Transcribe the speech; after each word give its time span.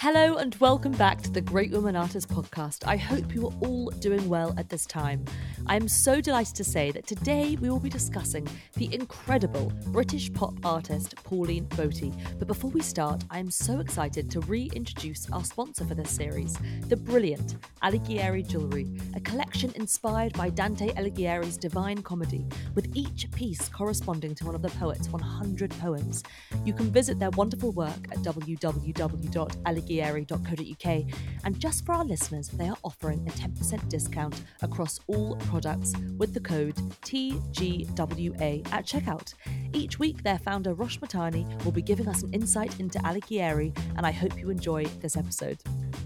Hello 0.00 0.36
and 0.36 0.54
welcome 0.60 0.92
back 0.92 1.20
to 1.22 1.30
the 1.32 1.40
Great 1.40 1.72
Women 1.72 1.96
Artists 1.96 2.32
podcast. 2.32 2.86
I 2.86 2.96
hope 2.96 3.34
you 3.34 3.48
are 3.48 3.52
all 3.60 3.90
doing 3.98 4.28
well 4.28 4.54
at 4.56 4.68
this 4.68 4.86
time. 4.86 5.24
I 5.66 5.74
am 5.74 5.88
so 5.88 6.20
delighted 6.20 6.54
to 6.54 6.62
say 6.62 6.92
that 6.92 7.04
today 7.04 7.56
we 7.60 7.68
will 7.68 7.80
be 7.80 7.88
discussing 7.88 8.46
the 8.74 8.94
incredible 8.94 9.72
British 9.88 10.32
pop 10.32 10.54
artist 10.64 11.16
Pauline 11.24 11.66
Boty. 11.70 12.16
But 12.38 12.46
before 12.46 12.70
we 12.70 12.80
start, 12.80 13.24
I 13.28 13.40
am 13.40 13.50
so 13.50 13.80
excited 13.80 14.30
to 14.30 14.40
reintroduce 14.42 15.28
our 15.32 15.42
sponsor 15.42 15.84
for 15.84 15.96
this 15.96 16.12
series, 16.12 16.56
the 16.86 16.96
brilliant 16.96 17.56
Alighieri 17.82 18.46
Jewellery, 18.46 18.86
a 19.16 19.20
collection 19.20 19.72
inspired 19.74 20.32
by 20.34 20.48
Dante 20.48 20.90
Alighieri's 20.90 21.56
Divine 21.56 22.02
Comedy, 22.02 22.46
with 22.76 22.88
each 22.94 23.28
piece 23.32 23.68
corresponding 23.68 24.36
to 24.36 24.46
one 24.46 24.54
of 24.54 24.62
the 24.62 24.70
poet's 24.70 25.08
100 25.08 25.72
poems. 25.80 26.22
You 26.64 26.72
can 26.72 26.92
visit 26.92 27.18
their 27.18 27.30
wonderful 27.30 27.72
work 27.72 28.06
at 28.12 28.18
www.alighieri.com 28.18 29.87
alighieri.co.uk. 29.88 31.04
And 31.44 31.58
just 31.58 31.84
for 31.84 31.94
our 31.94 32.04
listeners, 32.04 32.48
they 32.48 32.68
are 32.68 32.76
offering 32.84 33.26
a 33.26 33.30
10% 33.32 33.88
discount 33.88 34.42
across 34.62 35.00
all 35.06 35.36
products 35.36 35.92
with 36.16 36.34
the 36.34 36.40
code 36.40 36.76
TGWA 37.02 38.72
at 38.72 38.86
checkout. 38.86 39.34
Each 39.72 39.98
week, 39.98 40.22
their 40.22 40.38
founder, 40.38 40.74
Rosh 40.74 40.98
Mahtani, 40.98 41.64
will 41.64 41.72
be 41.72 41.82
giving 41.82 42.08
us 42.08 42.22
an 42.22 42.32
insight 42.32 42.78
into 42.80 42.98
Alighieri, 43.00 43.76
and 43.96 44.06
I 44.06 44.12
hope 44.12 44.38
you 44.38 44.50
enjoy 44.50 44.84
this 45.00 45.16
episode. 45.16 45.58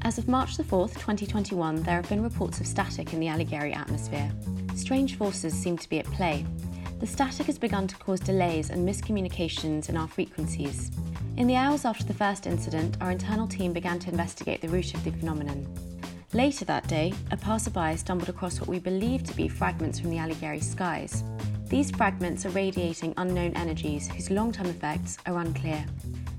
As 0.03 0.19
of 0.19 0.29
March 0.29 0.57
the 0.57 0.65
4th, 0.65 0.95
2021, 0.95 1.83
there 1.83 1.97
have 1.97 2.09
been 2.09 2.23
reports 2.23 2.61
of 2.61 2.67
static 2.67 3.12
in 3.12 3.21
the 3.21 3.27
Alighieri 3.27 3.77
atmosphere. 3.77 4.31
Strange 4.75 5.17
forces 5.17 5.55
seem 5.55 5.77
to 5.79 5.89
be 5.89 5.99
at 5.99 6.07
play. 6.07 6.45
The 6.99 7.07
static 7.07 7.47
has 7.47 7.59
begun 7.59 7.89
to 7.89 7.97
cause 7.97 8.21
delays 8.21 8.71
and 8.71 8.89
miscommunications 8.89 9.89
in 9.89 9.97
our 9.97 10.09
frequencies. 10.09 10.91
In 11.35 11.47
the 11.47 11.57
hours 11.57 11.87
after 11.87 12.05
the 12.05 12.13
first 12.13 12.47
incident, 12.47 12.99
our 13.01 13.11
internal 13.11 13.49
team 13.49 13.73
began 13.73 13.99
to 14.01 14.11
investigate 14.11 14.61
the 14.61 14.69
root 14.69 14.93
of 14.93 15.03
the 15.03 15.13
phenomenon. 15.13 15.67
Later 16.35 16.67
that 16.67 16.87
day, 16.89 17.15
a 17.31 17.37
passerby 17.39 17.97
stumbled 17.97 18.29
across 18.29 18.61
what 18.61 18.69
we 18.69 18.79
believe 18.79 19.25
to 19.25 19.34
be 19.34 19.48
fragments 19.48 19.98
from 19.98 20.11
the 20.11 20.19
Alighieri 20.19 20.62
skies. 20.62 21.25
These 21.69 21.91
fragments 21.91 22.45
are 22.45 22.51
radiating 22.51 23.15
unknown 23.17 23.55
energies 23.56 24.09
whose 24.09 24.31
long 24.31 24.53
term 24.53 24.67
effects 24.67 25.17
are 25.25 25.39
unclear. 25.39 25.87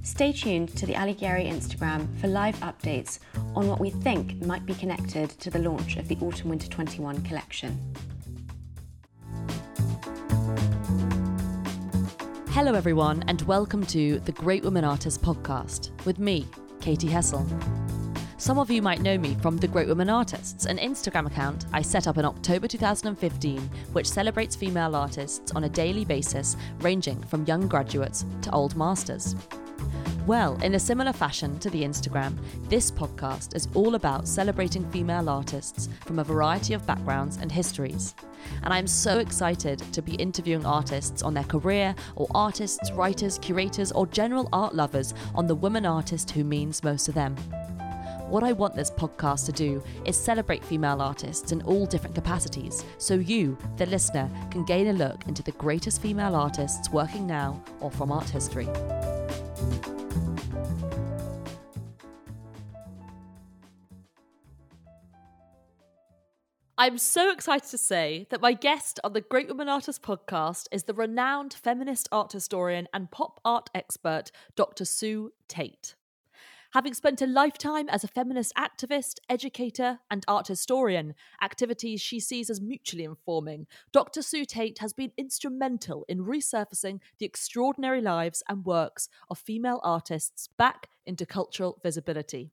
Stay 0.03 0.31
tuned 0.31 0.75
to 0.77 0.85
the 0.85 0.93
Alighieri 0.93 1.51
Instagram 1.51 2.07
for 2.19 2.27
live 2.27 2.55
updates 2.57 3.17
on 3.55 3.67
what 3.67 3.79
we 3.79 3.89
think 3.89 4.45
might 4.45 4.65
be 4.65 4.75
connected 4.75 5.31
to 5.39 5.49
the 5.49 5.59
launch 5.59 5.97
of 5.97 6.07
the 6.07 6.17
Autumn 6.21 6.49
Winter 6.49 6.67
21 6.67 7.23
collection. 7.23 7.79
Hello, 12.53 12.75
everyone, 12.75 13.23
and 13.27 13.41
welcome 13.41 13.83
to 13.87 14.19
the 14.19 14.31
Great 14.31 14.63
Women 14.63 14.83
Artists 14.83 15.17
podcast 15.17 15.89
with 16.05 16.19
me, 16.19 16.45
Katy 16.81 17.07
Hessel. 17.07 17.43
Some 18.37 18.59
of 18.59 18.69
you 18.69 18.79
might 18.79 19.01
know 19.01 19.17
me 19.17 19.35
from 19.41 19.57
The 19.57 19.67
Great 19.67 19.87
Women 19.87 20.07
Artists, 20.07 20.67
an 20.67 20.77
Instagram 20.77 21.25
account 21.25 21.65
I 21.73 21.81
set 21.81 22.05
up 22.07 22.19
in 22.19 22.25
October 22.25 22.67
2015, 22.67 23.59
which 23.93 24.07
celebrates 24.07 24.55
female 24.55 24.95
artists 24.95 25.51
on 25.53 25.63
a 25.63 25.69
daily 25.69 26.05
basis, 26.05 26.55
ranging 26.81 27.19
from 27.23 27.43
young 27.45 27.67
graduates 27.67 28.23
to 28.43 28.51
old 28.51 28.75
masters. 28.75 29.35
Well, 30.25 30.55
in 30.63 30.75
a 30.75 30.79
similar 30.79 31.11
fashion 31.11 31.59
to 31.59 31.69
the 31.69 31.83
Instagram, 31.83 32.37
this 32.69 32.89
podcast 32.89 33.57
is 33.57 33.67
all 33.73 33.95
about 33.95 34.25
celebrating 34.25 34.89
female 34.89 35.27
artists 35.27 35.89
from 36.05 36.17
a 36.17 36.23
variety 36.23 36.73
of 36.73 36.87
backgrounds 36.87 37.35
and 37.41 37.51
histories. 37.51 38.15
And 38.63 38.73
I'm 38.73 38.87
so 38.87 39.19
excited 39.19 39.79
to 39.91 40.01
be 40.01 40.15
interviewing 40.15 40.65
artists 40.65 41.23
on 41.23 41.33
their 41.33 41.43
career, 41.43 41.93
or 42.15 42.27
artists, 42.33 42.89
writers, 42.93 43.37
curators, 43.37 43.91
or 43.91 44.07
general 44.07 44.47
art 44.53 44.73
lovers 44.73 45.13
on 45.35 45.45
the 45.45 45.55
woman 45.55 45.85
artist 45.85 46.31
who 46.31 46.45
means 46.45 46.85
most 46.85 47.03
to 47.07 47.11
them. 47.11 47.35
What 48.29 48.45
I 48.45 48.53
want 48.53 48.77
this 48.77 48.91
podcast 48.91 49.45
to 49.47 49.51
do 49.51 49.83
is 50.05 50.15
celebrate 50.15 50.63
female 50.63 51.01
artists 51.01 51.51
in 51.51 51.61
all 51.63 51.85
different 51.85 52.15
capacities, 52.15 52.85
so 52.97 53.15
you, 53.15 53.57
the 53.75 53.87
listener, 53.87 54.29
can 54.51 54.63
gain 54.63 54.87
a 54.87 54.93
look 54.93 55.27
into 55.27 55.43
the 55.43 55.51
greatest 55.51 56.01
female 56.01 56.33
artists 56.33 56.89
working 56.91 57.27
now 57.27 57.61
or 57.81 57.91
from 57.91 58.09
art 58.09 58.29
history. 58.29 58.69
I'm 66.75 66.97
so 66.97 67.31
excited 67.31 67.69
to 67.69 67.77
say 67.77 68.25
that 68.31 68.41
my 68.41 68.53
guest 68.53 68.99
on 69.03 69.13
the 69.13 69.21
Great 69.21 69.47
Women 69.47 69.69
Artists 69.69 70.03
podcast 70.03 70.65
is 70.71 70.85
the 70.85 70.95
renowned 70.95 71.53
feminist 71.53 72.09
art 72.11 72.31
historian 72.31 72.87
and 72.91 73.11
pop 73.11 73.39
art 73.45 73.69
expert, 73.75 74.31
Dr. 74.55 74.83
Sue 74.83 75.33
Tate. 75.47 75.93
Having 76.73 76.95
spent 76.95 77.21
a 77.21 77.27
lifetime 77.27 77.87
as 77.89 78.03
a 78.03 78.07
feminist 78.07 78.53
activist, 78.55 79.19
educator, 79.29 79.99
and 80.09 80.25
art 80.27 80.47
historian, 80.47 81.13
activities 81.43 82.01
she 82.01 82.19
sees 82.19 82.49
as 82.49 82.59
mutually 82.59 83.03
informing, 83.03 83.67
Dr. 83.91 84.23
Sue 84.23 84.43
Tate 84.43 84.79
has 84.79 84.93
been 84.93 85.11
instrumental 85.15 86.05
in 86.09 86.25
resurfacing 86.25 87.01
the 87.19 87.27
extraordinary 87.27 88.01
lives 88.01 88.41
and 88.49 88.65
works 88.65 89.09
of 89.29 89.37
female 89.37 89.79
artists 89.83 90.49
back 90.57 90.87
into 91.05 91.27
cultural 91.27 91.79
visibility. 91.83 92.51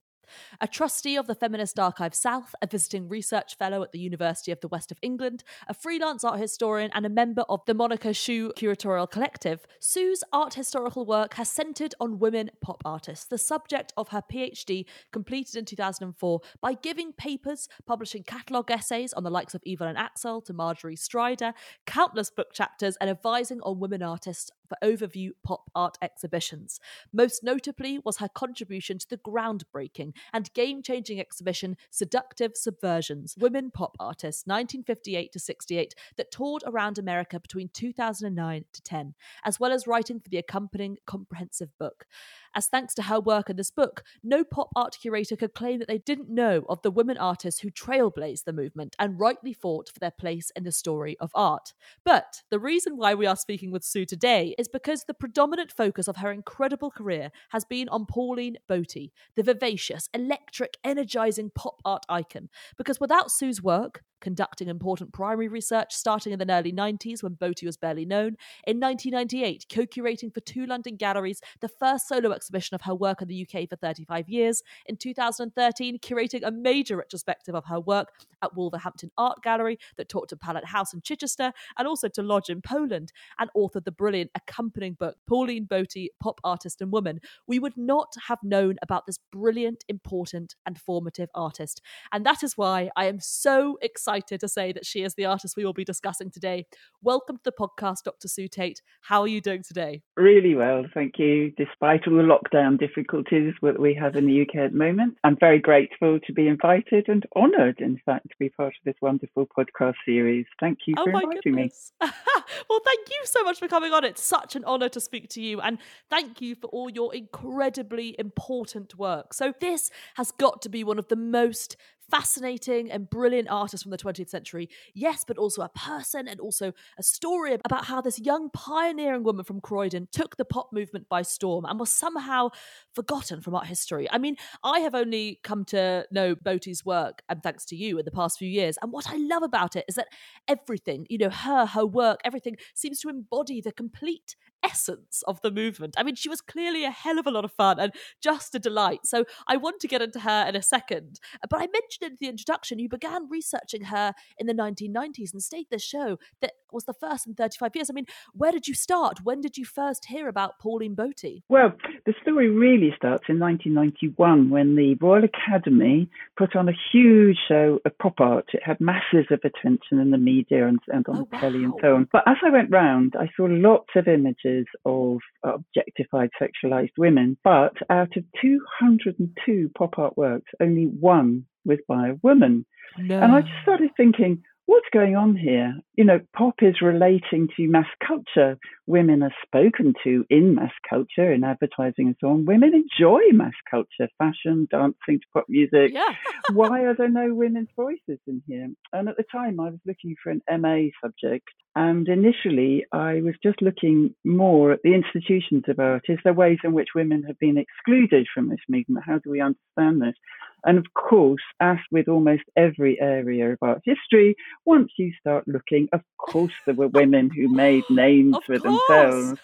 A 0.60 0.68
trustee 0.68 1.16
of 1.16 1.26
the 1.26 1.34
Feminist 1.34 1.78
Archive 1.78 2.14
South, 2.14 2.54
a 2.62 2.66
visiting 2.66 3.08
research 3.08 3.56
fellow 3.56 3.82
at 3.82 3.92
the 3.92 3.98
University 3.98 4.52
of 4.52 4.60
the 4.60 4.68
West 4.68 4.90
of 4.90 4.98
England, 5.02 5.44
a 5.68 5.74
freelance 5.74 6.24
art 6.24 6.40
historian, 6.40 6.90
and 6.94 7.06
a 7.06 7.10
member 7.10 7.42
of 7.48 7.64
the 7.66 7.74
Monica 7.74 8.08
Sjöö 8.08 8.52
Curatorial 8.54 9.10
Collective, 9.10 9.66
Sue's 9.78 10.24
art 10.32 10.54
historical 10.54 11.04
work 11.04 11.34
has 11.34 11.48
centered 11.48 11.94
on 12.00 12.18
women 12.18 12.50
pop 12.60 12.82
artists, 12.84 13.24
the 13.24 13.38
subject 13.38 13.92
of 13.96 14.08
her 14.08 14.22
PhD 14.22 14.84
completed 15.12 15.56
in 15.56 15.64
2004 15.64 16.40
by 16.60 16.74
giving 16.74 17.12
papers, 17.12 17.68
publishing 17.86 18.22
catalogue 18.22 18.70
essays 18.70 19.12
on 19.12 19.24
the 19.24 19.30
likes 19.30 19.54
of 19.54 19.62
Evelyn 19.66 19.96
Axell 19.96 20.40
to 20.42 20.52
Marjorie 20.52 20.96
Strider, 20.96 21.52
countless 21.86 22.30
book 22.30 22.52
chapters, 22.52 22.96
and 23.00 23.10
advising 23.10 23.60
on 23.62 23.80
women 23.80 24.02
artists 24.02 24.50
for 24.70 24.78
overview 24.82 25.32
pop 25.44 25.70
art 25.74 25.98
exhibitions. 26.00 26.80
Most 27.12 27.44
notably 27.44 27.98
was 27.98 28.18
her 28.18 28.28
contribution 28.28 28.98
to 28.98 29.08
the 29.10 29.18
groundbreaking 29.18 30.14
and 30.32 30.52
game 30.54 30.82
changing 30.82 31.20
exhibition 31.20 31.76
Seductive 31.90 32.52
Subversions 32.52 33.36
Women 33.36 33.70
Pop 33.70 33.96
Artists 34.00 34.46
1958 34.46 35.32
to 35.32 35.38
68 35.38 35.94
that 36.16 36.30
toured 36.30 36.62
around 36.66 36.96
America 36.96 37.40
between 37.40 37.68
2009 37.68 38.64
to 38.72 38.82
10, 38.82 39.14
as 39.44 39.58
well 39.58 39.72
as 39.72 39.86
writing 39.86 40.20
for 40.20 40.28
the 40.28 40.38
accompanying 40.38 40.96
comprehensive 41.06 41.76
book 41.78 42.06
as 42.54 42.66
thanks 42.66 42.94
to 42.94 43.02
her 43.02 43.20
work 43.20 43.50
in 43.50 43.56
this 43.56 43.70
book, 43.70 44.02
no 44.22 44.44
pop 44.44 44.70
art 44.74 44.96
curator 45.00 45.36
could 45.36 45.54
claim 45.54 45.78
that 45.78 45.88
they 45.88 45.98
didn't 45.98 46.28
know 46.28 46.64
of 46.68 46.82
the 46.82 46.90
women 46.90 47.16
artists 47.18 47.60
who 47.60 47.70
trailblazed 47.70 48.44
the 48.44 48.52
movement 48.52 48.96
and 48.98 49.20
rightly 49.20 49.52
fought 49.52 49.88
for 49.88 49.98
their 49.98 50.10
place 50.10 50.50
in 50.56 50.64
the 50.64 50.72
story 50.72 51.16
of 51.20 51.30
art. 51.34 51.72
But 52.04 52.42
the 52.50 52.58
reason 52.58 52.96
why 52.96 53.14
we 53.14 53.26
are 53.26 53.36
speaking 53.36 53.70
with 53.70 53.84
Sue 53.84 54.04
today 54.04 54.54
is 54.58 54.68
because 54.68 55.04
the 55.04 55.14
predominant 55.14 55.72
focus 55.72 56.08
of 56.08 56.16
her 56.16 56.32
incredible 56.32 56.90
career 56.90 57.30
has 57.50 57.64
been 57.64 57.88
on 57.88 58.06
Pauline 58.06 58.56
Boty, 58.68 59.10
the 59.36 59.42
vivacious, 59.42 60.08
electric, 60.14 60.76
energizing 60.84 61.50
pop 61.54 61.80
art 61.84 62.04
icon. 62.08 62.48
Because 62.76 63.00
without 63.00 63.30
Sue's 63.30 63.62
work, 63.62 64.02
conducting 64.20 64.68
important 64.68 65.12
primary 65.12 65.48
research 65.48 65.94
starting 65.94 66.32
in 66.32 66.38
the 66.38 66.50
early 66.52 66.72
90s 66.72 67.22
when 67.22 67.36
Boty 67.36 67.64
was 67.64 67.76
barely 67.76 68.04
known. 68.04 68.36
In 68.66 68.80
1998, 68.80 69.66
co 69.72 69.82
curating 69.82 70.32
for 70.32 70.40
two 70.40 70.66
London 70.66 70.96
galleries 70.96 71.40
the 71.60 71.68
first 71.68 72.08
solo 72.08 72.32
exhibition 72.32 72.74
of 72.74 72.82
her 72.82 72.94
work 72.94 73.22
in 73.22 73.28
the 73.28 73.46
UK 73.46 73.68
for 73.68 73.76
35 73.76 74.28
years. 74.28 74.62
In 74.86 74.96
2013, 74.96 75.98
curating 75.98 76.42
a 76.44 76.50
major 76.50 76.96
retrospective 76.96 77.54
of 77.54 77.64
her 77.66 77.80
work 77.80 78.08
at 78.42 78.54
Wolverhampton 78.56 79.10
Art 79.18 79.42
Gallery 79.42 79.78
that 79.96 80.08
talked 80.08 80.30
to 80.30 80.36
Pallant 80.36 80.66
House 80.66 80.94
in 80.94 81.00
Chichester 81.02 81.52
and 81.78 81.88
also 81.88 82.08
to 82.08 82.22
Lodge 82.22 82.50
in 82.50 82.62
Poland, 82.62 83.12
and 83.38 83.50
authored 83.56 83.84
the 83.84 83.92
brilliant 83.92 84.30
accompanying 84.34 84.94
book, 84.94 85.16
Pauline 85.26 85.66
Boty, 85.66 86.08
Pop 86.20 86.40
Artist 86.44 86.80
and 86.80 86.92
Woman. 86.92 87.20
We 87.46 87.58
would 87.58 87.76
not 87.76 88.14
have 88.28 88.38
known 88.42 88.76
about 88.82 89.06
this 89.06 89.18
brilliant, 89.32 89.84
important, 89.88 90.54
and 90.66 90.78
formative 90.78 91.28
artist. 91.34 91.80
And 92.12 92.24
that 92.26 92.42
is 92.42 92.56
why 92.56 92.90
I 92.96 93.06
am 93.06 93.20
so 93.20 93.78
excited 93.82 94.09
excited 94.10 94.40
to 94.40 94.48
say 94.48 94.72
that 94.72 94.84
she 94.84 95.02
is 95.02 95.14
the 95.14 95.24
artist 95.24 95.56
we 95.56 95.64
will 95.64 95.72
be 95.72 95.84
discussing 95.84 96.30
today. 96.30 96.66
Welcome 97.00 97.36
to 97.36 97.42
the 97.44 97.52
podcast, 97.52 98.02
Dr. 98.04 98.26
Sue 98.26 98.48
Tate. 98.48 98.82
How 99.02 99.20
are 99.20 99.28
you 99.28 99.40
doing 99.40 99.62
today? 99.62 100.02
Really 100.16 100.56
well, 100.56 100.84
thank 100.92 101.18
you. 101.18 101.52
Despite 101.56 102.08
all 102.08 102.16
the 102.16 102.22
lockdown 102.22 102.78
difficulties 102.78 103.54
that 103.62 103.80
we 103.80 103.94
have 103.94 104.16
in 104.16 104.26
the 104.26 104.42
UK 104.42 104.56
at 104.56 104.72
the 104.72 104.78
moment, 104.78 105.16
I'm 105.22 105.36
very 105.38 105.60
grateful 105.60 106.18
to 106.26 106.32
be 106.32 106.48
invited 106.48 107.08
and 107.08 107.24
honoured, 107.36 107.80
in 107.80 108.00
fact, 108.04 108.24
to 108.30 108.34
be 108.40 108.48
part 108.48 108.74
of 108.74 108.84
this 108.84 108.96
wonderful 109.00 109.46
podcast 109.56 109.94
series. 110.04 110.46
Thank 110.58 110.80
you 110.86 110.94
oh 110.98 111.04
for 111.04 111.10
inviting 111.10 111.40
goodness. 111.44 111.92
me. 112.02 112.08
well, 112.68 112.80
thank 112.84 113.08
you 113.08 113.20
so 113.24 113.44
much 113.44 113.60
for 113.60 113.68
coming 113.68 113.92
on. 113.92 114.04
It's 114.04 114.24
such 114.24 114.56
an 114.56 114.64
honour 114.64 114.88
to 114.88 115.00
speak 115.00 115.28
to 115.30 115.40
you, 115.40 115.60
and 115.60 115.78
thank 116.08 116.40
you 116.40 116.56
for 116.56 116.66
all 116.68 116.90
your 116.90 117.14
incredibly 117.14 118.16
important 118.18 118.98
work. 118.98 119.34
So, 119.34 119.52
this 119.60 119.90
has 120.16 120.32
got 120.32 120.62
to 120.62 120.68
be 120.68 120.82
one 120.82 120.98
of 120.98 121.06
the 121.06 121.16
most 121.16 121.76
fascinating 122.10 122.90
and 122.90 123.08
brilliant 123.08 123.48
artist 123.48 123.82
from 123.82 123.90
the 123.90 123.98
20th 123.98 124.28
century, 124.28 124.68
yes, 124.94 125.24
but 125.26 125.38
also 125.38 125.62
a 125.62 125.68
person 125.68 126.28
and 126.28 126.40
also 126.40 126.72
a 126.98 127.02
story 127.02 127.56
about 127.64 127.84
how 127.84 128.00
this 128.00 128.18
young 128.18 128.50
pioneering 128.50 129.22
woman 129.22 129.44
from 129.44 129.60
Croydon 129.60 130.08
took 130.12 130.36
the 130.36 130.44
pop 130.44 130.70
movement 130.72 131.08
by 131.08 131.22
storm 131.22 131.64
and 131.64 131.78
was 131.78 131.92
somehow 131.92 132.48
forgotten 132.94 133.40
from 133.40 133.54
art 133.54 133.66
history. 133.66 134.08
I 134.10 134.18
mean, 134.18 134.36
I 134.64 134.80
have 134.80 134.94
only 134.94 135.40
come 135.42 135.64
to 135.66 136.06
know 136.10 136.34
Boty's 136.34 136.84
work, 136.84 137.22
and 137.28 137.42
thanks 137.42 137.64
to 137.66 137.76
you, 137.76 137.98
in 137.98 138.04
the 138.04 138.10
past 138.10 138.38
few 138.38 138.48
years. 138.48 138.76
And 138.82 138.92
what 138.92 139.10
I 139.10 139.16
love 139.16 139.42
about 139.42 139.76
it 139.76 139.84
is 139.88 139.94
that 139.94 140.08
everything, 140.48 141.06
you 141.08 141.18
know, 141.18 141.30
her, 141.30 141.66
her 141.66 141.86
work, 141.86 142.20
everything 142.24 142.56
seems 142.74 143.00
to 143.00 143.08
embody 143.08 143.60
the 143.60 143.72
complete 143.72 144.36
essence 144.64 145.22
of 145.26 145.40
the 145.42 145.50
movement. 145.50 145.94
I 145.96 146.02
mean, 146.02 146.14
she 146.14 146.28
was 146.28 146.40
clearly 146.40 146.84
a 146.84 146.90
hell 146.90 147.18
of 147.18 147.26
a 147.26 147.30
lot 147.30 147.44
of 147.44 147.52
fun 147.52 147.78
and 147.78 147.92
just 148.20 148.54
a 148.54 148.58
delight. 148.58 149.00
So 149.04 149.24
I 149.48 149.56
want 149.56 149.80
to 149.80 149.88
get 149.88 150.02
into 150.02 150.20
her 150.20 150.46
in 150.48 150.56
a 150.56 150.62
second. 150.62 151.20
But 151.48 151.58
I 151.58 151.66
mentioned 151.66 152.02
in 152.02 152.16
the 152.20 152.28
introduction, 152.28 152.78
you 152.78 152.88
began 152.88 153.28
researching 153.28 153.84
her 153.84 154.14
in 154.38 154.46
the 154.46 154.54
1990s 154.54 155.32
and 155.32 155.42
stayed 155.42 155.66
this 155.70 155.82
show 155.82 156.18
that 156.40 156.52
was 156.72 156.84
the 156.84 156.94
first 156.94 157.26
in 157.26 157.34
35 157.34 157.72
years. 157.74 157.90
I 157.90 157.92
mean, 157.92 158.06
where 158.34 158.52
did 158.52 158.66
you 158.66 158.74
start? 158.74 159.20
When 159.22 159.40
did 159.40 159.56
you 159.56 159.64
first 159.64 160.06
hear 160.06 160.28
about 160.28 160.58
Pauline 160.58 160.96
Boty? 160.96 161.42
Well, 161.48 161.72
the 162.06 162.14
story 162.22 162.48
really 162.48 162.92
starts 162.96 163.24
in 163.28 163.38
1991 163.38 164.50
when 164.50 164.76
the 164.76 164.94
Royal 165.00 165.24
Academy 165.24 166.08
put 166.36 166.56
on 166.56 166.68
a 166.68 166.72
huge 166.92 167.36
show 167.48 167.78
of 167.84 167.98
pop 167.98 168.20
art. 168.20 168.46
It 168.52 168.62
had 168.64 168.80
masses 168.80 169.26
of 169.30 169.40
attention 169.44 169.98
in 169.98 170.10
the 170.10 170.18
media 170.18 170.66
and, 170.66 170.78
and 170.88 171.06
on 171.08 171.16
Oh, 171.20 171.28
the 171.30 171.36
telly 171.38 171.64
and 171.64 171.74
so 171.80 171.96
on. 171.96 172.08
But 172.12 172.22
as 172.26 172.36
I 172.44 172.50
went 172.50 172.70
round, 172.70 173.14
I 173.18 173.28
saw 173.36 173.46
lots 173.48 173.90
of 173.96 174.08
images 174.08 174.66
of 174.84 175.18
objectified, 175.44 176.30
sexualized 176.40 176.96
women. 176.98 177.36
But 177.44 177.74
out 177.90 178.16
of 178.16 178.24
202 178.40 179.70
pop 179.76 179.98
art 179.98 180.16
works, 180.16 180.50
only 180.60 180.84
one 180.84 181.46
was 181.64 181.78
by 181.88 182.08
a 182.08 182.14
woman. 182.22 182.64
No. 182.98 183.20
And 183.20 183.32
I 183.32 183.40
just 183.42 183.62
started 183.62 183.90
thinking, 183.96 184.42
what's 184.66 184.86
going 184.92 185.16
on 185.16 185.36
here? 185.36 185.74
You 186.00 186.06
know, 186.06 186.20
pop 186.34 186.54
is 186.62 186.80
relating 186.80 187.48
to 187.58 187.68
mass 187.68 187.84
culture. 188.02 188.56
Women 188.86 189.22
are 189.22 189.34
spoken 189.44 189.92
to 190.02 190.24
in 190.30 190.54
mass 190.54 190.72
culture, 190.88 191.30
in 191.30 191.44
advertising 191.44 192.06
and 192.06 192.16
so 192.18 192.28
on. 192.28 192.46
Women 192.46 192.72
enjoy 192.72 193.20
mass 193.32 193.52
culture, 193.70 194.08
fashion, 194.16 194.66
dancing 194.70 195.20
to 195.20 195.26
pop 195.34 195.44
music. 195.50 195.90
Yeah. 195.92 196.14
Why 196.54 196.84
are 196.84 196.94
there 196.96 197.10
no 197.10 197.34
women's 197.34 197.68
voices 197.76 198.18
in 198.26 198.42
here? 198.46 198.70
And 198.94 199.10
at 199.10 199.18
the 199.18 199.26
time, 199.30 199.60
I 199.60 199.64
was 199.64 199.80
looking 199.84 200.16
for 200.22 200.30
an 200.30 200.40
MA 200.58 200.88
subject. 201.04 201.50
And 201.76 202.08
initially, 202.08 202.86
I 202.92 203.20
was 203.20 203.34
just 203.42 203.60
looking 203.60 204.14
more 204.24 204.72
at 204.72 204.80
the 204.82 204.94
institutions 204.94 205.64
of 205.68 205.78
art. 205.78 206.06
Is 206.08 206.18
there 206.24 206.32
ways 206.32 206.58
in 206.64 206.72
which 206.72 206.88
women 206.94 207.24
have 207.24 207.38
been 207.38 207.58
excluded 207.58 208.26
from 208.32 208.48
this 208.48 208.58
movement? 208.70 209.04
How 209.06 209.18
do 209.18 209.30
we 209.30 209.42
understand 209.42 210.00
this? 210.00 210.16
And 210.64 210.78
of 210.78 210.86
course, 210.94 211.42
as 211.60 211.78
with 211.90 212.08
almost 212.08 212.42
every 212.56 213.00
area 213.00 213.52
of 213.52 213.58
art 213.62 213.82
history, 213.84 214.36
once 214.64 214.92
you 214.98 215.12
start 215.18 215.44
looking, 215.46 215.88
of 215.92 216.02
course, 216.18 216.52
there 216.66 216.74
were 216.74 216.88
women 216.88 217.30
who 217.30 217.48
made 217.48 217.84
names 217.90 218.36
Of 218.36 218.44
for 218.44 218.58
course. 218.58 218.80
themselves. 218.88 219.40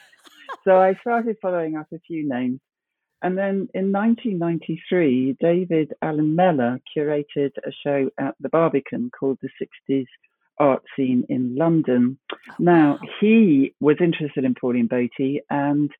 So 0.64 0.78
I 0.80 0.94
started 1.00 1.36
following 1.40 1.76
up 1.76 1.86
a 1.92 1.98
few 2.00 2.28
names. 2.28 2.60
And 3.22 3.36
then 3.36 3.68
in 3.74 3.92
1993, 3.92 5.36
David 5.40 5.92
Alan 6.02 6.34
Mellor 6.36 6.80
curated 6.96 7.52
a 7.64 7.72
show 7.82 8.10
at 8.18 8.34
the 8.40 8.48
Barbican 8.48 9.10
called 9.10 9.38
The 9.40 9.48
60s 9.90 10.06
Art 10.58 10.82
Scene 10.94 11.24
in 11.28 11.56
London. 11.56 12.18
Oh, 12.32 12.36
now, 12.58 12.98
he 13.20 13.74
was 13.80 13.96
interested 14.00 14.44
in 14.44 14.54
Pauline 14.54 14.88
Boty 14.88 15.40
and 15.50 15.90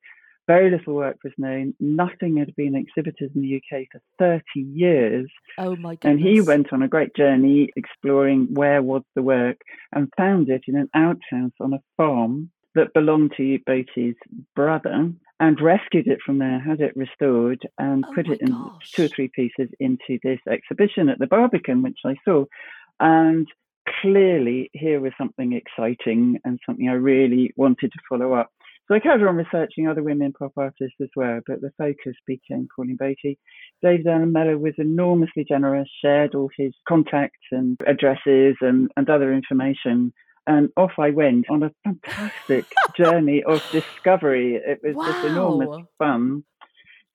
very 0.47 0.71
little 0.71 0.93
work 0.95 1.17
was 1.23 1.33
known. 1.37 1.73
Nothing 1.79 2.37
had 2.37 2.55
been 2.55 2.75
exhibited 2.75 3.31
in 3.35 3.41
the 3.41 3.57
UK 3.57 3.85
for 3.91 4.01
30 4.17 4.43
years. 4.55 5.29
Oh 5.57 5.75
my 5.75 5.95
goodness. 5.95 5.99
And 6.03 6.19
he 6.19 6.41
went 6.41 6.71
on 6.71 6.81
a 6.81 6.87
great 6.87 7.15
journey 7.15 7.69
exploring 7.75 8.53
where 8.53 8.81
was 8.81 9.03
the 9.15 9.21
work 9.21 9.57
and 9.93 10.11
found 10.17 10.49
it 10.49 10.63
in 10.67 10.77
an 10.77 10.89
outhouse 10.93 11.51
on 11.59 11.73
a 11.73 11.81
farm 11.97 12.49
that 12.75 12.93
belonged 12.93 13.33
to 13.37 13.59
Boty's 13.65 14.15
brother 14.55 15.11
and 15.39 15.61
rescued 15.61 16.07
it 16.07 16.19
from 16.25 16.39
there, 16.39 16.59
had 16.59 16.79
it 16.79 16.95
restored, 16.95 17.67
and 17.77 18.03
Oh 18.07 18.13
put 18.13 18.27
it 18.27 18.41
in 18.41 18.51
gosh. 18.51 18.91
two 18.91 19.05
or 19.05 19.07
three 19.07 19.27
pieces 19.27 19.69
into 19.79 20.17
this 20.23 20.39
exhibition 20.49 21.09
at 21.09 21.19
the 21.19 21.27
Barbican, 21.27 21.83
which 21.83 21.99
I 22.05 22.15
saw. 22.25 22.45
And 22.99 23.47
clearly, 24.01 24.69
here 24.73 24.99
was 24.99 25.13
something 25.17 25.53
exciting 25.53 26.39
and 26.43 26.59
something 26.65 26.89
I 26.89 26.93
really 26.93 27.53
wanted 27.55 27.91
to 27.91 27.99
follow 28.09 28.33
up. 28.33 28.51
So 28.87 28.95
I 28.95 28.99
carried 28.99 29.25
on 29.25 29.35
researching 29.35 29.87
other 29.87 30.01
women 30.01 30.31
pop 30.31 30.53
artists 30.55 30.95
as 31.01 31.09
well, 31.15 31.41
but 31.45 31.59
the 31.59 31.71
focus 31.77 32.15
became 32.25 32.69
Pauline 32.73 32.97
Boty. 32.97 33.37
David 33.81 34.07
Alan 34.07 34.31
Mellor 34.31 34.57
was 34.57 34.75
enormously 34.77 35.43
generous, 35.47 35.89
shared 36.01 36.35
all 36.35 36.49
his 36.57 36.73
contacts 36.87 37.45
and 37.51 37.77
addresses 37.85 38.55
and, 38.61 38.89
and 38.95 39.09
other 39.09 39.33
information. 39.33 40.13
And 40.47 40.69
off 40.77 40.93
I 40.97 41.09
went 41.09 41.49
on 41.49 41.63
a 41.63 41.71
fantastic 41.83 42.65
journey 42.97 43.43
of 43.43 43.61
discovery. 43.71 44.55
It 44.55 44.79
was 44.81 44.95
just 45.05 45.25
enormous 45.25 45.85
fun. 45.97 46.45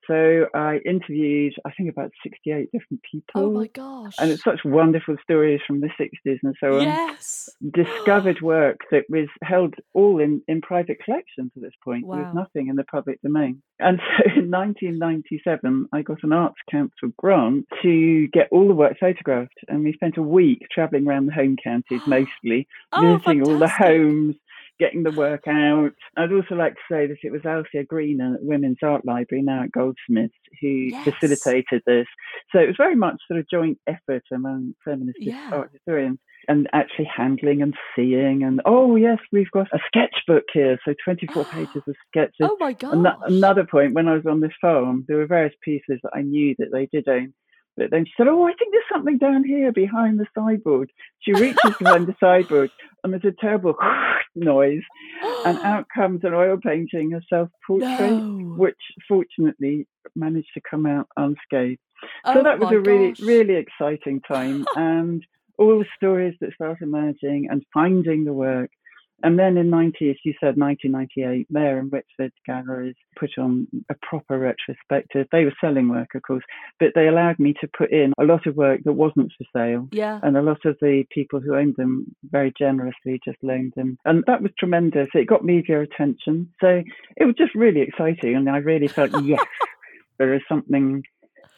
So 0.07 0.47
I 0.55 0.79
interviewed, 0.87 1.55
I 1.65 1.71
think, 1.73 1.91
about 1.91 2.11
68 2.23 2.69
different 2.73 3.01
oh 3.05 3.09
people. 3.13 3.43
Oh 3.43 3.51
my 3.51 3.67
gosh. 3.69 4.15
and 4.19 4.31
it's 4.33 4.45
such 4.45 4.61
wonderful 4.65 5.17
stories 5.23 5.61
from 5.67 5.81
the 5.81 5.89
60s 6.01 6.39
and 6.43 6.55
so 6.61 6.79
on 6.79 6.83
Yes. 6.83 7.49
discovered 7.75 8.41
work 8.43 8.79
that 8.91 9.05
was 9.09 9.29
held 9.43 9.75
all 9.95 10.19
in, 10.21 10.43
in 10.49 10.61
private 10.61 10.99
collections 11.05 11.51
at 11.57 11.63
this 11.63 11.73
point. 11.85 12.05
There 12.11 12.21
Wow. 12.21 12.27
was 12.27 12.35
nothing 12.35 12.69
in 12.69 12.77
the 12.77 12.85
public 12.85 13.21
domain. 13.23 13.63
And 13.79 13.99
so 13.99 14.25
in 14.37 14.51
1997, 14.51 15.89
I 15.93 16.03
got 16.03 16.19
an 16.23 16.33
Arts 16.33 16.57
Council 16.71 17.11
grant 17.19 17.67
to 17.83 18.27
get 18.29 18.49
all 18.51 18.69
the 18.69 18.75
work 18.75 18.97
photographed. 18.99 19.55
And 19.69 19.85
we 19.85 19.93
spent 19.95 20.17
a 20.19 20.23
week 20.23 20.63
travelling 20.73 21.07
around 21.07 21.27
the 21.27 21.33
home 21.33 21.57
counties 21.63 22.01
mostly, 22.07 22.67
Oh, 22.93 23.01
visiting 23.19 23.43
all 23.43 23.59
the 23.59 23.69
homes, 23.69 24.35
getting 24.79 25.03
the 25.03 25.11
work 25.13 25.43
out. 25.47 25.91
I'd 26.17 26.33
also 26.33 26.55
like 26.55 26.75
to 26.75 26.81
say 26.91 27.07
that 27.07 27.17
it 27.23 27.31
was 27.33 27.45
Althea 27.45 27.85
Green 27.85 28.21
at 28.21 28.43
Women's 28.43 28.79
Art 28.83 29.05
Library, 29.05 29.43
now 29.43 29.63
at 29.65 29.73
Goldsmiths, 29.73 30.35
who 30.61 30.69
Yes. 30.69 31.05
facilitated 31.05 31.83
this. 31.87 32.07
So 32.53 32.59
it 32.59 32.67
was 32.67 32.77
very 32.77 32.97
much 32.97 33.17
sort 33.29 33.39
of 33.41 33.49
joint 33.49 33.79
effort 33.87 34.25
among 34.33 34.75
feminist 34.85 35.19
Yeah. 35.21 35.51
art 35.53 35.71
historians 35.73 36.19
and 36.49 36.69
actually 36.73 37.05
handling 37.05 37.63
and 37.63 37.73
seeing 37.95 38.43
and 38.43 38.61
oh 38.65 38.97
yes 38.97 39.19
we've 39.31 39.51
got 39.53 39.69
a 39.73 39.79
sketchbook 39.87 40.43
here 40.53 40.77
so 40.85 40.93
24 41.05 41.45
pages 41.53 41.83
of 41.87 41.95
sketches 42.09 42.35
Oh 42.41 42.57
my 42.59 42.73
god 42.73 42.95
Ano- 42.95 43.21
another 43.27 43.65
point 43.65 43.95
when 43.95 44.09
i 44.09 44.15
was 44.15 44.27
on 44.27 44.41
this 44.41 44.51
farm 44.61 45.05
there 45.07 45.19
were 45.19 45.27
various 45.29 45.55
pieces 45.65 46.01
that 46.03 46.11
i 46.15 46.21
knew 46.23 46.57
that 46.59 46.73
they 46.73 46.87
did 46.87 47.07
own 47.07 47.33
but 47.77 47.93
then 47.93 48.05
she 48.05 48.13
said 48.17 48.27
oh 48.27 48.43
i 48.45 48.53
think 48.55 48.73
there's 48.73 48.83
something 48.93 49.19
down 49.19 49.45
here 49.45 49.71
behind 49.71 50.19
the 50.19 50.27
sideboard 50.37 50.91
she 51.21 51.33
reaches 51.33 51.77
behind 51.79 52.09
the 52.09 52.17
sideboard 52.21 52.71
and 53.05 53.13
there's 53.13 53.25
a 53.25 53.41
terrible 53.41 53.75
noise 54.35 54.83
and 55.45 55.59
out 55.65 55.87
comes 55.95 56.21
an 56.25 56.35
oil 56.35 56.59
painting 56.63 57.15
a 57.15 57.21
self-portrait 57.29 58.15
No. 58.19 58.55
which 58.57 58.77
fortunately 59.09 59.87
managed 60.15 60.49
to 60.55 60.61
come 60.69 60.87
out 60.87 61.07
unscathed 61.17 61.79
Oh 62.27 62.35
so 62.35 62.43
that 62.43 62.59
was 62.59 62.71
a 62.73 62.81
really 62.81 63.11
gosh. 63.11 63.21
really 63.21 63.55
exciting 63.57 64.21
time 64.27 64.65
and 64.77 65.25
all 65.59 65.79
the 65.79 65.85
stories 65.97 66.35
that 66.41 66.53
start 66.55 66.79
emerging 66.81 67.49
and 67.51 67.63
finding 67.73 68.25
the 68.25 68.33
work 68.33 68.71
and 69.23 69.39
then 69.39 69.57
in 69.57 69.71
90 69.71 70.11
as 70.11 70.17
you 70.25 70.35
said 70.41 70.57
1998 70.57 71.47
there 71.51 71.79
in 71.79 71.87
Whitford 71.91 72.33
galleries 72.47 72.97
put 73.19 73.31
on 73.39 73.67
a 73.91 73.95
proper 74.03 74.39
retrospective 74.39 75.27
they 75.33 75.45
were 75.45 75.55
selling 75.61 75.89
work 75.89 76.15
of 76.15 76.23
course 76.23 76.45
but 76.81 76.91
they 76.95 77.09
allowed 77.09 77.39
me 77.39 77.55
to 77.61 77.69
put 77.77 77.91
in 77.93 78.13
a 78.19 78.25
lot 78.25 78.47
of 78.47 78.57
work 78.57 78.81
that 78.85 78.93
wasn't 78.93 79.33
for 79.37 79.45
sale 79.57 79.89
Yeah. 79.93 80.21
and 80.23 80.37
a 80.37 80.43
lot 80.43 80.65
of 80.65 80.77
the 80.81 81.05
people 81.11 81.41
who 81.41 81.55
owned 81.57 81.75
them 81.77 82.15
very 82.31 82.53
generously 82.59 83.21
just 83.25 83.39
loaned 83.43 83.73
them. 83.77 83.99
And 84.05 84.25
that 84.27 84.43
was 84.43 84.53
tremendous. 84.59 85.09
It 85.15 85.27
got 85.27 85.45
media 85.45 85.81
attention. 85.83 86.51
So 86.61 86.83
it 87.17 87.25
was 87.25 87.35
just 87.37 87.55
really 87.55 87.81
exciting. 87.81 88.37
And 88.37 88.49
I 88.49 88.59
really 88.59 88.89
felt, 88.89 89.11
yes, 89.25 89.45
there 90.19 90.35
is 90.35 90.43
something 90.49 91.03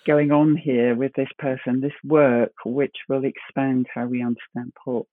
going 0.07 0.31
on 0.33 0.57
here 0.57 0.95
with 0.95 1.13
this 1.17 1.29
person, 1.39 1.81
this 1.81 1.93
work, 2.05 2.53
which 2.65 2.97
will 3.09 3.25
expand 3.25 3.87
how 3.95 4.07
we 4.07 4.23
understand 4.23 4.73
pop. 4.85 5.07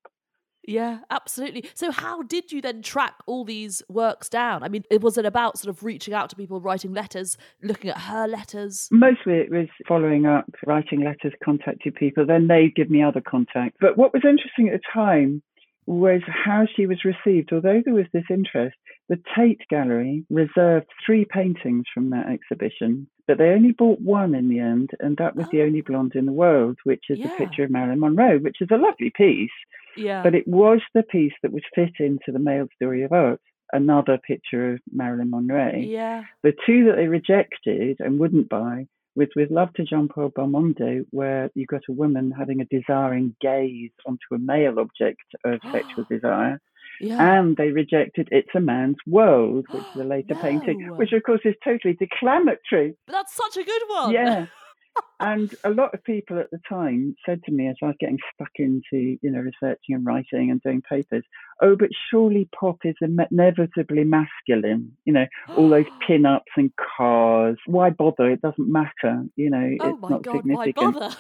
Yeah, 0.68 1.00
absolutely. 1.10 1.66
So, 1.74 1.92
how 1.92 2.22
did 2.22 2.52
you 2.52 2.62
then 2.62 2.82
track 2.82 3.16
all 3.26 3.44
these 3.46 3.82
works 3.90 4.30
down? 4.30 4.64
I 4.64 4.70
mean, 4.70 4.84
it 4.92 5.02
was 5.02 5.18
it 5.18 5.26
about 5.26 5.58
sort 5.58 5.76
of 5.76 5.84
reaching 5.84 6.14
out 6.14 6.30
to 6.30 6.36
people, 6.36 6.62
writing 6.62 6.94
letters, 6.94 7.38
looking 7.64 7.90
at 7.90 7.98
her 7.98 8.28
letters? 8.28 8.88
Mostly 8.92 9.34
it 9.34 9.50
was 9.52 9.68
following 9.88 10.26
up, 10.26 10.46
writing 10.68 11.04
letters, 11.04 11.34
contacting 11.44 11.94
people, 11.94 12.26
then 12.26 12.48
they'd 12.48 12.76
give 12.76 12.90
me 12.90 13.02
other 13.04 13.22
contacts. 13.22 13.78
But 13.82 13.98
what 13.98 14.14
was 14.14 14.24
interesting 14.24 14.70
at 14.70 14.80
the 14.80 14.88
time 14.94 15.42
was 15.88 16.22
how 16.28 16.68
she 16.76 16.86
was 16.86 17.04
received. 17.04 17.52
Although 17.52 17.82
there 17.84 17.96
was 17.96 18.06
this 18.14 18.24
interest, 18.30 18.78
the 19.10 19.20
Tate 19.36 19.62
Gallery 19.70 20.24
reserved 20.30 20.86
three 21.04 21.26
paintings 21.26 21.86
from 21.92 22.12
that 22.12 22.28
exhibition, 22.30 23.08
but 23.28 23.40
they 23.40 23.50
only 23.50 23.72
bought 23.72 24.00
one 24.00 24.36
in 24.36 24.48
the 24.48 24.60
end, 24.60 24.92
and 25.00 25.18
that 25.18 25.36
was 25.36 25.48
The 25.50 25.62
Oh. 25.62 25.66
Only 25.66 25.82
Blonde 25.82 26.14
in 26.16 26.28
the 26.28 26.32
World, 26.32 26.78
which 26.84 27.06
is 27.10 27.18
Yeah. 27.20 27.34
a 27.34 27.38
picture 27.38 27.64
of 27.64 27.72
Marilyn 27.72 28.00
Monroe, 28.00 28.38
which 28.38 28.62
is 28.62 28.70
a 28.72 28.78
lovely 28.78 29.10
piece, 29.10 29.50
Yeah. 29.98 30.24
but 30.24 30.36
it 30.36 30.48
was 30.48 30.82
the 30.94 31.04
piece 31.04 31.34
that 31.44 31.52
would 31.52 31.64
fit 31.76 31.94
into 32.00 32.32
the 32.32 32.40
male 32.40 32.68
story 32.76 33.04
of 33.04 33.12
art. 33.12 33.42
Another 33.74 34.18
picture 34.28 34.74
of 34.74 34.80
Marilyn 34.92 35.30
Monroe. 35.30 35.78
yeah. 35.78 36.24
The 36.44 36.54
two 36.66 36.86
that 36.86 36.98
they 36.98 37.08
rejected 37.08 37.98
and 38.00 38.20
wouldn't 38.20 38.50
buy 38.50 38.88
was 39.16 39.30
with 39.36 39.52
Love 39.52 39.74
to 39.76 39.84
Jean 39.84 40.08
Paul 40.08 40.30
Belmondo, 40.30 41.06
where 41.12 41.50
you 41.56 41.66
got 41.66 41.82
a 41.90 41.94
woman 41.94 42.32
having 42.38 42.62
a 42.62 42.66
desiring 42.66 43.36
gaze 43.42 43.92
onto 44.06 44.34
a 44.34 44.38
male 44.40 44.80
object 44.80 45.22
of 45.46 45.60
sexual 45.72 46.06
desire. 46.10 46.60
Yeah. 47.00 47.40
And 47.40 47.58
they 47.58 47.70
rejected 47.70 48.28
It's 48.32 48.50
a 48.56 48.60
Man's 48.60 48.98
World, 49.08 49.66
which 49.72 49.84
is 49.96 50.02
a 50.02 50.04
later 50.16 50.36
painting, 50.36 50.96
which 50.98 51.14
of 51.14 51.24
course 51.24 51.42
is 51.46 51.56
totally 51.64 51.94
declamatory. 51.94 52.96
But 53.08 53.14
that's 53.14 53.34
such 53.36 53.58
a 53.58 53.64
good 53.66 53.82
one. 53.88 54.12
Yeah. 54.12 54.46
and 55.22 55.54
a 55.64 55.70
lot 55.70 55.94
of 55.94 56.04
people 56.04 56.40
at 56.40 56.52
the 56.52 56.60
time 56.68 57.16
said 57.26 57.42
to 57.46 57.52
me 57.52 57.68
as 57.68 57.76
I 57.82 57.88
was 57.88 57.96
getting 58.00 58.18
stuck 58.34 58.52
into, 58.58 59.18
you 59.22 59.32
know, 59.32 59.40
researching 59.40 59.96
and 59.96 60.06
writing 60.06 60.52
and 60.52 60.62
doing 60.62 60.82
papers, 60.82 61.24
oh, 61.62 61.76
but 61.76 61.90
surely 62.10 62.50
pop 62.58 62.80
is 62.84 62.96
inevitably 63.02 64.04
masculine. 64.04 64.92
You 65.06 65.14
know, 65.14 65.26
all 65.56 65.70
those 65.70 65.86
pin-ups 66.08 66.52
and 66.58 66.72
cars. 66.98 67.58
Why 67.66 67.92
bother? 67.92 68.30
It 68.32 68.42
doesn't 68.42 68.72
matter. 68.72 69.24
You 69.36 69.50
know, 69.52 69.78
Oh 69.80 69.90
it's 69.90 70.02
my 70.02 70.10
not 70.10 70.24
god, 70.24 70.42
why 70.46 70.66
significant. 70.66 70.94
bother? 70.96 71.16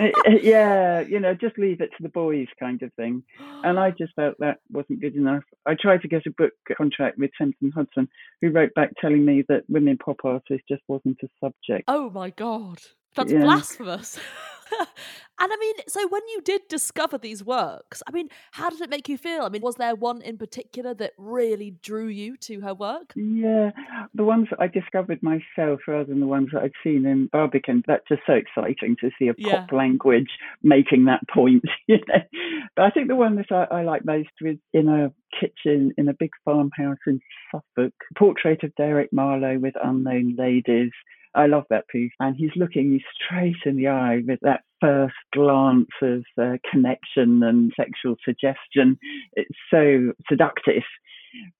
Eh, 0.00 0.10
eh, 0.26 0.38
yeah, 0.42 1.00
you 1.00 1.18
know, 1.18 1.34
just 1.34 1.58
leave 1.58 1.80
it 1.80 1.90
to 1.96 2.02
the 2.02 2.08
boys 2.08 2.46
kind 2.60 2.82
of 2.82 2.92
thing. 2.94 3.22
And 3.64 3.78
I 3.78 3.90
just 3.90 4.14
felt 4.14 4.36
that 4.38 4.58
wasn't 4.70 5.00
good 5.00 5.16
enough. 5.16 5.42
I 5.66 5.74
tried 5.74 6.02
to 6.02 6.08
get 6.08 6.26
a 6.26 6.30
book 6.30 6.52
contract 6.76 7.18
with 7.18 7.30
Thames 7.38 7.54
and 7.62 7.72
Hudson, 7.74 8.08
who 8.40 8.50
wrote 8.50 8.74
back 8.74 8.92
telling 9.00 9.24
me 9.24 9.44
that 9.48 9.64
women 9.68 9.98
pop 9.98 10.18
artists 10.24 10.66
just 10.68 10.82
wasn't 10.86 11.18
a 11.22 11.28
subject. 11.42 11.84
Oh 11.88 12.10
my 12.10 12.30
god. 12.30 12.78
That's. 13.16 13.32
Blasphemous. 13.42 14.18
and 15.40 15.52
I 15.52 15.56
mean, 15.56 15.74
so 15.88 16.06
when 16.08 16.22
you 16.28 16.40
did 16.42 16.62
discover 16.68 17.18
these 17.18 17.44
works, 17.44 18.02
I 18.06 18.10
mean, 18.12 18.28
how 18.52 18.70
did 18.70 18.80
it 18.80 18.90
make 18.90 19.08
you 19.08 19.18
feel? 19.18 19.42
I 19.42 19.48
mean, 19.48 19.62
was 19.62 19.76
there 19.76 19.94
one 19.94 20.20
in 20.22 20.38
particular 20.38 20.94
that 20.94 21.12
really 21.16 21.72
drew 21.82 22.06
you 22.06 22.36
to 22.38 22.60
her 22.60 22.74
work? 22.74 23.12
Yeah, 23.14 23.70
the 24.14 24.24
ones 24.24 24.48
that 24.50 24.60
I 24.60 24.66
discovered 24.66 25.22
myself 25.22 25.80
rather 25.86 26.04
than 26.04 26.20
the 26.20 26.26
ones 26.26 26.48
that 26.52 26.62
I'd 26.62 26.72
seen 26.82 27.06
in 27.06 27.28
Barbican. 27.32 27.82
That's 27.86 28.06
just 28.08 28.22
so 28.26 28.34
exciting 28.34 28.96
to 29.00 29.10
see 29.18 29.28
a 29.28 29.34
Yeah. 29.36 29.60
pop 29.60 29.72
language 29.72 30.30
making 30.62 31.04
that 31.06 31.20
point. 31.28 31.64
You 31.86 31.98
know? 32.06 32.20
But 32.76 32.84
I 32.84 32.90
think 32.90 33.08
the 33.08 33.16
one 33.16 33.36
that 33.36 33.50
I, 33.50 33.78
I 33.78 33.82
like 33.82 34.04
most 34.04 34.28
was 34.42 34.56
in 34.74 34.88
a 34.88 35.10
kitchen 35.40 35.92
in 35.96 36.08
a 36.08 36.12
big 36.12 36.30
farmhouse 36.44 36.98
in 37.06 37.20
Suffolk. 37.50 37.94
Portrait 38.18 38.62
of 38.62 38.74
Derek 38.74 39.10
Marlowe 39.12 39.58
with 39.58 39.74
unknown 39.82 40.36
ladies. 40.36 40.90
I 41.34 41.46
love 41.46 41.64
that 41.70 41.88
piece. 41.88 42.12
And 42.20 42.36
he's 42.36 42.50
looking 42.56 42.92
you 42.92 43.00
straight 43.14 43.56
in 43.64 43.76
the 43.76 43.88
eye 43.88 44.22
with 44.26 44.40
that 44.42 44.62
first 44.80 45.14
glance 45.32 45.88
of 46.02 46.24
uh, 46.40 46.56
connection 46.70 47.42
and 47.42 47.72
sexual 47.76 48.16
suggestion. 48.24 48.98
It's 49.34 49.58
so 49.70 50.12
seductive. 50.28 50.84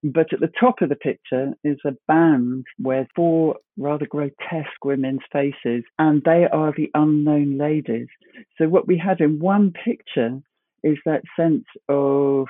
But 0.02 0.32
at 0.32 0.40
the 0.40 0.50
top 0.58 0.80
of 0.80 0.88
the 0.88 0.96
picture 0.96 1.52
is 1.62 1.78
a 1.84 1.92
band 2.06 2.64
with 2.78 3.06
four 3.14 3.56
rather 3.76 4.06
grotesque 4.06 4.84
women's 4.84 5.20
faces, 5.30 5.84
and 5.98 6.22
they 6.24 6.46
are 6.50 6.72
the 6.76 6.90
unknown 6.94 7.58
ladies. 7.58 8.08
So, 8.56 8.68
what 8.68 8.86
we 8.86 8.96
have 8.98 9.20
in 9.20 9.38
one 9.38 9.72
picture 9.72 10.40
is 10.82 10.96
that 11.04 11.22
sense 11.36 11.66
of 11.88 12.46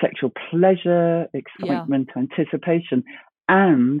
sexual 0.00 0.32
pleasure, 0.50 1.26
excitement, 1.34 2.10
anticipation, 2.16 3.04
and 3.48 4.00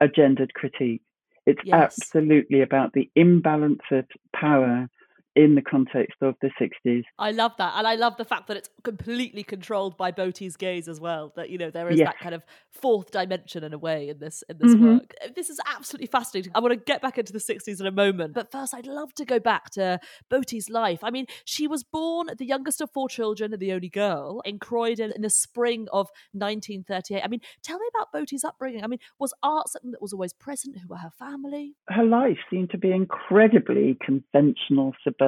a 0.00 0.08
gendered 0.08 0.52
critique. 0.54 1.02
It's 1.46 1.60
Yes. 1.64 1.74
absolutely 1.74 2.60
about 2.60 2.92
the 2.92 3.10
imbalance 3.16 3.82
of 3.90 4.06
power 4.34 4.88
in 5.34 5.54
the 5.54 5.62
context 5.62 6.16
of 6.20 6.34
the 6.42 6.50
60s. 6.60 7.04
I 7.18 7.30
love 7.30 7.52
that. 7.58 7.72
And 7.76 7.86
I 7.86 7.94
love 7.94 8.16
the 8.18 8.24
fact 8.24 8.48
that 8.48 8.56
it's 8.56 8.68
completely 8.84 9.42
controlled 9.42 9.96
by 9.96 10.10
Boty's 10.10 10.56
gaze 10.56 10.88
as 10.88 11.00
well. 11.00 11.32
That, 11.36 11.48
you 11.50 11.56
know, 11.58 11.70
there 11.70 11.88
is 11.90 11.98
Yes. 11.98 12.08
that 12.08 12.18
kind 12.18 12.34
of 12.34 12.42
fourth 12.70 13.10
dimension 13.10 13.64
in 13.64 13.72
a 13.72 13.78
way 13.78 14.08
in 14.08 14.18
this 14.18 14.42
in 14.48 14.58
this 14.58 14.74
Mhm. 14.74 14.98
work. 15.00 15.14
This 15.34 15.48
is 15.50 15.58
absolutely 15.66 16.06
fascinating. 16.08 16.52
I 16.54 16.60
want 16.60 16.72
to 16.72 16.76
get 16.76 17.00
back 17.00 17.16
into 17.18 17.32
the 17.32 17.40
60s 17.40 17.80
in 17.80 17.86
a 17.86 17.90
moment. 17.90 18.34
But 18.34 18.50
first 18.52 18.74
I'd 18.74 18.86
love 18.86 19.14
to 19.14 19.24
go 19.24 19.38
back 19.38 19.70
to 19.70 20.00
Boty's 20.28 20.68
life. 20.68 21.02
I 21.02 21.10
mean, 21.10 21.26
she 21.44 21.66
was 21.66 21.82
born 21.82 22.28
the 22.36 22.44
youngest 22.46 22.80
of 22.80 22.90
four 22.90 23.08
children 23.08 23.52
and 23.52 23.60
the 23.60 23.72
only 23.72 23.88
girl 23.88 24.40
in 24.44 24.58
Croydon 24.58 25.12
in 25.14 25.22
the 25.22 25.30
spring 25.30 25.88
of 25.92 26.10
1938. 26.34 27.22
I 27.24 27.28
mean, 27.28 27.40
tell 27.62 27.78
me 27.78 27.86
about 27.94 28.12
Boty's 28.12 28.44
upbringing. 28.44 28.84
I 28.84 28.86
mean, 28.86 29.00
was 29.18 29.32
art 29.42 29.68
something 29.68 29.92
that 29.92 30.02
was 30.02 30.12
always 30.12 30.32
present? 30.32 30.78
Who 30.78 30.88
were 30.88 30.96
her 30.96 31.10
family? 31.10 31.74
her 31.88 32.04
life 32.04 32.38
seemed 32.50 32.70
to 32.70 32.78
be 32.78 32.90
incredibly 32.90 33.96
conventional 34.04 34.92
suburban. 35.04 35.21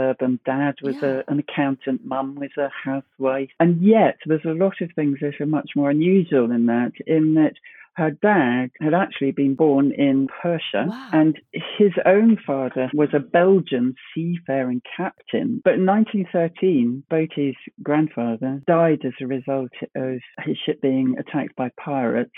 Dad 0.44 0.74
was 0.82 0.96
Yeah. 1.02 1.22
a, 1.26 1.32
an 1.32 1.38
accountant, 1.38 2.04
mum 2.04 2.34
was 2.36 2.50
a 2.58 2.68
housewife. 2.68 3.50
And 3.60 3.80
yet, 3.82 4.18
there's 4.26 4.44
a 4.44 4.50
lot 4.64 4.80
of 4.80 4.90
things 4.92 5.18
that 5.20 5.40
are 5.40 5.46
much 5.46 5.70
more 5.76 5.90
unusual 5.90 6.50
in 6.50 6.66
that, 6.66 6.92
in 7.06 7.34
that 7.34 7.54
her 7.96 8.10
dad 8.10 8.70
had 8.80 8.92
actually 8.92 9.30
been 9.30 9.54
born 9.54 9.92
in 9.92 10.26
Persia, 10.42 10.86
Wow. 10.88 11.08
and 11.12 11.40
his 11.78 11.92
own 12.04 12.36
father 12.44 12.90
was 12.92 13.10
a 13.14 13.20
Belgian 13.20 13.94
seafaring 14.12 14.82
captain. 14.96 15.60
But 15.64 15.74
in 15.74 15.86
1913, 15.86 17.04
Boty's 17.08 17.54
grandfather 17.82 18.60
died 18.66 19.04
as 19.04 19.12
a 19.20 19.26
result 19.28 19.70
of 19.94 20.18
his 20.44 20.56
ship 20.58 20.80
being 20.82 21.16
attacked 21.18 21.54
by 21.56 21.70
pirates 21.78 22.32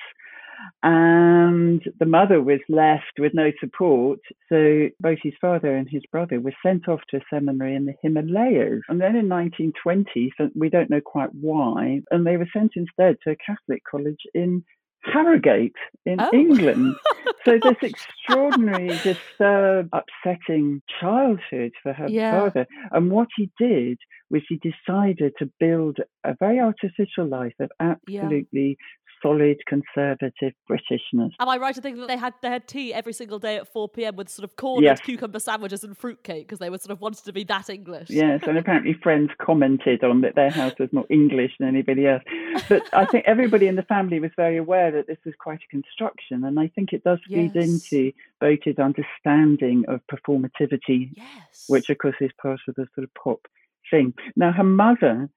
and 0.82 1.82
the 1.98 2.06
mother 2.06 2.40
was 2.42 2.60
left 2.68 3.18
with 3.18 3.32
no 3.34 3.50
support. 3.60 4.18
So 4.48 4.88
both 5.00 5.18
his 5.22 5.34
father 5.40 5.74
and 5.74 5.88
his 5.88 6.02
brother 6.10 6.40
were 6.40 6.54
sent 6.64 6.88
off 6.88 7.00
to 7.10 7.18
a 7.18 7.20
seminary 7.32 7.74
in 7.74 7.86
the 7.86 7.94
Himalayas. 8.02 8.82
And 8.88 9.00
then 9.00 9.16
in 9.16 9.28
1920, 9.28 10.32
so 10.36 10.48
we 10.54 10.68
don't 10.68 10.90
know 10.90 11.00
quite 11.00 11.30
why, 11.34 12.00
and 12.10 12.26
they 12.26 12.36
were 12.36 12.48
sent 12.52 12.72
instead 12.76 13.16
to 13.24 13.30
a 13.32 13.36
Catholic 13.44 13.82
college 13.90 14.20
in 14.34 14.64
Harrogate 15.04 15.76
in 16.04 16.20
Oh. 16.20 16.30
England. 16.32 16.94
so 17.44 17.52
this 17.62 17.76
extraordinary, 17.82 18.88
disturbed, 19.04 19.90
upsetting 19.92 20.82
childhood 21.00 21.72
for 21.82 21.92
her 21.92 22.08
Yeah. 22.08 22.32
father. 22.32 22.66
And 22.90 23.10
what 23.10 23.28
he 23.36 23.50
did 23.58 23.98
was 24.30 24.42
he 24.48 24.56
decided 24.58 25.32
to 25.38 25.50
build 25.60 25.98
a 26.24 26.34
very 26.40 26.58
artificial 26.58 27.26
life 27.26 27.54
of 27.60 27.70
absolutely 27.78 28.76
solid 29.22 29.58
conservative 29.66 30.52
Britishness. 30.70 31.30
Am 31.40 31.48
I 31.48 31.56
right 31.56 31.74
to 31.74 31.80
think 31.80 31.98
that 31.98 32.08
they 32.08 32.16
had 32.16 32.34
they 32.42 32.48
had 32.48 32.66
tea 32.68 32.92
every 32.92 33.12
single 33.12 33.38
day 33.38 33.56
at 33.56 33.66
4 33.72 33.88
p.m. 33.88 34.16
with 34.16 34.28
sort 34.28 34.44
of 34.44 34.56
corned 34.56 34.84
Yes. 34.84 35.00
cucumber 35.00 35.38
sandwiches 35.38 35.84
and 35.84 35.96
fruitcake 35.96 36.46
because 36.46 36.58
they 36.58 36.70
were 36.70 36.78
sort 36.78 36.90
of 36.92 37.00
wanted 37.00 37.24
to 37.24 37.32
be 37.32 37.44
that 37.44 37.70
English? 37.70 38.10
Yes, 38.10 38.42
and 38.46 38.58
apparently 38.58 38.92
friends 38.94 39.30
commented 39.40 40.04
on 40.04 40.20
that 40.22 40.34
their 40.34 40.50
house 40.50 40.74
was 40.78 40.92
more 40.92 41.06
English 41.10 41.52
than 41.58 41.68
anybody 41.68 42.06
else. 42.06 42.22
But 42.68 42.82
I 42.92 43.04
think 43.06 43.24
everybody 43.26 43.66
in 43.66 43.76
the 43.76 43.82
family 43.82 44.20
was 44.20 44.30
very 44.36 44.56
aware 44.56 44.90
that 44.92 45.06
this 45.06 45.18
was 45.24 45.34
quite 45.38 45.60
a 45.62 45.68
construction, 45.70 46.44
and 46.44 46.58
I 46.60 46.68
think 46.68 46.92
it 46.92 47.04
does 47.04 47.18
feed 47.28 47.52
Yes. 47.54 47.92
into 47.92 48.12
Boty's 48.40 48.78
understanding 48.78 49.84
of 49.88 50.00
performativity, 50.06 51.10
Yes. 51.16 51.64
which 51.68 51.90
of 51.90 51.98
course 51.98 52.16
is 52.20 52.30
part 52.40 52.60
of 52.68 52.74
the 52.74 52.86
sort 52.94 53.04
of 53.04 53.14
pop 53.14 53.46
thing. 53.90 54.14
Now, 54.36 54.52
her 54.52 54.64
mother, 54.64 55.28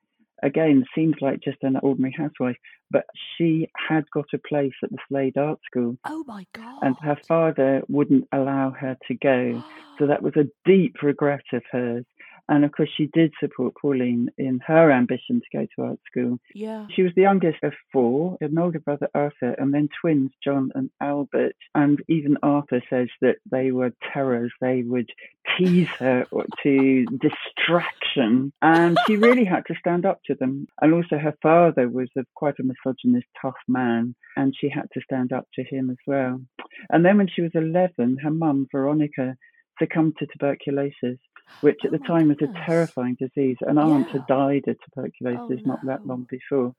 again, 0.43 0.85
seems 0.95 1.15
like 1.21 1.39
just 1.41 1.57
an 1.63 1.77
ordinary 1.83 2.13
housewife, 2.17 2.57
but 2.91 3.05
she 3.37 3.67
had 3.75 4.03
got 4.13 4.25
a 4.33 4.37
place 4.37 4.73
at 4.83 4.89
the 4.91 4.97
Slade 5.07 5.37
Art 5.37 5.59
School, 5.69 5.97
Oh 6.05 6.23
my 6.27 6.45
god. 6.53 6.79
and 6.81 6.95
her 7.01 7.17
father 7.27 7.81
wouldn't 7.87 8.27
allow 8.31 8.71
her 8.71 8.97
to 9.07 9.15
go. 9.15 9.63
So 9.97 10.07
that 10.07 10.23
was 10.23 10.33
a 10.37 10.47
deep 10.65 11.03
regret 11.03 11.43
of 11.53 11.61
hers. 11.71 12.05
And 12.49 12.65
of 12.65 12.71
course, 12.71 12.89
she 12.97 13.05
did 13.13 13.31
support 13.39 13.75
Pauline 13.79 14.29
in 14.39 14.59
her 14.65 14.91
ambition 14.91 15.39
to 15.39 15.57
go 15.57 15.67
to 15.75 15.89
art 15.89 15.99
school. 16.09 16.39
yeah. 16.55 16.87
She 16.93 17.03
was 17.03 17.11
the 17.15 17.21
youngest 17.21 17.63
of 17.63 17.73
four, 17.93 18.37
an 18.41 18.57
older 18.57 18.79
brother, 18.79 19.07
Arthur, 19.13 19.53
and 19.59 19.71
then 19.71 19.87
twins, 20.01 20.31
John 20.43 20.71
and 20.73 20.89
Albert. 20.99 21.55
And 21.75 22.01
even 22.09 22.37
Arthur 22.41 22.81
says 22.89 23.09
that 23.21 23.35
they 23.51 23.71
were 23.71 23.93
terrors. 24.11 24.51
They 24.59 24.81
would 24.81 25.11
tease 25.57 25.87
her 25.99 26.25
to 26.63 27.05
distraction. 27.05 28.51
And 28.63 28.97
she 29.05 29.15
really 29.15 29.45
had 29.45 29.67
to 29.67 29.75
stand 29.79 30.07
up 30.07 30.19
to 30.25 30.33
them. 30.33 30.67
And 30.81 30.91
also, 30.91 31.19
her 31.19 31.35
father 31.43 31.87
was 31.87 32.09
a, 32.17 32.23
quite 32.35 32.55
a 32.59 32.63
misogynist, 32.63 33.27
tough 33.39 33.61
man, 33.67 34.15
and 34.35 34.55
she 34.59 34.69
had 34.69 34.87
to 34.93 35.01
stand 35.01 35.31
up 35.31 35.45
to 35.53 35.63
him 35.63 35.91
as 35.91 35.97
well. 36.07 36.41
And 36.89 37.05
then 37.05 37.17
when 37.17 37.27
she 37.27 37.43
was 37.43 37.51
11, 37.53 38.17
her 38.23 38.31
mum, 38.31 38.67
Veronica, 38.71 39.35
succumbed 39.79 40.15
to 40.17 40.27
tuberculosis, 40.27 41.19
which 41.61 41.79
at 41.83 41.91
Oh 41.91 41.91
the 41.91 41.99
time 41.99 42.29
was 42.29 42.37
a 42.41 42.65
terrifying 42.65 43.15
disease. 43.19 43.57
An 43.61 43.77
aunt 43.77 44.09
had 44.09 44.25
died 44.27 44.63
of 44.67 44.77
tuberculosis 44.85 45.61
oh, 45.65 45.67
not 45.67 45.85
that 45.85 46.05
long 46.05 46.25
before. 46.29 46.73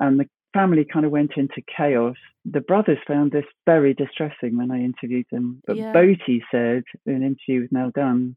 And 0.00 0.18
the 0.18 0.28
family 0.52 0.84
kind 0.84 1.04
of 1.04 1.12
went 1.12 1.32
into 1.36 1.62
chaos. 1.76 2.16
The 2.44 2.60
brothers 2.60 2.98
found 3.06 3.32
this 3.32 3.44
very 3.66 3.94
distressing 3.94 4.56
when 4.56 4.70
I 4.70 4.80
interviewed 4.80 5.26
them. 5.30 5.62
But 5.66 5.76
Yeah. 5.76 5.92
Boty 5.92 6.40
said 6.50 6.84
in 7.06 7.14
an 7.14 7.22
interview 7.22 7.62
with 7.62 7.72
Nell 7.72 7.90
Dunn 7.94 8.36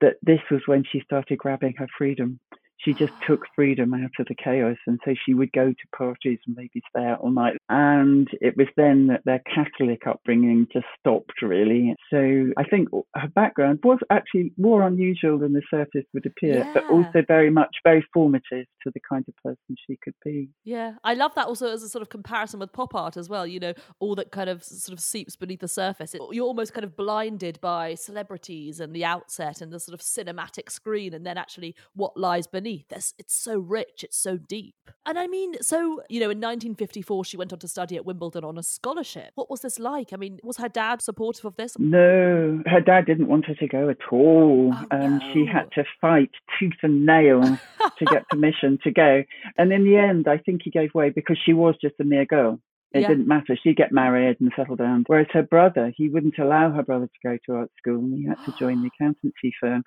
that 0.00 0.16
this 0.22 0.40
was 0.50 0.62
when 0.66 0.84
she 0.84 1.00
started 1.00 1.38
grabbing 1.38 1.74
her 1.78 1.88
freedom. 1.96 2.38
She 2.78 2.94
just 2.94 3.12
took 3.26 3.44
freedom 3.54 3.92
out 3.94 4.10
of 4.18 4.26
the 4.26 4.34
chaos. 4.34 4.76
And 4.86 4.98
so 5.04 5.14
she 5.24 5.34
would 5.34 5.52
go 5.52 5.70
to 5.70 5.96
parties 5.96 6.38
and 6.46 6.56
maybe 6.56 6.80
stay 6.90 7.04
out 7.04 7.20
all 7.20 7.30
night. 7.30 7.56
And 7.68 8.28
it 8.40 8.56
was 8.56 8.68
then 8.76 9.08
that 9.08 9.22
their 9.24 9.40
Catholic 9.40 10.06
upbringing 10.06 10.68
just 10.72 10.86
stopped, 10.98 11.42
really. 11.42 11.94
So 12.10 12.50
I 12.56 12.64
think 12.64 12.88
her 13.14 13.28
background 13.28 13.80
was 13.82 13.98
actually 14.10 14.52
more 14.56 14.86
unusual 14.86 15.38
than 15.38 15.52
the 15.52 15.62
surface 15.70 16.04
would 16.14 16.26
appear, 16.26 16.58
Yeah. 16.58 16.72
but 16.72 16.84
also 16.90 17.22
very 17.26 17.50
much 17.50 17.76
very 17.84 18.04
formative 18.14 18.66
to 18.84 18.90
the 18.92 19.00
kind 19.08 19.24
of 19.26 19.34
person 19.42 19.76
she 19.86 19.98
could 20.02 20.14
be. 20.24 20.48
Yeah, 20.64 20.94
I 21.02 21.14
love 21.14 21.34
that 21.34 21.46
also 21.46 21.72
as 21.72 21.82
a 21.82 21.88
sort 21.88 22.02
of 22.02 22.10
comparison 22.10 22.60
with 22.60 22.72
pop 22.72 22.94
art 22.94 23.16
as 23.16 23.28
well. 23.28 23.46
You 23.46 23.60
know, 23.60 23.74
all 23.98 24.14
that 24.14 24.30
kind 24.30 24.48
of 24.48 24.62
sort 24.62 24.96
of 24.96 25.02
seeps 25.02 25.36
beneath 25.36 25.60
the 25.60 25.68
surface. 25.68 26.14
It, 26.14 26.20
you're 26.30 26.46
almost 26.46 26.74
kind 26.74 26.84
of 26.84 26.96
blinded 26.96 27.60
by 27.60 27.94
celebrities 27.94 28.78
and 28.80 28.94
the 28.94 29.04
outset 29.04 29.60
and 29.60 29.72
the 29.72 29.80
sort 29.80 29.94
of 29.94 30.00
cinematic 30.00 30.70
screen, 30.70 31.12
and 31.12 31.26
then 31.26 31.36
actually 31.36 31.74
what 31.94 32.16
lies 32.16 32.46
beneath. 32.46 32.67
There's, 32.88 33.14
it's 33.18 33.34
so 33.34 33.58
rich, 33.58 34.04
it's 34.04 34.16
so 34.16 34.36
deep. 34.36 34.74
And 35.06 35.18
I 35.18 35.26
mean, 35.26 35.62
so 35.62 36.02
you 36.08 36.20
know, 36.20 36.30
in 36.30 36.38
1954, 36.38 37.24
she 37.24 37.36
went 37.36 37.52
on 37.52 37.58
to 37.60 37.68
study 37.68 37.96
at 37.96 38.04
Wimbledon 38.04 38.44
on 38.44 38.58
a 38.58 38.62
scholarship. 38.62 39.32
What 39.34 39.50
was 39.50 39.60
this 39.60 39.78
like? 39.78 40.12
I 40.12 40.16
mean, 40.16 40.38
was 40.42 40.58
her 40.58 40.68
dad 40.68 41.02
supportive 41.02 41.44
of 41.44 41.56
this? 41.56 41.78
No, 41.78 42.62
her 42.66 42.80
dad 42.80 43.06
didn't 43.06 43.28
want 43.28 43.46
her 43.46 43.54
to 43.54 43.68
go 43.68 43.88
at 43.88 43.98
all. 44.10 44.72
Oh, 44.74 44.86
and 44.90 45.22
she 45.32 45.46
had 45.46 45.70
to 45.72 45.84
fight 46.00 46.30
tooth 46.58 46.78
and 46.82 47.06
nail 47.06 47.42
to 47.42 48.04
get 48.04 48.28
permission 48.30 48.78
to 48.84 48.90
go. 48.90 49.24
And 49.56 49.72
in 49.72 49.84
the 49.84 49.96
end, 49.96 50.26
I 50.28 50.38
think 50.38 50.62
he 50.64 50.70
gave 50.70 50.94
way 50.94 51.10
because 51.10 51.38
she 51.44 51.52
was 51.52 51.74
just 51.80 51.94
a 52.00 52.04
mere 52.04 52.26
girl. 52.26 52.60
It 52.94 53.00
Yeah. 53.02 53.08
didn't 53.08 53.28
matter. 53.28 53.54
She'd 53.54 53.76
get 53.76 53.92
married 53.92 54.40
and 54.40 54.50
settle 54.56 54.76
down. 54.76 55.04
Whereas 55.06 55.26
her 55.32 55.42
brother, 55.42 55.92
he 55.94 56.08
wouldn't 56.08 56.38
allow 56.38 56.70
her 56.70 56.82
brother 56.82 57.06
to 57.06 57.28
go 57.28 57.36
to 57.46 57.56
art 57.56 57.70
school 57.76 57.98
and 57.98 58.14
he 58.14 58.24
had 58.26 58.38
to 58.46 58.52
join 58.58 58.80
the 58.80 58.88
accountancy 59.00 59.52
firm. 59.60 59.82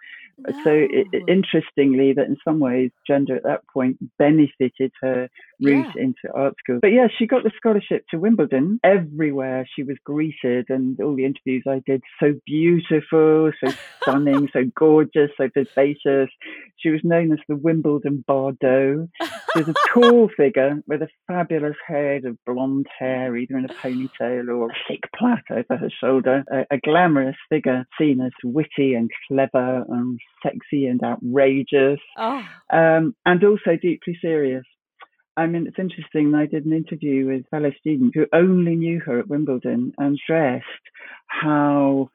So 0.64 0.70
it, 0.72 1.08
it- 1.12 1.24
interestingly, 1.28 2.14
that 2.14 2.28
in 2.28 2.38
some 2.44 2.60
ways, 2.60 2.92
gender 3.08 3.36
at 3.36 3.44
that 3.44 3.62
point 3.74 3.98
benefited 4.18 4.92
her 5.02 5.30
route 5.62 5.86
Yeah. 5.96 6.04
into 6.04 6.34
art 6.34 6.56
school. 6.60 6.80
But 6.82 6.92
yeah, 6.92 7.08
she 7.18 7.28
got 7.28 7.44
the 7.44 7.52
scholarship 7.56 8.06
to 8.12 8.18
Wimbledon. 8.20 8.80
Everywhere 8.84 9.68
she 9.76 9.84
was 9.84 9.98
greeted, 10.04 10.66
and 10.70 11.00
all 11.00 11.16
the 11.16 11.26
interviews 11.26 11.64
I 11.68 11.82
did, 11.86 12.02
so 12.20 12.34
beautiful, 12.46 13.52
so 13.64 13.72
stunning, 14.04 14.50
so 14.54 14.64
gorgeous, 14.76 15.32
so 15.38 15.50
vivacious. 15.54 16.30
She 16.78 16.90
was 16.90 17.02
known 17.04 17.32
as 17.32 17.40
the 17.48 17.56
Wimbledon 17.56 18.24
Bardot. 18.28 19.08
She 19.22 19.60
was 19.64 19.68
a 19.70 19.74
tall 19.94 20.30
figure 20.36 20.82
with 20.88 21.02
a 21.02 21.08
fabulous 21.28 21.76
head 21.88 22.26
of 22.26 22.38
blonde 22.46 22.88
hair, 22.98 23.36
either 23.38 23.58
in 23.58 23.66
a 23.66 23.74
ponytail 23.86 24.48
or 24.50 24.70
a 24.72 24.76
thick 24.88 25.02
plait 25.16 25.44
over 25.52 25.78
her 25.78 25.90
shoulder. 26.02 26.44
A, 26.52 26.66
a 26.76 26.78
glamorous 26.80 27.36
figure, 27.50 27.86
seen 28.00 28.22
as 28.22 28.32
witty 28.44 28.94
and 28.96 29.10
clever 29.28 29.84
and 29.90 30.20
sexy 30.44 30.88
and 30.88 31.02
outrageous, 31.04 32.00
Oh, 32.18 32.44
um, 32.72 33.16
and 33.26 33.44
also 33.44 33.78
deeply 33.82 34.18
serious. 34.22 34.64
I 35.38 35.48
mean, 35.48 35.66
it's 35.68 35.80
interesting. 35.80 36.36
I 36.36 36.46
did 36.46 36.66
an 36.66 36.74
interview 36.74 37.28
with 37.28 37.46
a 37.46 37.50
fellow 37.50 37.72
student 37.80 38.14
who 38.14 38.28
only 38.34 38.76
knew 38.76 39.00
her 39.02 39.20
at 39.20 39.28
Wimbledon 39.28 39.94
and 39.98 40.18
stressed 40.18 40.66
how 41.28 42.10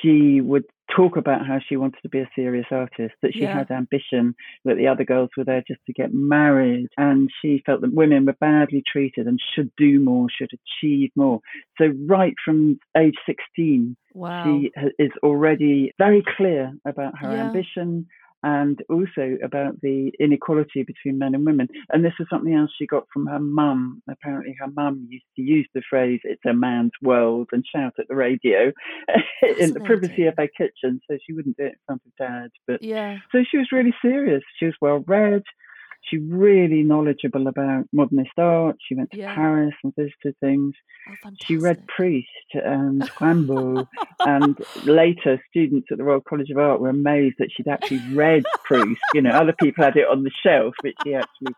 she 0.00 0.40
would 0.40 0.64
talk 0.94 1.16
about 1.16 1.44
how 1.46 1.58
she 1.58 1.76
wanted 1.76 2.00
to 2.02 2.08
be 2.08 2.20
a 2.20 2.30
serious 2.36 2.66
artist, 2.70 3.14
that 3.20 3.34
she 3.34 3.40
Yeah. 3.40 3.52
had 3.58 3.70
ambition, 3.70 4.34
that 4.64 4.76
the 4.76 4.86
other 4.86 5.04
girls 5.04 5.30
were 5.36 5.44
there 5.44 5.62
just 5.66 5.84
to 5.86 5.92
get 5.92 6.14
married, 6.14 6.88
and 6.96 7.28
she 7.42 7.62
felt 7.66 7.80
that 7.80 7.92
women 7.92 8.24
were 8.24 8.36
badly 8.40 8.82
treated 8.86 9.26
and 9.26 9.40
should 9.54 9.70
do 9.76 9.98
more, 9.98 10.28
should 10.30 10.52
achieve 10.52 11.10
more. 11.16 11.40
So, 11.78 11.88
right 12.06 12.34
from 12.44 12.78
age 12.96 13.16
16, 13.26 13.96
wow. 14.14 14.44
she 14.44 14.70
is 14.98 15.10
already 15.24 15.92
very 15.98 16.22
clear 16.36 16.72
about 16.84 17.18
her 17.18 17.32
Yeah. 17.32 17.46
ambition 17.46 18.06
and 18.46 18.80
also 18.88 19.36
about 19.42 19.80
the 19.80 20.12
inequality 20.20 20.84
between 20.84 21.18
men 21.18 21.34
and 21.34 21.44
women. 21.44 21.66
And 21.90 22.04
this 22.04 22.12
is 22.20 22.28
something 22.30 22.54
else 22.54 22.70
she 22.78 22.86
got 22.86 23.02
from 23.12 23.26
her 23.26 23.40
mum. 23.40 24.00
Apparently, 24.08 24.54
her 24.60 24.68
mum 24.68 25.08
used 25.10 25.24
to 25.34 25.42
use 25.42 25.68
the 25.74 25.82
phrase, 25.90 26.20
it's 26.22 26.44
a 26.46 26.52
man's 26.52 26.92
world, 27.02 27.48
and 27.50 27.64
shout 27.66 27.94
at 27.98 28.06
the 28.06 28.14
radio 28.14 28.72
in 29.58 29.72
the 29.72 29.80
privacy 29.80 30.26
of 30.26 30.34
her 30.38 30.46
kitchen. 30.46 31.00
So 31.10 31.18
she 31.26 31.32
wouldn't 31.32 31.56
do 31.56 31.64
it 31.64 31.72
in 31.72 31.78
front 31.86 32.02
of 32.06 32.12
dad. 32.16 32.50
But 32.68 32.84
yeah. 32.84 33.18
so 33.32 33.42
she 33.50 33.58
was 33.58 33.72
really 33.72 33.94
serious. 34.00 34.44
She 34.60 34.66
was 34.66 34.74
well 34.80 35.02
read. 35.08 35.42
She 36.08 36.18
really 36.18 36.82
knowledgeable 36.82 37.46
about 37.48 37.84
modernist 37.92 38.38
art. 38.38 38.76
She 38.86 38.94
went 38.94 39.10
to 39.12 39.18
Yeah. 39.18 39.34
Paris 39.34 39.74
and 39.82 39.92
visited 39.96 40.36
things. 40.40 40.74
Oh. 41.24 41.30
She 41.44 41.56
read 41.56 41.84
Proust 41.86 42.26
and 42.54 43.02
Rimbaud, 43.20 43.86
and 44.20 44.56
later 44.84 45.40
students 45.50 45.88
at 45.90 45.98
the 45.98 46.04
Royal 46.04 46.20
College 46.20 46.50
of 46.50 46.58
Art 46.58 46.80
were 46.80 46.88
amazed 46.90 47.36
that 47.38 47.48
she'd 47.52 47.68
actually 47.68 48.02
read 48.14 48.44
Proust. 48.64 49.00
You 49.14 49.22
know, 49.22 49.30
other 49.30 49.52
people 49.60 49.84
had 49.84 49.96
it 49.96 50.06
on 50.08 50.22
the 50.24 50.30
shelf, 50.42 50.74
but 50.82 50.92
she 51.04 51.14
actually 51.14 51.54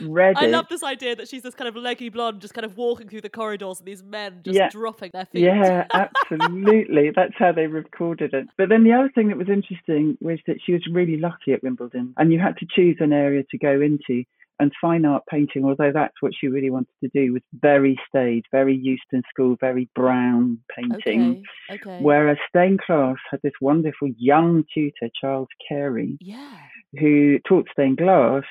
read 0.00 0.36
I 0.38 0.46
it. 0.46 0.50
love 0.50 0.66
this 0.68 0.82
idea 0.82 1.16
that 1.16 1.28
she's 1.28 1.42
this 1.42 1.54
kind 1.54 1.68
of 1.68 1.76
leggy 1.76 2.08
blonde, 2.08 2.40
just 2.40 2.54
kind 2.54 2.64
of 2.64 2.76
walking 2.76 3.08
through 3.08 3.20
the 3.22 3.30
corridors, 3.30 3.78
and 3.80 3.86
these 3.88 4.02
men 4.02 4.40
just 4.44 4.56
Yeah. 4.56 4.68
dropping 4.70 5.10
their 5.12 5.26
feet. 5.26 5.42
Yeah, 5.42 5.86
absolutely. 6.30 7.10
That's 7.14 7.34
how 7.36 7.52
they 7.52 7.66
recorded 7.66 8.34
it. 8.34 8.46
But 8.56 8.68
then 8.68 8.84
the 8.84 8.92
other 8.92 9.10
thing 9.14 9.28
that 9.28 9.36
was 9.38 9.48
interesting 9.48 10.16
was 10.20 10.38
that 10.46 10.56
she 10.64 10.72
was 10.72 10.82
really 10.90 11.16
lucky 11.16 11.52
at 11.52 11.62
Wimbledon, 11.62 12.14
and 12.16 12.32
you 12.32 12.38
had 12.38 12.56
to 12.58 12.66
choose 12.74 12.96
an 13.00 13.12
area 13.12 13.42
to 13.50 13.58
go 13.58 13.80
into. 13.84 14.24
And 14.60 14.70
fine 14.80 15.04
art 15.04 15.24
painting, 15.28 15.64
although 15.64 15.90
that's 15.92 16.14
what 16.20 16.32
she 16.38 16.46
really 16.46 16.70
wanted 16.70 16.94
to 17.02 17.10
do, 17.12 17.32
was 17.32 17.42
very 17.52 17.98
staid, 18.08 18.44
very 18.52 18.76
Euston 18.76 19.22
School, 19.28 19.56
very 19.60 19.88
brown 19.96 20.58
painting. 20.76 21.44
Okay. 21.70 21.80
Okay. 21.80 21.98
Whereas 22.00 22.36
stained 22.48 22.80
glass 22.86 23.16
had 23.28 23.40
this 23.42 23.52
wonderful 23.60 24.10
young 24.16 24.62
tutor, 24.72 25.10
Charles 25.20 25.48
Carey, 25.68 26.16
yeah. 26.20 26.56
who 27.00 27.40
taught 27.48 27.68
stained 27.72 27.98
glass, 27.98 28.44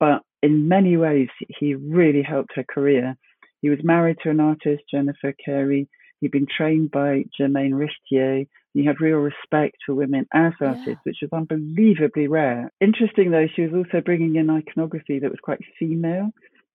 but 0.00 0.22
in 0.42 0.66
many 0.66 0.96
ways 0.96 1.28
he 1.46 1.74
really 1.74 2.22
helped 2.22 2.52
her 2.54 2.64
career. 2.64 3.14
He 3.60 3.68
was 3.68 3.80
married 3.82 4.16
to 4.22 4.30
an 4.30 4.40
artist, 4.40 4.84
Jennifer 4.90 5.34
Carey. 5.44 5.88
He'd 6.20 6.30
been 6.30 6.46
trained 6.46 6.90
by 6.90 7.24
Germaine 7.38 7.74
Richier. 7.74 8.46
He 8.74 8.84
had 8.84 9.00
real 9.00 9.18
respect 9.18 9.76
for 9.84 9.94
women 9.94 10.26
as 10.32 10.52
Yeah. 10.60 10.68
artists, 10.68 11.04
which 11.04 11.18
was 11.22 11.32
unbelievably 11.32 12.28
rare. 12.28 12.70
Interesting 12.80 13.30
though, 13.30 13.46
she 13.46 13.62
was 13.62 13.74
also 13.74 14.00
bringing 14.00 14.36
in 14.36 14.50
iconography 14.50 15.18
that 15.18 15.30
was 15.30 15.40
quite 15.40 15.60
female. 15.78 16.30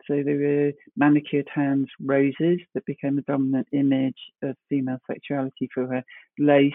So 0.07 0.21
there 0.21 0.37
were 0.37 0.73
manicured 0.97 1.47
hands 1.53 1.87
roses 2.03 2.59
that 2.73 2.85
became 2.85 3.17
a 3.17 3.21
dominant 3.21 3.67
image 3.71 4.19
of 4.41 4.57
female 4.69 4.99
sexuality 5.07 5.69
for 5.73 5.87
her, 5.87 6.03
lace. 6.37 6.73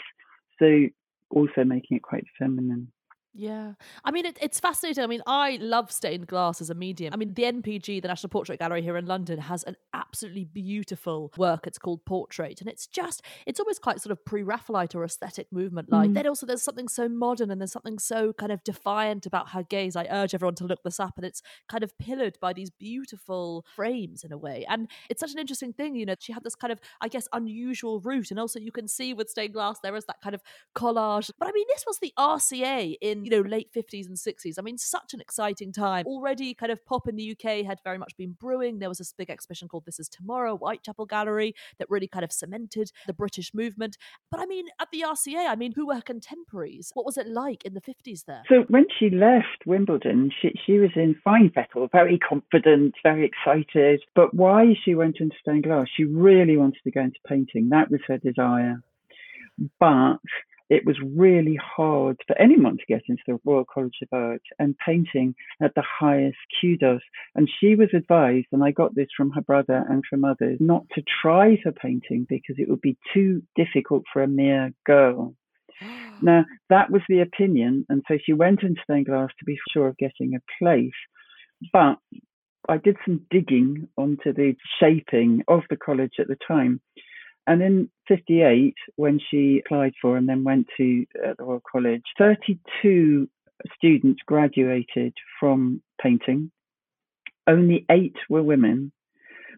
So 0.59 0.87
also 1.31 1.64
making 1.64 1.98
it 1.98 2.02
quite 2.02 2.24
feminine. 2.38 2.90
Yeah. 3.34 3.74
I 4.04 4.10
mean, 4.10 4.26
it, 4.26 4.38
it's 4.40 4.58
fascinating. 4.58 5.04
I 5.04 5.06
mean, 5.06 5.22
I 5.26 5.58
love 5.60 5.92
stained 5.92 6.26
glass 6.26 6.60
as 6.60 6.70
a 6.70 6.74
medium. 6.74 7.12
I 7.12 7.16
mean, 7.16 7.34
the 7.34 7.44
NPG, 7.44 8.02
the 8.02 8.08
National 8.08 8.30
Portrait 8.30 8.58
Gallery 8.58 8.82
here 8.82 8.96
in 8.96 9.06
London, 9.06 9.38
has 9.38 9.62
an 9.64 9.76
absolutely 9.94 10.44
beautiful 10.44 11.32
work. 11.36 11.66
It's 11.66 11.78
called 11.78 12.04
Portrait. 12.04 12.60
And 12.60 12.68
it's 12.68 12.86
just, 12.86 13.22
it's 13.46 13.60
almost 13.60 13.82
quite 13.82 14.00
sort 14.00 14.12
of 14.12 14.24
pre 14.24 14.42
Raphaelite 14.42 14.94
or 14.94 15.04
aesthetic 15.04 15.46
movement 15.52 15.92
like. 15.92 16.10
Mm. 16.10 16.14
Then 16.14 16.26
also, 16.26 16.46
there's 16.46 16.62
something 16.62 16.88
so 16.88 17.08
modern 17.08 17.50
and 17.50 17.60
there's 17.60 17.72
something 17.72 17.98
so 17.98 18.32
kind 18.32 18.50
of 18.50 18.64
defiant 18.64 19.26
about 19.26 19.50
her 19.50 19.62
gaze. 19.62 19.94
I 19.94 20.08
urge 20.10 20.34
everyone 20.34 20.56
to 20.56 20.64
look 20.64 20.82
this 20.82 20.98
up. 20.98 21.12
And 21.16 21.24
it's 21.24 21.42
kind 21.68 21.84
of 21.84 21.96
pillared 21.98 22.38
by 22.40 22.52
these 22.52 22.70
beautiful 22.70 23.64
frames 23.76 24.24
in 24.24 24.32
a 24.32 24.38
way. 24.38 24.64
And 24.68 24.90
it's 25.10 25.20
such 25.20 25.32
an 25.32 25.38
interesting 25.38 25.72
thing, 25.72 25.94
you 25.94 26.06
know, 26.06 26.14
she 26.18 26.32
had 26.32 26.44
this 26.44 26.54
kind 26.54 26.72
of, 26.72 26.80
I 27.00 27.08
guess, 27.08 27.28
unusual 27.32 28.00
route. 28.00 28.30
And 28.30 28.40
also, 28.40 28.58
you 28.58 28.72
can 28.72 28.88
see 28.88 29.14
with 29.14 29.28
stained 29.28 29.52
glass, 29.52 29.78
there 29.80 29.94
is 29.94 30.06
that 30.06 30.20
kind 30.22 30.34
of 30.34 30.42
collage. 30.74 31.30
But 31.38 31.48
I 31.48 31.52
mean, 31.52 31.66
this 31.68 31.84
was 31.86 31.98
the 31.98 32.12
RCA 32.18 32.96
in, 33.00 33.27
you 33.28 33.42
know, 33.42 33.46
late 33.46 33.70
50s 33.74 34.06
and 34.06 34.16
60s. 34.16 34.54
I 34.58 34.62
mean, 34.62 34.78
such 34.78 35.12
an 35.12 35.20
exciting 35.20 35.70
time. 35.70 36.06
Already, 36.06 36.54
kind 36.54 36.72
of 36.72 36.82
pop 36.86 37.06
in 37.06 37.16
the 37.16 37.32
UK 37.32 37.66
had 37.66 37.78
very 37.84 37.98
much 37.98 38.16
been 38.16 38.32
brewing. 38.40 38.78
There 38.78 38.88
was 38.88 38.98
this 38.98 39.12
big 39.12 39.28
exhibition 39.28 39.68
called 39.68 39.84
This 39.84 40.00
Is 40.00 40.08
Tomorrow, 40.08 40.56
Whitechapel 40.56 41.04
Gallery, 41.04 41.54
that 41.78 41.90
really 41.90 42.08
kind 42.08 42.24
of 42.24 42.32
cemented 42.32 42.90
the 43.06 43.12
British 43.12 43.52
movement. 43.52 43.98
But 44.30 44.40
I 44.40 44.46
mean, 44.46 44.66
at 44.80 44.88
the 44.90 45.04
RCA, 45.06 45.46
I 45.46 45.56
mean, 45.56 45.72
who 45.72 45.86
were 45.86 45.96
her 45.96 46.00
contemporaries? 46.00 46.90
What 46.94 47.04
was 47.04 47.18
it 47.18 47.28
like 47.28 47.66
in 47.66 47.74
the 47.74 47.82
50s 47.82 48.24
there? 48.24 48.42
So 48.48 48.64
when 48.68 48.86
she 48.98 49.10
left 49.10 49.66
Wimbledon, 49.66 50.30
she, 50.40 50.54
she 50.64 50.78
was 50.78 50.90
in 50.96 51.14
fine 51.22 51.50
fettle, 51.54 51.88
very 51.92 52.18
confident, 52.18 52.94
very 53.02 53.26
excited. 53.26 54.02
But 54.14 54.32
why 54.32 54.74
she 54.84 54.94
went 54.94 55.16
into 55.20 55.36
stained 55.42 55.64
glass, 55.64 55.88
she 55.94 56.04
really 56.04 56.56
wanted 56.56 56.80
to 56.84 56.90
go 56.90 57.02
into 57.02 57.18
painting. 57.26 57.68
That 57.68 57.90
was 57.90 58.00
her 58.06 58.16
desire. 58.16 58.82
But 59.78 60.18
it 60.70 60.85
was 60.85 60.96
really 61.02 61.57
hard 61.57 62.18
for 62.26 62.37
anyone 62.38 62.76
to 62.76 62.85
get 62.87 63.02
into 63.09 63.22
the 63.26 63.38
Royal 63.44 63.64
College 63.64 63.98
of 64.02 64.09
Art, 64.12 64.42
and 64.59 64.76
painting 64.85 65.35
had 65.61 65.72
the 65.74 65.83
highest 65.83 66.37
kudos. 66.61 67.00
And 67.35 67.48
she 67.61 67.74
was 67.74 67.88
advised, 67.94 68.48
and 68.52 68.62
I 68.62 68.70
got 68.70 68.94
this 68.94 69.09
from 69.16 69.31
her 69.33 69.40
brother 69.40 69.85
and 69.88 70.02
from 70.09 70.24
others, 70.24 70.59
not 70.61 70.85
to 70.94 71.02
try 71.22 71.59
for 71.62 71.72
painting 71.72 72.26
because 72.28 72.57
it 72.59 72.68
would 72.68 72.83
be 72.83 72.98
too 73.14 73.42
difficult 73.57 74.04
for 74.12 74.22
a 74.22 74.28
mere 74.28 74.72
girl. 74.85 75.35
Now, 76.20 76.44
that 76.68 76.90
was 76.90 77.02
the 77.09 77.20
opinion. 77.20 77.87
And 77.88 78.02
so 78.09 78.18
she 78.26 78.33
went 78.33 78.64
into 78.64 78.81
stained 78.83 79.07
glass 79.07 79.28
to 79.38 79.44
be 79.44 79.57
sure 79.72 79.87
of 79.87 79.96
getting 79.98 80.35
a 80.35 80.40
place. 80.61 80.90
But 81.72 81.98
I 82.68 82.76
did 82.78 82.96
some 83.04 83.20
digging 83.31 83.88
onto 83.96 84.33
the 84.33 84.54
shaping 84.81 85.44
of 85.46 85.62
the 85.70 85.76
college 85.76 86.14
at 86.18 86.26
the 86.26 86.37
time. 86.46 86.81
And 87.48 87.62
in 87.62 87.90
58, 88.08 88.74
when 88.96 89.18
she 89.18 89.62
applied 89.64 89.94
for 90.00 90.18
and 90.18 90.28
then 90.28 90.44
went 90.44 90.66
to 90.76 91.06
uh, 91.26 91.32
the 91.38 91.44
Royal 91.44 91.62
College, 91.72 92.02
32 92.18 93.26
students 93.74 94.20
graduated 94.26 95.14
from 95.40 95.82
painting. 96.00 96.50
Only 97.46 97.87
eight 97.90 98.16
were 98.28 98.42
women, 98.42 98.92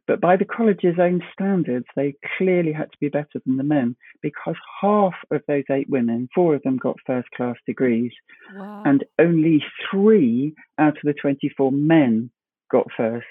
but 0.06 0.20
by 0.20 0.36
the 0.36 0.44
college's 0.44 1.00
own 1.00 1.20
standards, 1.32 1.86
they 1.96 2.14
clearly 2.38 2.72
had 2.72 2.92
to 2.92 2.98
be 3.00 3.08
better 3.08 3.40
than 3.44 3.56
the 3.56 3.64
men 3.64 3.96
because 4.22 4.56
half 4.80 5.14
of 5.32 5.42
those 5.48 5.64
eight 5.68 5.90
women, 5.90 6.28
four 6.32 6.54
of 6.54 6.62
them 6.62 6.76
got 6.76 6.96
first 7.04 7.28
class 7.36 7.56
degrees, 7.66 8.12
wow. 8.54 8.84
and 8.86 9.04
only 9.18 9.64
three 9.90 10.54
out 10.78 10.96
of 10.96 11.02
the 11.02 11.14
24 11.14 11.72
men 11.72 12.30
got 12.70 12.86
firsts. 12.96 13.26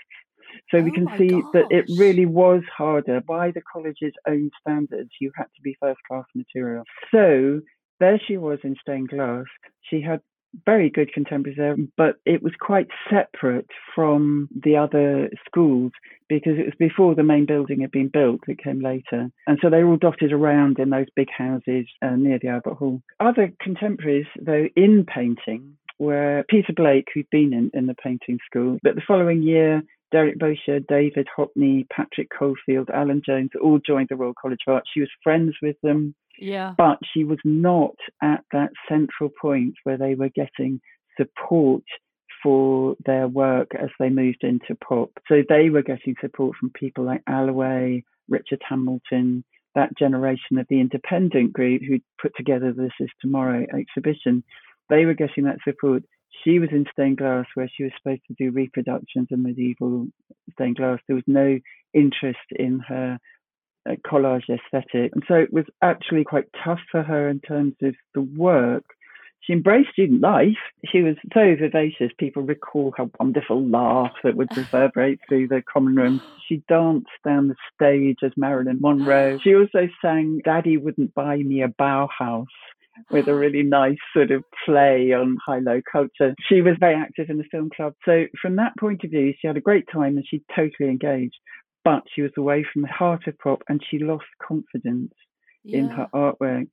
So 0.71 0.77
oh 0.77 0.81
we 0.81 0.91
can 0.91 1.07
see 1.17 1.29
gosh. 1.29 1.43
that 1.53 1.65
it 1.69 1.85
really 1.97 2.25
was 2.25 2.61
harder 2.75 3.21
by 3.21 3.51
the 3.51 3.61
college's 3.61 4.13
own 4.27 4.49
standards. 4.61 5.09
You 5.19 5.31
had 5.35 5.45
to 5.55 5.61
be 5.63 5.77
first 5.79 5.99
class 6.07 6.25
material. 6.35 6.83
So 7.11 7.61
there 7.99 8.19
she 8.27 8.37
was 8.37 8.59
in 8.63 8.75
stained 8.81 9.09
glass. 9.09 9.45
She 9.81 10.01
had 10.01 10.21
very 10.65 10.89
good 10.89 11.13
contemporaries 11.13 11.57
there, 11.57 11.75
but 11.95 12.15
it 12.25 12.41
was 12.41 12.53
quite 12.59 12.87
separate 13.09 13.67
from 13.93 14.49
the 14.63 14.75
other 14.75 15.29
schools 15.45 15.91
because 16.27 16.53
it 16.57 16.65
was 16.65 16.73
before 16.79 17.15
the 17.15 17.23
main 17.23 17.45
building 17.45 17.81
had 17.81 17.91
been 17.91 18.09
built. 18.11 18.41
It 18.47 18.63
came 18.63 18.81
later. 18.81 19.29
And 19.47 19.59
so 19.61 19.69
they 19.69 19.83
were 19.83 19.91
all 19.91 19.97
dotted 19.97 20.31
around 20.31 20.79
in 20.79 20.89
those 20.89 21.05
big 21.15 21.29
houses 21.35 21.85
uh, 22.01 22.15
near 22.15 22.39
the 22.41 22.47
Albert 22.47 22.75
Hall. 22.75 23.01
Other 23.19 23.51
contemporaries, 23.61 24.25
though, 24.41 24.67
in 24.75 25.05
painting 25.05 25.77
were 25.99 26.43
Peter 26.49 26.73
Blake, 26.73 27.07
who'd 27.13 27.29
been 27.29 27.53
in, 27.53 27.69
in 27.73 27.85
the 27.85 27.95
painting 27.95 28.39
school, 28.45 28.77
but 28.81 28.95
the 28.95 29.01
following 29.05 29.43
year, 29.43 29.83
Derek 30.11 30.39
Boshier, 30.39 30.79
David 30.87 31.27
Hockney, 31.37 31.87
Patrick 31.89 32.29
Caulfield, 32.37 32.89
Alan 32.89 33.21
Jones 33.25 33.51
all 33.61 33.79
joined 33.85 34.07
the 34.09 34.15
Royal 34.15 34.33
College 34.39 34.59
of 34.67 34.75
Art. 34.75 34.83
She 34.91 35.01
was 35.01 35.09
friends 35.23 35.55
with 35.61 35.75
them. 35.83 36.15
Yeah. 36.39 36.73
But 36.77 36.99
she 37.13 37.23
was 37.23 37.39
not 37.43 37.95
at 38.23 38.43
that 38.51 38.71
central 38.87 39.29
point 39.29 39.75
where 39.83 39.97
they 39.97 40.15
were 40.15 40.29
getting 40.29 40.79
support 41.17 41.83
for 42.41 42.95
their 43.05 43.27
work 43.27 43.71
as 43.77 43.89
they 43.99 44.09
moved 44.09 44.43
into 44.43 44.75
pop. 44.75 45.11
So 45.27 45.43
they 45.47 45.69
were 45.69 45.81
getting 45.81 46.15
support 46.21 46.55
from 46.57 46.71
people 46.71 47.03
like 47.03 47.21
Alloway, 47.27 48.03
Richard 48.29 48.61
Hamilton, 48.67 49.43
that 49.75 49.97
generation 49.97 50.57
of 50.57 50.65
the 50.69 50.79
independent 50.79 51.53
group 51.53 51.81
who 51.87 51.99
put 52.21 52.31
together 52.35 52.71
the 52.71 52.83
This 52.83 52.91
Is 53.01 53.09
Tomorrow 53.21 53.65
exhibition. 53.77 54.43
They 54.89 55.05
were 55.05 55.13
getting 55.13 55.43
that 55.43 55.59
support. 55.63 56.03
She 56.43 56.59
was 56.59 56.69
in 56.71 56.85
stained 56.91 57.17
glass 57.17 57.45
where 57.53 57.69
she 57.73 57.83
was 57.83 57.91
supposed 57.97 58.21
to 58.27 58.35
do 58.37 58.51
reproductions 58.51 59.27
of 59.31 59.39
medieval 59.39 60.07
stained 60.53 60.77
glass. 60.77 60.99
There 61.07 61.15
was 61.15 61.27
no 61.27 61.59
interest 61.93 62.39
in 62.51 62.79
her 62.87 63.19
uh, 63.89 63.95
collage 64.05 64.49
aesthetic. 64.49 65.11
And 65.13 65.23
so 65.27 65.35
it 65.35 65.51
was 65.51 65.65
actually 65.81 66.23
quite 66.23 66.45
tough 66.63 66.79
for 66.91 67.03
her 67.03 67.29
in 67.29 67.39
terms 67.41 67.73
of 67.81 67.95
the 68.13 68.21
work. 68.21 68.83
She 69.41 69.53
embraced 69.53 69.91
student 69.93 70.21
life. 70.21 70.57
She 70.91 71.01
was 71.01 71.15
so 71.33 71.55
vivacious. 71.55 72.11
People 72.19 72.43
recall 72.43 72.93
her 72.97 73.09
wonderful 73.19 73.65
laugh 73.65 74.11
that 74.23 74.35
would 74.35 74.55
reverberate 74.55 75.19
through 75.27 75.47
the 75.47 75.63
common 75.71 75.95
room. 75.95 76.21
She 76.47 76.61
danced 76.67 77.07
down 77.25 77.47
the 77.47 77.55
stage 77.73 78.17
as 78.21 78.31
Marilyn 78.35 78.79
Monroe. 78.81 79.39
She 79.41 79.55
also 79.55 79.87
sang 80.01 80.41
Daddy 80.43 80.77
Wouldn't 80.77 81.15
Buy 81.15 81.37
Me 81.37 81.63
a 81.63 81.69
Bauhaus 81.69 82.47
with 83.11 83.27
a 83.27 83.35
really 83.35 83.63
nice 83.63 83.97
sort 84.13 84.31
of 84.31 84.43
play 84.65 85.13
on 85.13 85.37
high 85.45 85.59
low 85.59 85.81
culture. 85.91 86.35
She 86.47 86.61
was 86.61 86.75
very 86.79 86.95
active 86.95 87.29
in 87.29 87.37
the 87.37 87.43
film 87.51 87.69
club. 87.75 87.93
So, 88.05 88.25
from 88.41 88.55
that 88.57 88.73
point 88.79 89.03
of 89.03 89.11
view, 89.11 89.33
she 89.39 89.47
had 89.47 89.57
a 89.57 89.61
great 89.61 89.85
time 89.91 90.17
and 90.17 90.25
she 90.27 90.43
totally 90.55 90.89
engaged 90.89 91.37
but 91.83 92.03
she 92.13 92.21
was 92.21 92.31
away 92.37 92.65
from 92.71 92.81
the 92.81 92.87
heart 92.87 93.27
of 93.27 93.37
pop 93.39 93.63
and 93.67 93.81
she 93.89 93.99
lost 93.99 94.25
confidence 94.45 95.13
yeah. 95.63 95.79
in 95.79 95.89
her 95.89 96.07
artwork. 96.13 96.67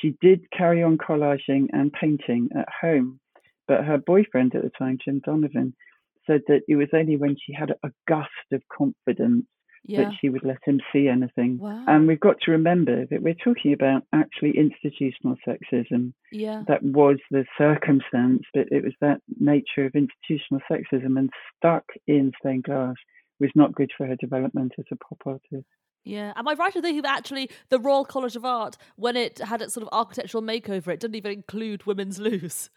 She 0.00 0.16
did 0.20 0.50
carry 0.56 0.82
on 0.82 0.98
collaging 0.98 1.66
and 1.72 1.92
painting 1.92 2.50
at 2.56 2.68
home, 2.80 3.20
but 3.68 3.84
her 3.84 3.98
boyfriend 3.98 4.54
at 4.54 4.62
the 4.62 4.70
time, 4.78 4.98
Jim 5.04 5.20
Donovan, 5.24 5.74
said 6.26 6.42
that 6.48 6.62
it 6.68 6.76
was 6.76 6.88
only 6.92 7.16
when 7.16 7.36
she 7.36 7.52
had 7.52 7.70
a 7.70 7.90
gust 8.08 8.30
of 8.52 8.62
confidence 8.76 9.46
yeah. 9.84 10.04
that 10.04 10.12
she 10.20 10.28
would 10.28 10.44
let 10.44 10.58
him 10.64 10.80
see 10.92 11.08
anything. 11.08 11.58
Wow. 11.58 11.84
And 11.86 12.06
we've 12.06 12.20
got 12.20 12.36
to 12.42 12.50
remember 12.52 13.06
that 13.10 13.22
we're 13.22 13.34
talking 13.34 13.72
about 13.72 14.02
actually 14.12 14.54
institutional 14.56 15.36
sexism. 15.46 16.12
Yeah. 16.32 16.62
That 16.68 16.82
was 16.82 17.18
the 17.30 17.44
circumstance, 17.58 18.42
but 18.52 18.68
it 18.70 18.82
was 18.82 18.94
that 19.00 19.20
nature 19.38 19.86
of 19.86 19.94
institutional 19.94 20.62
sexism 20.70 21.18
and 21.18 21.30
stuck 21.56 21.84
in 22.06 22.32
stained 22.40 22.64
glass 22.64 22.94
was 23.40 23.50
not 23.54 23.74
good 23.74 23.90
for 23.96 24.06
her 24.06 24.16
development 24.16 24.72
as 24.78 24.84
a 24.92 24.96
pop 24.96 25.18
artist. 25.26 25.66
Yeah, 26.04 26.34
am 26.36 26.46
I 26.46 26.52
right 26.52 26.74
in 26.74 26.82
thinking 26.82 27.02
that 27.02 27.16
actually 27.18 27.50
the 27.70 27.80
Royal 27.80 28.04
College 28.04 28.36
of 28.36 28.44
Art, 28.44 28.76
when 28.96 29.16
it 29.16 29.38
had 29.38 29.62
its 29.62 29.72
sort 29.72 29.86
of 29.86 29.88
architectural 29.90 30.42
makeover, 30.42 30.88
it 30.88 31.00
didn't 31.00 31.14
even 31.14 31.32
include 31.32 31.86
women's 31.86 32.18
loos? 32.18 32.68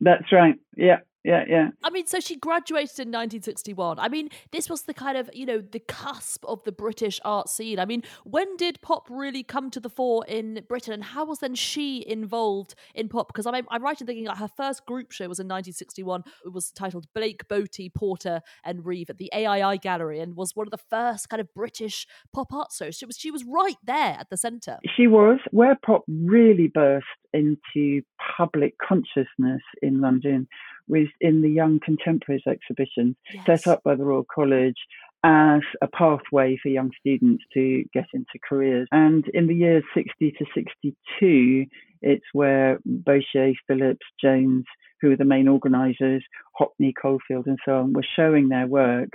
That's 0.00 0.32
right. 0.32 0.56
Yeah, 0.76 0.98
yeah, 1.24 1.44
yeah. 1.48 1.68
I 1.84 1.90
mean, 1.90 2.06
so 2.06 2.18
she 2.18 2.36
graduated 2.36 2.98
in 2.98 3.08
1961. 3.08 3.98
I 4.00 4.08
mean, 4.08 4.28
this 4.50 4.68
was 4.68 4.82
the 4.82 4.94
kind 4.94 5.16
of, 5.16 5.30
you 5.32 5.46
know, 5.46 5.60
the 5.60 5.78
cusp 5.78 6.44
of 6.46 6.64
the 6.64 6.72
British 6.72 7.20
art 7.24 7.48
scene. 7.48 7.78
I 7.78 7.84
mean, 7.84 8.02
when 8.24 8.56
did 8.56 8.80
pop 8.82 9.08
really 9.08 9.44
come 9.44 9.70
to 9.70 9.80
the 9.80 9.88
fore 9.88 10.24
in 10.26 10.64
Britain 10.68 10.92
and 10.92 11.04
how 11.04 11.24
was 11.24 11.38
then 11.38 11.54
she 11.54 12.04
involved 12.06 12.74
in 12.94 13.08
pop? 13.08 13.28
Because 13.28 13.46
I'm, 13.46 13.66
I'm 13.70 13.82
right 13.84 14.00
in 14.00 14.06
thinking 14.06 14.26
like 14.26 14.38
her 14.38 14.48
first 14.48 14.84
group 14.84 15.12
show 15.12 15.28
was 15.28 15.38
in 15.38 15.46
1961. 15.46 16.24
It 16.44 16.52
was 16.52 16.72
titled 16.72 17.06
Blake, 17.14 17.46
Boty, 17.46 17.92
Porter 17.94 18.40
and 18.64 18.84
Reeve 18.84 19.08
at 19.08 19.18
the 19.18 19.32
AIA 19.32 19.78
Gallery 19.78 20.18
and 20.18 20.34
was 20.34 20.56
one 20.56 20.66
of 20.66 20.72
the 20.72 20.78
first 20.90 21.28
kind 21.28 21.40
of 21.40 21.54
British 21.54 22.06
pop 22.34 22.52
art 22.52 22.72
shows. 22.76 22.96
She 22.96 23.06
was, 23.06 23.16
she 23.16 23.30
was 23.30 23.44
right 23.44 23.76
there 23.84 24.16
at 24.18 24.28
the 24.28 24.36
centre. 24.36 24.78
She 24.96 25.06
was. 25.06 25.38
Where 25.52 25.78
pop 25.86 26.02
really 26.08 26.66
burst 26.66 27.06
into 27.32 28.02
public 28.36 28.74
consciousness 28.86 29.62
in 29.82 30.00
London 30.00 30.48
was 30.88 31.08
in 31.20 31.42
the 31.42 31.50
Young 31.50 31.80
Contemporaries 31.84 32.42
exhibition 32.46 33.16
yes. 33.32 33.44
set 33.46 33.66
up 33.66 33.82
by 33.82 33.94
the 33.94 34.04
Royal 34.04 34.26
College 34.32 34.76
as 35.24 35.60
a 35.80 35.86
pathway 35.86 36.58
for 36.60 36.68
young 36.68 36.90
students 36.98 37.44
to 37.54 37.84
get 37.94 38.06
into 38.12 38.38
careers. 38.48 38.88
And 38.90 39.24
in 39.32 39.46
the 39.46 39.54
years 39.54 39.84
60 39.94 40.32
to 40.32 40.44
62, 40.54 41.66
it's 42.02 42.24
where 42.32 42.80
Boshier, 42.84 43.54
Phillips, 43.68 44.04
Jones, 44.20 44.64
who 45.00 45.10
were 45.10 45.16
the 45.16 45.24
main 45.24 45.48
organisers, 45.48 46.24
Hockney, 46.60 46.92
Caulfield, 47.00 47.46
and 47.46 47.58
so 47.64 47.78
on, 47.78 47.92
were 47.92 48.06
showing 48.16 48.48
their 48.48 48.66
work 48.66 49.10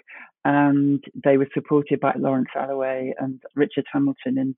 and 0.46 1.04
they 1.24 1.38
were 1.38 1.50
supported 1.54 2.00
by 2.00 2.14
Lawrence 2.18 2.50
Alloway 2.56 3.14
and 3.20 3.42
Richard 3.56 3.86
Hamilton 3.92 4.38
in 4.38 4.56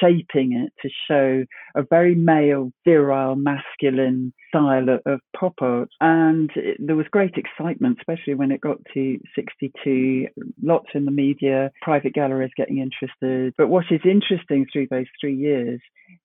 shaping 0.00 0.52
it 0.52 0.72
to 0.82 0.88
show 1.08 1.44
a 1.74 1.82
very 1.88 2.14
male, 2.14 2.72
virile, 2.84 3.36
masculine 3.36 4.32
style 4.48 4.86
of, 5.04 5.20
pop 5.38 5.54
art. 5.60 5.90
And 6.00 6.50
it, 6.56 6.78
there 6.78 6.96
was 6.96 7.06
great 7.10 7.34
excitement, 7.36 7.98
especially 8.00 8.34
when 8.34 8.50
it 8.50 8.60
got 8.60 8.78
to 8.94 9.18
62, 9.34 10.28
lots 10.62 10.88
in 10.94 11.04
the 11.04 11.10
media, 11.10 11.70
private 11.82 12.14
galleries 12.14 12.52
getting 12.56 12.78
interested. 12.78 13.54
But 13.58 13.68
what 13.68 13.86
is 13.90 14.00
interesting 14.04 14.66
through 14.72 14.88
those 14.90 15.06
three 15.20 15.36
years 15.36 15.80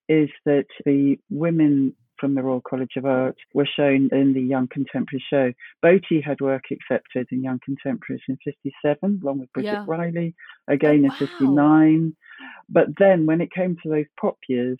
is 0.07 0.29
that 0.45 0.65
the 0.85 1.17
women 1.29 1.95
from 2.21 2.35
the 2.35 2.43
Royal 2.43 2.61
College 2.61 2.91
of 2.95 3.05
Art 3.05 3.35
were 3.53 3.65
shown 3.65 4.09
in 4.11 4.33
the 4.33 4.41
Young 4.41 4.67
Contemporary 4.67 5.23
show. 5.29 5.51
Boty 5.83 6.23
had 6.23 6.39
work 6.39 6.65
accepted 6.71 7.27
in 7.31 7.43
Young 7.43 7.59
Contemporaries 7.65 8.21
in 8.29 8.37
57, 8.45 9.19
along 9.23 9.39
with 9.39 9.51
Bridget 9.51 9.71
yeah. 9.71 9.85
Riley, 9.87 10.35
again 10.69 11.01
oh, 11.03 11.05
in 11.05 11.11
59. 11.11 12.15
But 12.69 12.87
then 12.97 13.25
when 13.25 13.41
it 13.41 13.51
came 13.51 13.75
to 13.81 13.89
those 13.89 14.05
pop 14.19 14.37
years, 14.47 14.77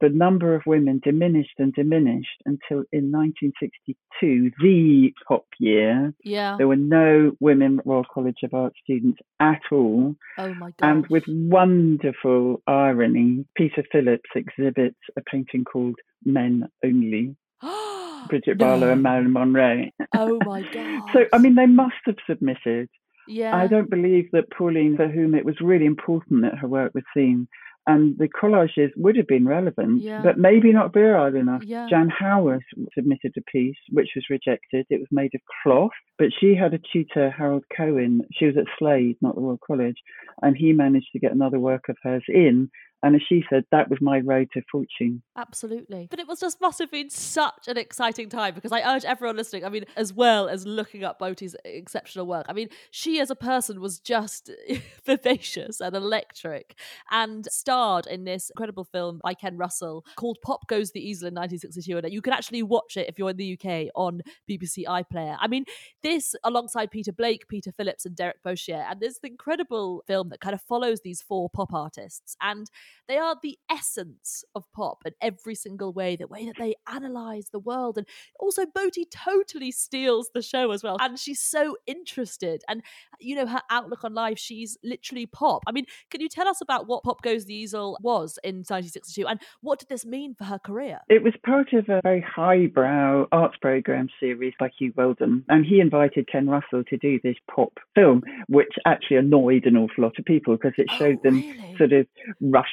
the 0.00 0.08
number 0.08 0.54
of 0.54 0.62
women 0.66 1.00
diminished 1.02 1.54
and 1.58 1.72
diminished 1.74 2.42
until 2.44 2.84
in 2.92 3.10
1962, 3.12 4.50
the 4.60 5.12
top 5.28 5.46
year, 5.58 6.12
yeah. 6.24 6.56
there 6.58 6.68
were 6.68 6.76
no 6.76 7.32
women 7.40 7.80
Royal 7.84 8.04
College 8.12 8.38
of 8.42 8.54
Art 8.54 8.72
students 8.82 9.18
at 9.40 9.60
all. 9.70 10.16
Oh 10.38 10.54
my 10.54 10.72
god! 10.78 10.88
And 10.88 11.06
with 11.08 11.24
wonderful 11.26 12.62
irony, 12.66 13.46
Peter 13.56 13.84
Phillips 13.90 14.30
exhibits 14.34 14.98
a 15.16 15.22
painting 15.22 15.64
called 15.64 15.96
Men 16.24 16.68
Only. 16.84 17.36
Bridget 18.28 18.58
no. 18.58 18.66
Bardot 18.66 18.92
and 18.92 19.02
Marilyn 19.02 19.32
Monroe. 19.32 19.84
Oh 20.14 20.38
my 20.46 20.62
god! 20.72 21.02
so 21.12 21.24
I 21.32 21.38
mean, 21.38 21.54
they 21.54 21.66
must 21.66 21.94
have 22.06 22.16
submitted. 22.28 22.88
Yeah. 23.28 23.56
I 23.56 23.66
don't 23.66 23.90
believe 23.90 24.30
that 24.32 24.50
Pauline, 24.56 24.96
for 24.96 25.08
whom 25.08 25.34
it 25.34 25.44
was 25.44 25.56
really 25.60 25.86
important 25.86 26.42
that 26.42 26.58
her 26.58 26.68
work 26.68 26.94
was 26.94 27.02
seen, 27.12 27.48
and 27.86 28.18
the 28.18 28.28
collages 28.28 28.90
would 28.96 29.16
have 29.16 29.28
been 29.28 29.46
relevant, 29.46 30.02
yeah. 30.02 30.20
but 30.22 30.38
maybe 30.38 30.72
not 30.72 30.92
virile 30.92 31.36
enough. 31.36 31.62
Yeah. 31.64 31.86
Jann 31.88 32.10
Haworth 32.10 32.64
submitted 32.94 33.34
a 33.36 33.42
piece 33.42 33.76
which 33.90 34.10
was 34.16 34.24
rejected. 34.28 34.86
It 34.90 34.98
was 34.98 35.08
made 35.12 35.34
of 35.34 35.40
cloth, 35.62 35.92
but 36.18 36.28
she 36.38 36.54
had 36.54 36.74
a 36.74 36.80
tutor, 36.92 37.30
Harold 37.30 37.64
Cohen. 37.76 38.22
She 38.32 38.46
was 38.46 38.56
at 38.56 38.64
Slade, 38.78 39.16
not 39.20 39.36
the 39.36 39.40
Royal 39.40 39.60
College, 39.64 39.96
and 40.42 40.56
he 40.56 40.72
managed 40.72 41.08
to 41.12 41.20
get 41.20 41.32
another 41.32 41.60
work 41.60 41.84
of 41.88 41.96
hers 42.02 42.24
in. 42.28 42.70
And 43.02 43.14
as 43.14 43.22
she 43.28 43.44
said, 43.50 43.64
that 43.70 43.90
was 43.90 44.00
my 44.00 44.20
road 44.20 44.48
to 44.54 44.62
fortune. 44.70 45.22
Absolutely. 45.36 46.06
But 46.10 46.18
it 46.18 46.26
was 46.26 46.40
just 46.40 46.60
must 46.60 46.78
have 46.78 46.90
been 46.90 47.10
such 47.10 47.68
an 47.68 47.76
exciting 47.76 48.28
time 48.28 48.54
because 48.54 48.72
I 48.72 48.94
urge 48.94 49.04
everyone 49.04 49.36
listening, 49.36 49.64
I 49.64 49.68
mean, 49.68 49.84
as 49.96 50.12
well 50.12 50.48
as 50.48 50.66
looking 50.66 51.04
up 51.04 51.18
Boty's 51.18 51.54
exceptional 51.64 52.26
work, 52.26 52.46
I 52.48 52.52
mean, 52.52 52.68
she 52.90 53.20
as 53.20 53.30
a 53.30 53.36
person 53.36 53.80
was 53.80 53.98
just 54.00 54.50
vivacious 55.04 55.80
and 55.80 55.94
electric 55.94 56.78
and 57.10 57.46
starred 57.50 58.06
in 58.06 58.24
this 58.24 58.50
incredible 58.50 58.84
film 58.84 59.20
by 59.22 59.34
Ken 59.34 59.56
Russell 59.56 60.04
called 60.16 60.38
Pop 60.42 60.66
Goes 60.66 60.92
the 60.92 61.00
Easel 61.00 61.28
in 61.28 61.34
1962. 61.34 61.98
And 61.98 62.12
you 62.12 62.22
can 62.22 62.32
actually 62.32 62.62
watch 62.62 62.96
it 62.96 63.08
if 63.08 63.18
you're 63.18 63.30
in 63.30 63.36
the 63.36 63.58
UK 63.60 63.88
on 63.94 64.22
BBC 64.48 64.84
iPlayer. 64.84 65.36
I 65.38 65.48
mean, 65.48 65.64
this 66.02 66.34
alongside 66.44 66.90
Peter 66.90 67.12
Blake, 67.12 67.46
Peter 67.48 67.72
Phillips, 67.72 68.06
and 68.06 68.16
Derek 68.16 68.42
Boshier, 68.42 68.84
and 68.90 69.00
this 69.00 69.18
incredible 69.22 70.02
film 70.06 70.30
that 70.30 70.40
kind 70.40 70.54
of 70.54 70.62
follows 70.62 71.00
these 71.02 71.20
four 71.20 71.50
pop 71.50 71.74
artists. 71.74 72.36
And 72.40 72.70
they 73.08 73.18
are 73.18 73.36
the 73.42 73.58
essence 73.70 74.44
of 74.54 74.64
pop 74.74 75.02
in 75.04 75.12
every 75.20 75.54
single 75.54 75.92
way, 75.92 76.16
the 76.16 76.26
way 76.26 76.46
that 76.46 76.56
they 76.58 76.74
analyze 76.90 77.48
the 77.52 77.58
world. 77.58 77.98
And 77.98 78.06
also, 78.38 78.64
Boty 78.64 79.04
totally 79.10 79.70
steals 79.70 80.30
the 80.34 80.42
show 80.42 80.70
as 80.72 80.82
well. 80.82 80.96
And 81.00 81.18
she's 81.18 81.40
so 81.40 81.76
interested. 81.86 82.62
And, 82.68 82.82
you 83.20 83.36
know, 83.36 83.46
her 83.46 83.62
outlook 83.70 84.04
on 84.04 84.14
life, 84.14 84.38
she's 84.38 84.76
literally 84.82 85.26
pop. 85.26 85.62
I 85.66 85.72
mean, 85.72 85.86
can 86.10 86.20
you 86.20 86.28
tell 86.28 86.48
us 86.48 86.60
about 86.60 86.86
what 86.86 87.04
Pop 87.04 87.22
Goes 87.22 87.44
the 87.44 87.54
Easel 87.54 87.96
was 88.02 88.38
in 88.42 88.56
1962 88.56 89.26
and 89.26 89.40
what 89.60 89.78
did 89.78 89.88
this 89.88 90.04
mean 90.04 90.34
for 90.34 90.44
her 90.44 90.58
career? 90.58 91.00
It 91.08 91.22
was 91.22 91.34
part 91.44 91.72
of 91.72 91.88
a 91.88 92.00
very 92.02 92.20
highbrow 92.20 93.26
arts 93.32 93.56
program 93.60 94.08
series 94.20 94.54
by 94.58 94.70
Huw 94.80 94.94
Wheldon. 94.94 95.44
And 95.48 95.64
he 95.64 95.80
invited 95.80 96.28
Ken 96.30 96.48
Russell 96.48 96.84
to 96.84 96.96
do 96.96 97.20
this 97.22 97.36
pop 97.50 97.72
film, 97.94 98.22
which 98.48 98.74
actually 98.84 99.16
annoyed 99.18 99.66
an 99.66 99.76
awful 99.76 100.04
lot 100.04 100.18
of 100.18 100.24
people 100.24 100.56
because 100.56 100.74
it 100.78 100.86
oh, 100.90 100.96
showed 100.96 101.18
oh, 101.18 101.30
them 101.30 101.76
sort 101.76 101.92
of 101.92 102.06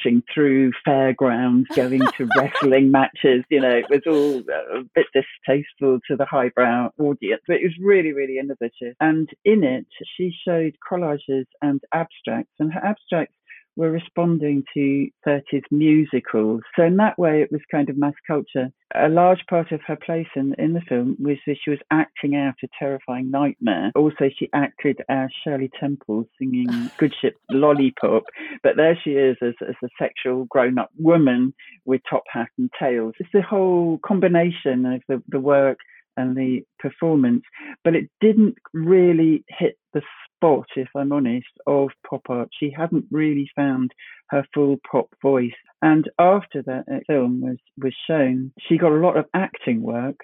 rushing 0.04 0.22
through 0.32 0.72
fairgrounds, 0.84 1.68
going 1.74 2.00
to 2.16 2.28
wrestling 2.38 2.90
matches. 2.90 3.44
You 3.50 3.60
know, 3.60 3.70
it 3.70 3.86
was 3.90 4.02
all 4.06 4.38
uh, 4.38 4.80
a 4.80 4.84
bit 4.94 5.06
distasteful 5.14 6.00
to 6.08 6.16
the 6.16 6.26
highbrow 6.26 6.90
audience, 6.98 7.42
but 7.46 7.56
it 7.56 7.62
was 7.64 7.74
really, 7.80 8.12
really 8.12 8.38
innovative. 8.38 8.96
And 9.00 9.28
in 9.44 9.64
it, 9.64 9.86
she 10.16 10.32
showed 10.46 10.76
collages 10.90 11.46
and 11.62 11.80
abstracts, 11.92 12.54
and 12.58 12.72
her 12.72 12.84
abstracts 12.84 13.34
were 13.76 13.90
responding 13.90 14.64
to 14.74 15.08
30s 15.26 15.62
musicals. 15.70 16.62
So 16.76 16.84
in 16.84 16.96
that 16.96 17.18
way, 17.18 17.42
it 17.42 17.50
was 17.50 17.60
kind 17.70 17.88
of 17.88 17.96
mass 17.96 18.14
culture. 18.26 18.70
A 18.94 19.08
large 19.08 19.44
part 19.48 19.72
of 19.72 19.80
her 19.86 19.96
place 19.96 20.28
in, 20.36 20.54
in 20.58 20.72
the 20.72 20.80
film 20.88 21.16
was 21.18 21.36
that 21.46 21.56
she 21.62 21.70
was 21.70 21.80
acting 21.90 22.36
out 22.36 22.54
a 22.62 22.68
terrifying 22.78 23.30
nightmare. 23.30 23.90
Also, 23.96 24.30
she 24.36 24.48
acted 24.52 25.00
as 25.08 25.30
Shirley 25.42 25.70
Temple 25.80 26.28
singing 26.38 26.68
Good 26.98 27.14
Ship 27.20 27.34
Lollipop. 27.50 28.24
But 28.62 28.76
there 28.76 28.98
she 29.02 29.10
is 29.10 29.36
as, 29.42 29.54
as 29.68 29.74
a 29.82 29.88
sexual 29.98 30.44
grown-up 30.44 30.90
woman 30.98 31.54
with 31.84 32.00
top 32.08 32.24
hat 32.30 32.48
and 32.58 32.70
tails. 32.78 33.14
It's 33.18 33.30
the 33.32 33.42
whole 33.42 33.98
combination 34.04 34.86
of 34.86 35.02
the, 35.08 35.22
the 35.28 35.40
work 35.40 35.78
and 36.16 36.36
the 36.36 36.62
performance, 36.78 37.42
but 37.82 37.94
it 37.94 38.08
didn't 38.20 38.56
really 38.72 39.44
hit 39.48 39.76
the 39.92 40.02
spot, 40.44 40.66
if 40.76 40.88
I'm 40.96 41.12
honest, 41.12 41.46
of 41.66 41.90
pop 42.08 42.22
art. 42.28 42.48
She 42.58 42.70
hadn't 42.76 43.06
really 43.10 43.48
found 43.56 43.92
her 44.28 44.44
full 44.54 44.76
pop 44.90 45.08
voice. 45.22 45.52
And 45.82 46.08
after 46.18 46.62
that 46.62 46.84
film 47.06 47.40
was, 47.40 47.56
was 47.78 47.94
shown, 48.06 48.52
she 48.68 48.78
got 48.78 48.92
a 48.92 48.96
lot 49.06 49.16
of 49.16 49.26
acting 49.34 49.82
work, 49.82 50.20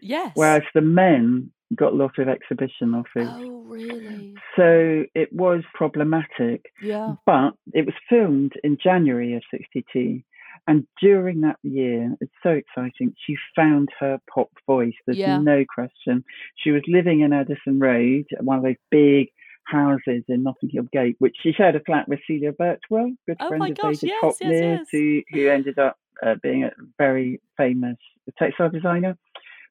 Yes. 0.00 0.32
whereas 0.34 0.62
the 0.74 0.80
men 0.82 1.50
got 1.74 1.92
a 1.92 1.96
lot 1.96 2.18
of 2.18 2.28
exhibition 2.28 2.94
offers. 2.94 3.28
Oh, 3.30 3.62
really? 3.66 4.34
So 4.56 5.04
it 5.14 5.32
was 5.32 5.62
problematic, 5.74 6.66
Yeah. 6.82 7.14
but 7.24 7.54
it 7.74 7.86
was 7.86 7.94
filmed 8.08 8.52
in 8.62 8.78
January 8.82 9.34
of 9.34 9.42
62. 9.50 10.20
And 10.68 10.86
during 11.00 11.42
that 11.42 11.58
year, 11.62 12.12
it's 12.20 12.32
so 12.42 12.50
exciting. 12.50 13.14
She 13.24 13.36
found 13.54 13.88
her 14.00 14.18
pop 14.32 14.48
voice. 14.66 14.94
There's 15.06 15.18
Yeah. 15.18 15.38
no 15.38 15.64
question. 15.72 16.24
She 16.56 16.70
was 16.70 16.82
living 16.88 17.20
in 17.20 17.32
Addison 17.32 17.78
Road, 17.78 18.24
one 18.40 18.58
of 18.58 18.64
those 18.64 18.74
big 18.90 19.28
houses 19.66 20.24
in 20.28 20.42
Notting 20.42 20.70
Hill 20.70 20.86
Gate, 20.92 21.16
which 21.18 21.36
she 21.42 21.52
shared 21.52 21.76
a 21.76 21.80
flat 21.80 22.08
with 22.08 22.20
Celia 22.26 22.52
Birtwell, 22.52 23.16
good 23.26 23.36
Oh 23.40 23.48
friend 23.48 23.70
of 23.70 23.76
gosh, 23.76 23.98
David 23.98 24.14
yes, 24.22 24.22
yes, 24.22 24.34
Hockney, 24.40 24.60
yes. 24.60 24.86
Who, 24.92 25.22
who 25.30 25.48
ended 25.48 25.78
up 25.78 25.96
uh, 26.24 26.34
being 26.42 26.64
a 26.64 26.70
very 26.98 27.40
famous 27.56 27.96
textile 28.38 28.70
designer. 28.70 29.16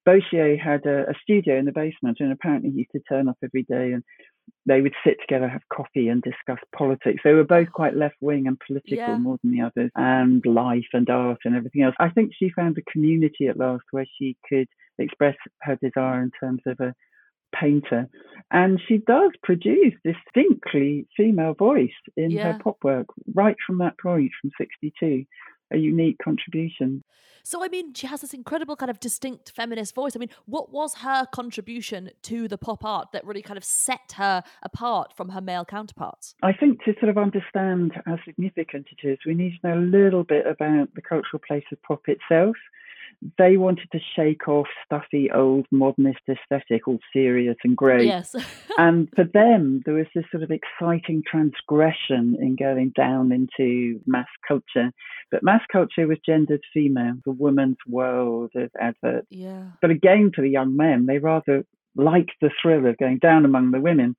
Boshier 0.08 0.60
had 0.60 0.86
a, 0.86 1.10
a 1.10 1.14
studio 1.24 1.58
in 1.58 1.66
the 1.66 1.72
basement, 1.72 2.18
and 2.20 2.32
apparently 2.32 2.70
he 2.70 2.78
used 2.80 2.92
to 2.92 3.00
turn 3.10 3.28
up 3.28 3.38
every 3.44 3.64
day 3.64 3.94
and 3.94 4.04
they 4.68 4.82
would 4.82 4.94
sit 5.04 5.18
together, 5.22 5.48
have 5.48 5.62
coffee, 5.74 6.08
and 6.08 6.22
discuss 6.22 6.60
politics. 6.76 7.22
They 7.24 7.34
were 7.34 7.44
both 7.44 7.72
quite 7.72 7.96
left 7.96 8.16
wing 8.22 8.46
and 8.48 8.60
political 8.60 8.98
Yeah. 8.98 9.18
more 9.18 9.38
than 9.42 9.52
the 9.52 9.62
others, 9.62 9.92
and 9.96 10.46
life 10.46 10.86
and 10.94 11.10
art 11.10 11.40
and 11.46 11.56
everything 11.56 11.82
else. 11.82 11.96
I 12.00 12.10
think 12.10 12.32
she 12.36 12.50
found 12.50 12.78
a 12.78 12.92
community 12.92 13.48
at 13.48 13.58
last 13.58 13.86
where 13.92 14.06
she 14.18 14.38
could 14.48 14.68
express 15.00 15.36
her 15.64 15.78
desire 15.82 16.22
in 16.22 16.32
terms 16.40 16.62
of 16.68 16.80
a 16.80 16.94
painter. 17.60 18.08
And 18.52 18.80
she 18.88 18.98
does 19.00 19.32
produce 19.44 19.94
distinctly 20.04 21.08
female 21.18 21.54
voice 21.54 21.90
in 22.16 22.32
Yeah. 22.32 22.54
her 22.54 22.60
pop 22.60 22.84
work 22.84 23.08
right 23.34 23.58
from 23.66 23.80
that 23.80 23.98
point, 24.00 24.32
from 24.42 24.52
62. 24.58 25.26
A 25.72 25.78
unique 25.78 26.18
contribution. 26.24 27.04
So, 27.42 27.64
I 27.64 27.70
mean, 27.70 27.94
she 27.96 28.06
has 28.06 28.22
this 28.22 28.36
incredible 28.36 28.76
kind 28.76 28.90
of 28.92 29.00
distinct 29.00 29.52
feminist 29.52 29.96
voice. 29.96 30.16
I 30.16 30.20
mean, 30.20 30.30
what 30.46 30.72
was 30.72 30.96
her 30.98 31.26
contribution 31.32 32.12
to 32.24 32.48
the 32.48 32.58
pop 32.58 32.86
art 32.86 33.12
that 33.14 33.26
really 33.26 33.42
kind 33.42 33.58
of 33.58 33.64
set 33.64 34.14
her 34.18 34.44
apart 34.62 35.14
from 35.18 35.30
her 35.30 35.42
male 35.42 35.66
counterparts? 35.66 36.36
I 36.44 36.54
think 36.54 36.84
to 36.84 36.94
sort 37.00 37.10
of 37.10 37.18
understand 37.18 37.94
how 38.06 38.18
significant 38.26 38.88
it 38.96 39.08
is, 39.08 39.18
we 39.26 39.34
need 39.34 39.58
to 39.60 39.68
know 39.68 39.80
a 39.80 39.82
little 39.82 40.24
bit 40.24 40.46
about 40.46 40.94
the 40.94 41.02
cultural 41.02 41.42
place 41.48 41.66
of 41.72 41.82
pop 41.82 42.02
itself. 42.08 42.56
They 43.38 43.58
wanted 43.58 43.90
to 43.92 44.00
shake 44.16 44.48
off 44.48 44.68
stuffy 44.86 45.30
old 45.32 45.66
modernist 45.72 46.20
aesthetic, 46.30 46.88
all 46.88 47.00
serious 47.14 47.58
and 47.64 47.76
grey. 47.76 48.06
Yes. 48.06 48.36
and 48.78 49.10
for 49.16 49.24
them, 49.24 49.82
there 49.86 49.96
was 49.96 50.08
this 50.14 50.26
sort 50.32 50.44
of 50.44 50.52
exciting 50.52 51.24
transgression 51.30 52.38
in 52.40 52.56
going 52.56 52.92
down 52.96 53.32
into 53.32 54.00
mass 54.06 54.28
culture. 54.48 54.92
But 55.32 55.44
mass 55.44 55.62
culture 55.72 56.08
was 56.08 56.20
gendered 56.26 56.62
female, 56.74 57.16
the 57.26 57.32
woman's 57.32 57.78
world 57.88 58.52
of 58.56 58.70
adverts. 58.80 59.28
yeah. 59.30 59.64
But 59.82 59.92
again, 59.92 60.32
for 60.36 60.42
the 60.42 60.50
young 60.50 60.76
men, 60.76 61.06
they 61.06 61.18
rather 61.18 61.66
liked 61.96 62.34
the 62.42 62.52
thrill 62.62 62.86
of 62.86 62.98
going 62.98 63.20
down 63.20 63.46
among 63.46 63.72
the 63.72 63.80
women. 63.82 64.16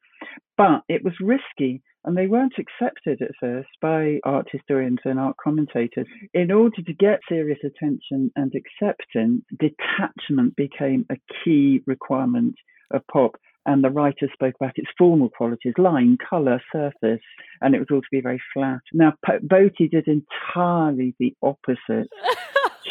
But 0.57 0.83
it 0.89 1.05
was 1.05 1.15
risky, 1.21 1.83
and 2.05 2.17
they 2.17 2.27
weren't 2.27 2.55
accepted 2.59 3.21
at 3.21 3.33
first 3.39 3.69
by 3.83 4.21
art 4.25 4.49
historians 4.51 5.01
and 5.05 5.19
art 5.19 5.37
commentators. 5.43 6.07
In 6.33 6.51
order 6.51 6.83
to 6.83 6.95
get 6.95 7.21
serious 7.29 7.59
attention 7.65 8.31
and 8.37 8.53
acceptance, 8.55 9.43
detachment 9.59 10.57
became 10.57 11.05
a 11.11 11.17
key 11.45 11.83
requirement 11.87 12.55
of 12.91 13.07
pop. 13.12 13.37
And 13.67 13.83
the 13.83 13.91
writer 13.91 14.29
spoke 14.33 14.55
about 14.61 14.79
its 14.79 14.89
formal 14.97 15.29
qualities, 15.29 15.75
line, 15.77 16.17
colour, 16.19 16.63
surface, 16.73 17.21
and 17.61 17.75
it 17.75 17.79
was 17.79 17.89
all 17.91 18.01
to 18.01 18.07
be 18.13 18.21
very 18.21 18.41
flat. 18.55 18.81
Now, 18.93 19.15
Po- 19.25 19.41
Boty 19.41 19.91
did 19.91 20.07
entirely 20.07 21.15
the 21.19 21.35
opposite 21.43 22.09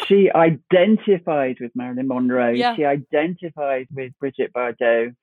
she 0.06 0.30
identified 0.34 1.56
with 1.60 1.72
Marilyn 1.74 2.08
Monroe. 2.08 2.50
Yeah. 2.50 2.76
She 2.76 2.84
identified 2.84 3.88
with 3.94 4.12
Bridget 4.18 4.52
Bardot. 4.52 5.14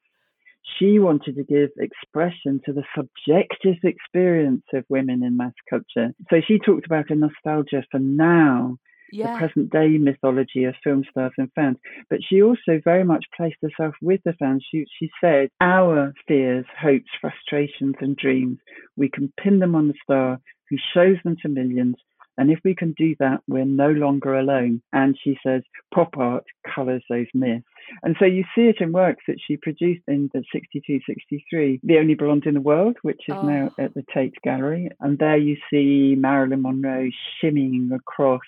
She 0.79 0.97
wanted 0.97 1.35
to 1.35 1.43
give 1.43 1.69
expression 1.77 2.61
to 2.65 2.73
the 2.73 2.83
subjective 2.95 3.83
experience 3.83 4.63
of 4.73 4.85
women 4.89 5.23
in 5.23 5.35
mass 5.35 5.53
culture. 5.69 6.13
So 6.29 6.41
she 6.47 6.57
talked 6.57 6.85
about 6.85 7.09
a 7.09 7.15
nostalgia 7.15 7.83
for 7.91 7.99
now, 7.99 8.77
yeah. 9.13 9.33
the 9.33 9.39
present 9.39 9.71
day 9.71 9.97
mythology 9.97 10.63
of 10.65 10.75
film 10.83 11.03
stars 11.09 11.31
and 11.37 11.51
fans. 11.53 11.77
But 12.09 12.19
she 12.27 12.41
also 12.41 12.81
very 12.83 13.03
much 13.03 13.25
placed 13.35 13.57
herself 13.61 13.95
with 14.01 14.21
the 14.25 14.33
fans. 14.33 14.65
She, 14.69 14.85
she 14.99 15.09
said, 15.21 15.49
Our 15.61 16.13
fears, 16.27 16.65
hopes, 16.79 17.09
frustrations, 17.21 17.95
and 18.01 18.15
dreams, 18.15 18.57
we 18.95 19.09
can 19.09 19.31
pin 19.41 19.59
them 19.59 19.75
on 19.75 19.87
the 19.87 19.93
star 20.03 20.39
who 20.69 20.77
shows 20.93 21.17
them 21.23 21.35
to 21.41 21.49
millions. 21.49 21.95
And 22.37 22.49
if 22.49 22.59
we 22.63 22.73
can 22.73 22.93
do 22.97 23.15
that, 23.19 23.41
we're 23.47 23.65
no 23.65 23.89
longer 23.89 24.37
alone. 24.37 24.81
And 24.91 25.17
she 25.23 25.37
says, 25.45 25.61
pop 25.93 26.17
art 26.17 26.43
colours 26.73 27.03
those 27.09 27.27
myths. 27.33 27.63
And 28.01 28.15
so 28.17 28.25
you 28.25 28.43
see 28.55 28.63
it 28.63 28.77
in 28.79 28.91
works 28.91 29.23
that 29.27 29.37
she 29.45 29.57
produced 29.57 30.03
in 30.07 30.29
the 30.33 30.43
62, 30.51 31.01
63, 31.05 31.81
The 31.83 31.97
Only 31.99 32.15
Blonde 32.15 32.45
in 32.45 32.55
the 32.55 32.61
World, 32.61 32.97
which 33.03 33.21
is 33.27 33.35
Oh. 33.37 33.45
now 33.45 33.71
at 33.77 33.93
the 33.93 34.03
Tate 34.13 34.33
Gallery. 34.43 34.89
And 34.99 35.19
there 35.19 35.37
you 35.37 35.57
see 35.69 36.15
Marilyn 36.17 36.63
Monroe 36.63 37.09
shimmying 37.39 37.93
across 37.93 38.41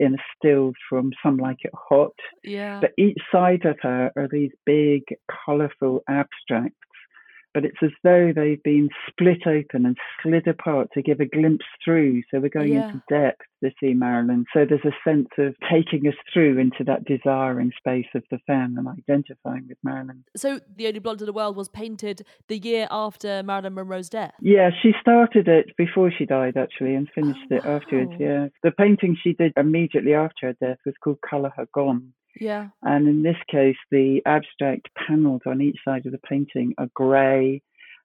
in 0.00 0.14
a 0.14 0.18
stills 0.36 0.74
from 0.88 1.12
Some 1.22 1.36
Like 1.36 1.58
It 1.62 1.72
Hot. 1.88 2.14
yeah. 2.42 2.80
But 2.80 2.92
each 2.98 3.18
side 3.30 3.64
of 3.64 3.76
her 3.82 4.10
are 4.16 4.28
these 4.30 4.50
big, 4.66 5.02
colourful 5.46 6.02
abstracts. 6.08 6.76
But 7.54 7.64
it's 7.64 7.78
as 7.82 7.90
though 8.02 8.32
they've 8.34 8.62
been 8.62 8.88
split 9.08 9.46
open 9.46 9.86
and 9.86 9.96
slid 10.22 10.46
apart 10.46 10.88
to 10.92 11.02
give 11.02 11.20
a 11.20 11.24
glimpse 11.24 11.64
through. 11.84 12.22
So 12.30 12.40
we're 12.40 12.48
going 12.48 12.72
yeah. 12.72 12.88
into 12.88 13.02
depth 13.08 13.42
to 13.62 13.70
see 13.80 13.94
Marilyn. 13.94 14.44
So 14.52 14.66
there's 14.68 14.84
a 14.84 15.08
sense 15.08 15.28
of 15.38 15.54
taking 15.70 16.06
us 16.08 16.14
through 16.32 16.58
into 16.58 16.84
that 16.84 17.04
desiring 17.04 17.70
space 17.78 18.08
of 18.14 18.24
the 18.30 18.38
femme 18.46 18.76
and 18.76 18.88
identifying 18.88 19.66
with 19.68 19.78
Marilyn. 19.82 20.24
So 20.36 20.60
The 20.76 20.88
Only 20.88 20.98
Blonde 20.98 21.20
in 21.20 21.26
the 21.26 21.32
World 21.32 21.56
was 21.56 21.68
painted 21.68 22.26
the 22.48 22.58
year 22.58 22.88
after 22.90 23.42
Marilyn 23.42 23.74
Monroe's 23.74 24.08
death? 24.08 24.32
Yeah, 24.40 24.70
she 24.82 24.92
started 25.00 25.48
it 25.48 25.76
before 25.78 26.10
she 26.16 26.26
died 26.26 26.56
actually 26.56 26.94
and 26.94 27.08
finished 27.14 27.38
oh, 27.52 27.56
it 27.56 27.64
afterwards. 27.64 28.12
Oh. 28.14 28.18
Yeah. 28.18 28.48
The 28.62 28.72
painting 28.72 29.16
she 29.22 29.32
did 29.32 29.52
immediately 29.56 30.14
after 30.14 30.48
her 30.48 30.56
death 30.60 30.78
was 30.84 30.94
called 31.02 31.18
Colour 31.28 31.52
Her 31.56 31.68
Gone. 31.72 32.12
Yeah. 32.40 32.68
And 32.82 33.08
in 33.08 33.22
this 33.22 33.36
case, 33.50 33.76
the 33.90 34.20
abstract 34.26 34.88
panels 34.94 35.42
on 35.46 35.60
each 35.60 35.78
side 35.84 36.06
of 36.06 36.12
the 36.12 36.18
painting 36.18 36.74
are 36.78 36.88
grey 36.94 37.62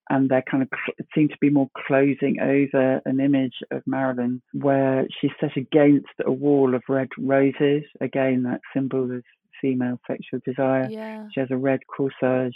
and 0.09 0.27
they're 0.27 0.43
kind 0.49 0.63
of 0.63 0.69
seem 1.13 1.29
to 1.29 1.37
be 1.39 1.49
more 1.49 1.69
closing 1.87 2.39
over 2.41 2.99
an 3.05 3.19
image 3.19 3.53
of 3.71 3.83
Marilyn 3.85 4.41
where 4.53 5.07
she's 5.19 5.31
set 5.39 5.55
against 5.55 6.07
a 6.25 6.31
wall 6.31 6.73
of 6.73 6.81
red 6.89 7.09
roses. 7.17 7.83
Again, 8.01 8.43
that 8.43 8.61
symbol 8.73 9.15
of 9.15 9.23
female 9.61 9.99
sexual 10.07 10.39
desire. 10.43 10.87
Yeah. 10.89 11.27
She 11.33 11.39
has 11.39 11.51
a 11.51 11.57
red 11.57 11.81
corsage. 11.87 12.55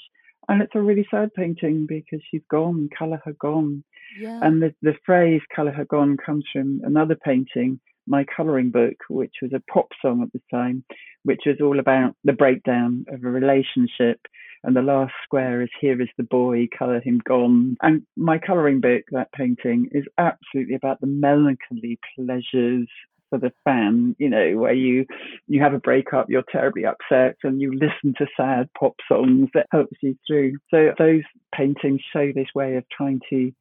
And 0.49 0.61
it's 0.61 0.75
a 0.75 0.81
really 0.81 1.07
sad 1.09 1.33
painting 1.35 1.85
because 1.87 2.19
she's 2.29 2.41
gone, 2.49 2.89
colour 2.97 3.21
her 3.23 3.33
gone. 3.33 3.83
Yeah. 4.19 4.39
And 4.41 4.61
the, 4.61 4.73
the 4.81 4.95
phrase 5.05 5.41
colour 5.55 5.71
her 5.71 5.85
gone 5.85 6.17
comes 6.17 6.45
from 6.51 6.81
another 6.83 7.15
painting 7.15 7.79
my 8.07 8.25
colouring 8.35 8.71
book, 8.71 8.95
which 9.09 9.35
was 9.41 9.51
a 9.53 9.71
pop 9.71 9.87
song 10.01 10.21
at 10.21 10.31
the 10.33 10.41
time, 10.51 10.83
which 11.23 11.41
was 11.45 11.57
all 11.61 11.79
about 11.79 12.15
the 12.23 12.33
breakdown 12.33 13.05
of 13.09 13.23
a 13.23 13.29
relationship. 13.29 14.19
And 14.65 14.75
the 14.75 14.81
last 14.81 15.13
square 15.23 15.61
is 15.61 15.69
here 15.81 16.01
is 16.01 16.07
the 16.17 16.23
boy, 16.23 16.67
colour 16.77 17.01
him 17.01 17.19
gone. 17.25 17.75
And 17.81 18.03
my 18.15 18.37
colouring 18.37 18.79
book, 18.79 19.03
that 19.11 19.31
painting, 19.33 19.89
is 19.91 20.05
absolutely 20.17 20.75
about 20.75 21.01
the 21.01 21.07
melancholy 21.07 21.99
pleasures 22.15 22.87
for 23.29 23.39
the 23.39 23.51
fan, 23.65 24.15
you 24.19 24.29
know, 24.29 24.57
where 24.57 24.73
you 24.73 25.05
you 25.47 25.59
have 25.61 25.73
a 25.73 25.79
breakup, 25.79 26.29
you're 26.29 26.43
terribly 26.51 26.85
upset, 26.85 27.35
and 27.43 27.59
you 27.59 27.73
listen 27.73 28.13
to 28.19 28.27
sad 28.37 28.69
pop 28.79 28.93
songs 29.11 29.49
that 29.55 29.65
helps 29.71 29.97
you 30.01 30.15
through. 30.27 30.53
So 30.69 30.93
those 30.99 31.23
paintings 31.53 32.01
show 32.13 32.31
this 32.33 32.49
way 32.53 32.75
of 32.75 32.85
trying 32.95 33.21
to 33.31 33.51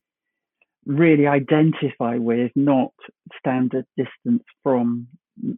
really 0.87 1.27
identify 1.27 2.16
with, 2.16 2.53
not 2.55 2.92
standard 3.38 3.87
distance 3.97 4.42
from 4.62 5.09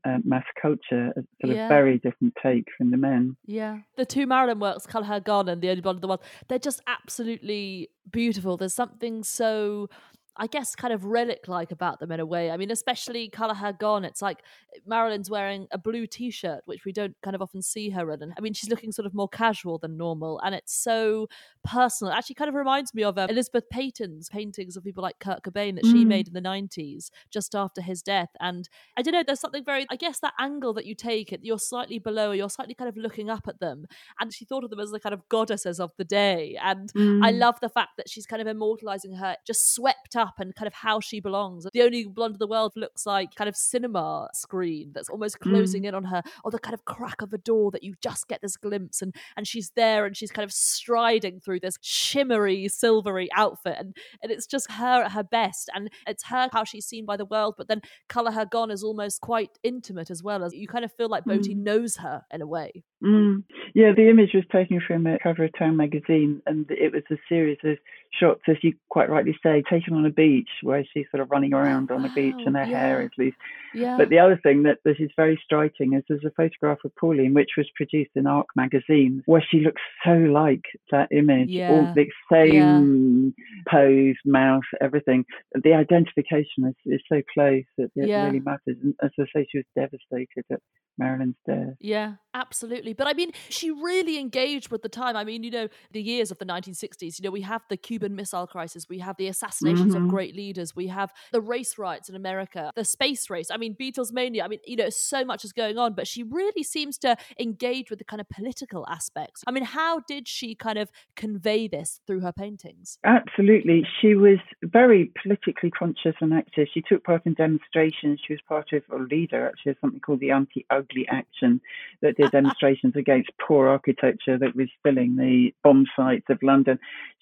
uh, 0.04 0.18
mass 0.24 0.44
culture. 0.60 1.12
a 1.16 1.22
sort 1.40 1.56
yeah. 1.56 1.64
of 1.64 1.68
very 1.68 1.98
different 1.98 2.34
take 2.42 2.66
from 2.76 2.90
the 2.90 2.96
men. 2.96 3.36
Yeah. 3.46 3.78
The 3.96 4.06
two 4.06 4.26
Marilyn 4.26 4.60
works, 4.60 4.86
Colour 4.86 5.06
Her 5.06 5.20
Gone 5.20 5.48
and 5.48 5.60
The 5.60 5.70
Only 5.70 5.80
Blonde 5.80 5.98
in 5.98 6.00
the 6.02 6.08
World, 6.08 6.22
they're 6.48 6.58
just 6.58 6.82
absolutely 6.86 7.88
beautiful. 8.10 8.56
There's 8.56 8.74
something 8.74 9.24
so 9.24 9.88
I 10.36 10.48
guess, 10.48 10.74
kind 10.74 10.92
of 10.92 11.04
relic 11.04 11.46
like 11.46 11.70
about 11.70 12.00
them 12.00 12.10
in 12.10 12.18
a 12.18 12.26
way. 12.26 12.50
I 12.50 12.56
mean, 12.56 12.70
especially 12.70 13.28
Colour 13.28 13.54
Her 13.54 13.72
Gone. 13.72 14.04
It's 14.04 14.20
like 14.20 14.42
Marilyn's 14.86 15.30
wearing 15.30 15.68
a 15.70 15.78
blue 15.78 16.06
t 16.06 16.30
shirt, 16.30 16.62
which 16.64 16.84
we 16.84 16.92
don't 16.92 17.14
kind 17.22 17.36
of 17.36 17.42
often 17.42 17.62
see 17.62 17.90
her 17.90 18.10
in. 18.10 18.34
I 18.36 18.40
mean, 18.40 18.52
she's 18.52 18.70
looking 18.70 18.90
sort 18.90 19.06
of 19.06 19.14
more 19.14 19.28
casual 19.28 19.78
than 19.78 19.96
normal. 19.96 20.40
And 20.44 20.54
it's 20.54 20.74
so 20.74 21.28
personal. 21.62 22.12
It 22.12 22.16
actually 22.16 22.34
kind 22.34 22.48
of 22.48 22.54
reminds 22.54 22.94
me 22.94 23.04
of 23.04 23.16
uh, 23.16 23.28
Elizabeth 23.30 23.64
Peyton's 23.70 24.28
paintings 24.28 24.76
of 24.76 24.82
people 24.82 25.02
like 25.02 25.20
Kurt 25.20 25.42
Cobain 25.42 25.76
that 25.76 25.84
mm. 25.84 25.92
she 25.92 26.04
made 26.04 26.26
in 26.26 26.34
the 26.34 26.40
90s 26.40 27.10
just 27.30 27.54
after 27.54 27.80
his 27.80 28.02
death. 28.02 28.30
And 28.40 28.68
I 28.96 29.02
don't 29.02 29.14
know, 29.14 29.22
there's 29.24 29.40
something 29.40 29.64
very, 29.64 29.86
I 29.88 29.96
guess, 29.96 30.18
that 30.20 30.34
angle 30.40 30.74
that 30.74 30.86
you 30.86 30.96
take 30.96 31.32
it, 31.32 31.40
you're 31.44 31.58
slightly 31.58 32.00
below, 32.00 32.32
you're 32.32 32.50
slightly 32.50 32.74
kind 32.74 32.88
of 32.88 32.96
looking 32.96 33.30
up 33.30 33.46
at 33.46 33.60
them. 33.60 33.86
And 34.18 34.34
she 34.34 34.44
thought 34.44 34.64
of 34.64 34.70
them 34.70 34.80
as 34.80 34.90
the 34.90 34.98
kind 34.98 35.14
of 35.14 35.28
goddesses 35.28 35.78
of 35.78 35.92
the 35.96 36.04
day. 36.04 36.58
And 36.60 36.92
mm. 36.92 37.24
I 37.24 37.30
love 37.30 37.60
the 37.60 37.68
fact 37.68 37.90
that 37.98 38.08
she's 38.08 38.26
kind 38.26 38.42
of 38.42 38.48
immortalizing 38.48 39.14
her, 39.14 39.36
just 39.46 39.74
swept 39.74 40.16
up 40.16 40.23
up 40.24 40.34
and 40.38 40.54
kind 40.54 40.66
of 40.66 40.74
how 40.74 41.00
she 41.00 41.20
belongs. 41.20 41.66
The 41.72 41.82
only 41.82 42.06
blonde 42.06 42.34
in 42.34 42.38
the 42.38 42.46
world 42.46 42.72
looks 42.76 43.06
like 43.06 43.34
kind 43.34 43.48
of 43.48 43.56
cinema 43.56 44.28
screen 44.32 44.92
that's 44.94 45.08
almost 45.08 45.40
closing 45.40 45.82
mm. 45.82 45.88
in 45.88 45.94
on 45.94 46.04
her, 46.04 46.22
or 46.42 46.50
the 46.50 46.58
kind 46.58 46.74
of 46.74 46.84
crack 46.84 47.22
of 47.22 47.32
a 47.32 47.38
door 47.38 47.70
that 47.70 47.82
you 47.82 47.94
just 48.00 48.28
get 48.28 48.40
this 48.42 48.56
glimpse, 48.56 49.02
and 49.02 49.14
and 49.36 49.46
she's 49.46 49.70
there 49.76 50.06
and 50.06 50.16
she's 50.16 50.30
kind 50.30 50.44
of 50.44 50.52
striding 50.52 51.40
through 51.40 51.60
this 51.60 51.76
shimmery, 51.80 52.68
silvery 52.68 53.28
outfit, 53.36 53.76
and 53.78 53.96
and 54.22 54.32
it's 54.32 54.46
just 54.46 54.70
her 54.72 55.02
at 55.02 55.12
her 55.12 55.24
best, 55.24 55.68
and 55.74 55.90
it's 56.06 56.24
her 56.24 56.48
how 56.52 56.64
she's 56.64 56.86
seen 56.86 57.04
by 57.04 57.16
the 57.16 57.24
world. 57.24 57.54
But 57.58 57.68
then 57.68 57.82
Color 58.08 58.32
Her 58.32 58.46
Gone 58.46 58.70
is 58.70 58.82
almost 58.82 59.20
quite 59.20 59.50
intimate 59.62 60.10
as 60.10 60.22
well 60.22 60.44
as 60.44 60.54
you 60.54 60.66
kind 60.66 60.84
of 60.84 60.92
feel 60.92 61.08
like 61.08 61.24
Boty 61.24 61.54
mm. 61.54 61.62
knows 61.62 61.96
her 61.96 62.22
in 62.32 62.42
a 62.42 62.46
way. 62.46 62.84
Mm. 63.04 63.44
Yeah, 63.74 63.92
the 63.94 64.08
image 64.08 64.30
was 64.32 64.44
taken 64.50 64.80
from 64.80 65.06
a 65.06 65.18
cover 65.18 65.44
of 65.44 65.50
Town 65.58 65.76
magazine, 65.76 66.40
and 66.46 66.64
it 66.70 66.92
was 66.92 67.02
a 67.10 67.16
series 67.28 67.58
of 67.62 67.76
shots, 68.18 68.40
as 68.48 68.56
you 68.62 68.72
quite 68.88 69.10
rightly 69.10 69.36
say, 69.42 69.62
taken 69.68 69.94
on 69.94 70.06
a 70.06 70.10
beach 70.10 70.48
where 70.62 70.84
she's 70.92 71.06
sort 71.10 71.20
of 71.20 71.30
running 71.30 71.52
around 71.52 71.90
on 71.90 72.02
the 72.02 72.08
beach 72.10 72.34
and 72.46 72.56
her 72.56 72.64
yeah. 72.64 72.78
hair 72.78 73.02
is 73.02 73.10
loose. 73.18 73.34
Yeah. 73.74 73.96
But 73.98 74.08
the 74.08 74.20
other 74.20 74.40
thing 74.42 74.62
that, 74.62 74.78
that 74.84 75.00
is 75.00 75.10
very 75.16 75.38
striking 75.44 75.94
is 75.94 76.02
there's 76.08 76.24
a 76.24 76.30
photograph 76.30 76.78
of 76.84 76.94
Pauline, 76.96 77.34
which 77.34 77.50
was 77.58 77.68
produced 77.74 78.12
in 78.14 78.26
Ark 78.26 78.46
magazine, 78.56 79.22
where 79.26 79.44
she 79.50 79.60
looks 79.60 79.82
so 80.04 80.12
like 80.12 80.64
that 80.90 81.08
image, 81.12 81.50
yeah. 81.50 81.70
all 81.70 81.92
the 81.94 82.06
same 82.32 83.34
pose, 83.68 84.16
mouth, 84.24 84.62
everything. 84.80 85.24
The 85.52 85.74
identification 85.74 86.64
is, 86.68 86.74
is 86.86 87.02
so 87.08 87.20
close 87.34 87.64
that 87.76 87.90
it 87.96 88.10
really 88.10 88.40
matters. 88.40 88.78
And 88.82 88.94
as 89.02 89.10
I 89.18 89.24
say, 89.34 89.46
she 89.50 89.58
was 89.58 89.66
devastated 89.74 90.44
at 90.50 90.60
Marilyn's 90.98 91.36
death. 91.46 91.74
Yeah, 91.80 92.14
absolutely. 92.34 92.92
But 92.92 93.06
I 93.06 93.12
mean, 93.14 93.32
she 93.48 93.70
really 93.70 94.18
engaged 94.18 94.70
with 94.70 94.82
the 94.82 94.88
time. 94.88 95.16
I 95.16 95.24
mean, 95.24 95.42
you 95.42 95.50
know, 95.50 95.68
the 95.92 96.02
years 96.02 96.30
of 96.30 96.38
the 96.38 96.44
1960s, 96.44 97.18
you 97.18 97.24
know, 97.24 97.30
we 97.30 97.42
have 97.42 97.62
the 97.68 97.76
Cuban 97.76 98.14
Missile 98.14 98.46
Crisis, 98.46 98.86
we 98.88 98.98
have 99.00 99.16
the 99.16 99.28
assassinations 99.28 99.94
mm-hmm. 99.94 100.04
of 100.04 100.10
great 100.10 100.36
leaders, 100.36 100.74
we 100.76 100.88
have 100.88 101.12
the 101.32 101.40
race 101.40 101.78
riots 101.78 102.08
in 102.08 102.16
America, 102.16 102.70
the 102.76 102.84
space 102.84 103.30
race. 103.30 103.50
I 103.50 103.56
mean, 103.56 103.76
Beatles 103.80 104.12
mania. 104.12 104.44
I 104.44 104.48
mean, 104.48 104.60
you 104.66 104.76
know, 104.76 104.90
so 104.90 105.24
much 105.24 105.44
is 105.44 105.52
going 105.52 105.78
on, 105.78 105.94
but 105.94 106.06
she 106.06 106.22
really 106.22 106.62
seems 106.62 106.98
to 106.98 107.16
engage 107.38 107.90
with 107.90 107.98
the 107.98 108.04
kind 108.04 108.20
of 108.20 108.28
political 108.28 108.86
aspects. 108.88 109.42
I 109.46 109.50
mean, 109.50 109.64
how 109.64 110.00
did 110.06 110.28
she 110.28 110.54
kind 110.54 110.78
of 110.78 110.90
convey 111.16 111.68
this 111.68 112.00
through 112.06 112.20
her 112.20 112.32
paintings? 112.32 112.98
Absolutely. 113.04 113.84
She 114.00 114.14
was 114.14 114.38
very 114.62 115.12
politically 115.22 115.70
conscious 115.70 116.14
and 116.20 116.32
active. 116.32 116.68
She 116.72 116.82
took 116.82 117.04
part 117.04 117.26
in 117.26 117.34
demonstrations. 117.34 118.20
She 118.26 118.32
was 118.32 118.40
part 118.48 118.72
of 118.72 118.82
a 118.92 119.02
leader, 119.02 119.48
actually, 119.48 119.72
of 119.72 119.78
something 119.80 120.00
called 120.00 120.20
the 120.20 120.30
Anti 120.30 120.64
Ugly 120.84 121.06
Action 121.08 121.60
that 122.02 122.16
did 122.16 122.30
demonstrations 122.30 122.94
against 122.96 123.30
poor 123.46 123.68
architecture 123.68 124.38
that 124.38 124.54
was 124.54 124.68
filling 124.82 125.16
the 125.16 125.54
bomb 125.62 125.86
sites 125.96 126.26
of 126.30 126.42
London. 126.42 126.78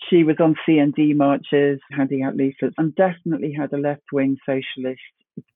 She 0.08 0.24
was 0.24 0.36
on 0.40 0.56
CND 0.68 1.14
marches, 1.16 1.80
handing 1.90 2.22
out 2.22 2.36
leaflets, 2.36 2.74
and 2.78 2.94
definitely 2.94 3.52
had 3.52 3.72
a 3.72 3.78
left 3.78 4.02
wing 4.12 4.36
socialist 4.44 5.00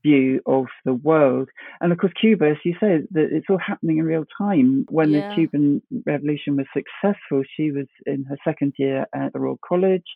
view 0.03 0.41
of 0.47 0.67
the 0.85 0.95
world. 0.95 1.49
And 1.81 1.93
of 1.93 1.99
course, 1.99 2.13
Cuba, 2.19 2.51
as 2.51 2.57
you 2.65 2.75
say, 2.81 3.01
that 3.11 3.29
it's 3.33 3.47
all 3.51 3.59
happening 3.59 3.99
in 3.99 4.05
real 4.05 4.25
time. 4.39 4.87
When 4.89 5.11
yeah. 5.11 5.29
the 5.29 5.35
Cuban 5.35 5.83
Revolution 6.07 6.57
was 6.57 6.67
successful, 6.73 7.43
she 7.57 7.71
was 7.73 7.87
in 8.07 8.25
her 8.25 8.37
second 8.45 8.75
year 8.79 9.07
at 9.15 9.33
the 9.33 9.41
Royal 9.41 9.59
College. 9.67 10.07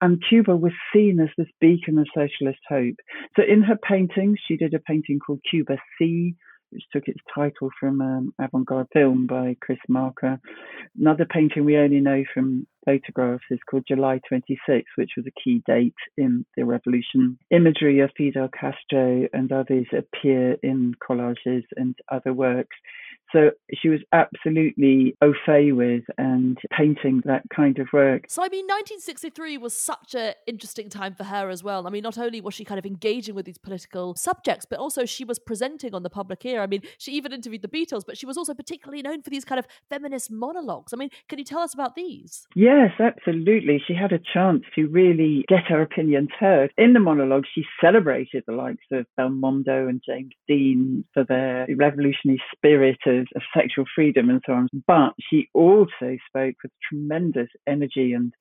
And 0.00 0.22
Cuba 0.28 0.54
was 0.56 0.72
seen 0.92 1.18
as 1.20 1.28
this 1.36 1.48
beacon 1.60 1.98
of 1.98 2.06
socialist 2.14 2.60
hope. 2.68 2.96
So 3.36 3.42
in 3.42 3.62
her 3.62 3.76
paintings, 3.76 4.38
she 4.46 4.56
did 4.56 4.74
a 4.74 4.78
painting 4.78 5.18
called 5.18 5.40
Cuba 5.48 5.76
Si, 5.98 6.36
which 6.70 6.84
took 6.92 7.08
its 7.08 7.20
title 7.34 7.70
from 7.78 8.00
um, 8.00 8.34
avant-garde 8.40 8.88
film 8.92 9.26
by 9.26 9.56
Chris 9.60 9.78
Marker. 9.88 10.40
Another 10.98 11.24
painting 11.24 11.64
we 11.64 11.76
only 11.76 12.00
know 12.00 12.24
from 12.32 12.66
photographs 12.84 13.44
is 13.50 13.58
called 13.68 13.84
July 13.86 14.20
26, 14.28 14.84
which 14.96 15.12
was 15.16 15.26
a 15.26 15.40
key 15.42 15.62
date 15.66 15.94
in 16.16 16.44
the 16.56 16.64
revolution. 16.64 17.38
Imagery 17.50 18.00
of 18.00 18.10
Fidel 18.16 18.48
Castro 18.48 19.26
and 19.32 19.52
others 19.52 19.86
appear 19.92 20.56
in 20.62 20.94
collages 21.06 21.64
and 21.76 21.94
other 22.10 22.32
works. 22.32 22.76
So 23.32 23.50
she 23.74 23.88
was 23.88 24.00
absolutely 24.12 25.16
au 25.22 25.32
fait 25.44 25.72
with 25.72 26.04
and 26.16 26.58
painting 26.76 27.22
that 27.24 27.42
kind 27.54 27.78
of 27.78 27.88
work. 27.92 28.24
So, 28.28 28.42
I 28.42 28.48
mean, 28.48 28.64
1963 28.66 29.58
was 29.58 29.74
such 29.74 30.14
an 30.14 30.34
interesting 30.46 30.88
time 30.88 31.14
for 31.14 31.24
her 31.24 31.50
as 31.50 31.62
well. 31.62 31.86
I 31.86 31.90
mean, 31.90 32.02
not 32.02 32.18
only 32.18 32.40
was 32.40 32.54
she 32.54 32.64
kind 32.64 32.78
of 32.78 32.86
engaging 32.86 33.34
with 33.34 33.46
these 33.46 33.58
political 33.58 34.14
subjects, 34.14 34.66
but 34.68 34.78
also 34.78 35.04
she 35.04 35.24
was 35.24 35.38
presenting 35.38 35.94
on 35.94 36.02
the 36.02 36.10
public 36.10 36.44
ear. 36.44 36.62
I 36.62 36.66
mean, 36.66 36.82
she 36.98 37.12
even 37.12 37.32
interviewed 37.32 37.62
the 37.62 37.68
Beatles, 37.68 38.04
but 38.06 38.16
she 38.16 38.26
was 38.26 38.38
also 38.38 38.54
particularly 38.54 39.02
known 39.02 39.22
for 39.22 39.30
these 39.30 39.44
kind 39.44 39.58
of 39.58 39.66
feminist 39.90 40.30
monologues. 40.30 40.92
I 40.92 40.96
mean, 40.96 41.10
can 41.28 41.38
you 41.38 41.44
tell 41.44 41.60
us 41.60 41.74
about 41.74 41.94
these? 41.94 42.46
Yes, 42.54 42.92
absolutely. 42.98 43.82
She 43.86 43.94
had 43.94 44.12
a 44.12 44.20
chance 44.32 44.62
to 44.74 44.86
really 44.86 45.44
get 45.48 45.64
her 45.68 45.82
opinions 45.82 46.30
heard. 46.38 46.72
In 46.76 46.92
the 46.92 47.00
monologue, 47.00 47.44
she 47.54 47.64
celebrated 47.80 48.44
the 48.46 48.52
likes 48.52 48.84
of 48.92 49.06
Belmondo 49.18 49.88
and 49.88 50.02
James 50.04 50.32
Dean 50.46 51.04
for 51.14 51.24
their 51.24 51.66
revolutionary 51.76 52.42
spirit 52.54 52.98
of, 53.18 53.26
of 53.36 53.42
sexual 53.54 53.84
freedom 53.94 54.30
and 54.30 54.42
so 54.46 54.52
on. 54.52 54.68
But 54.86 55.14
she 55.30 55.48
also 55.54 56.16
spoke 56.28 56.56
with 56.62 56.72
tremendous 56.88 57.48
energy 57.66 58.12
and 58.12 58.32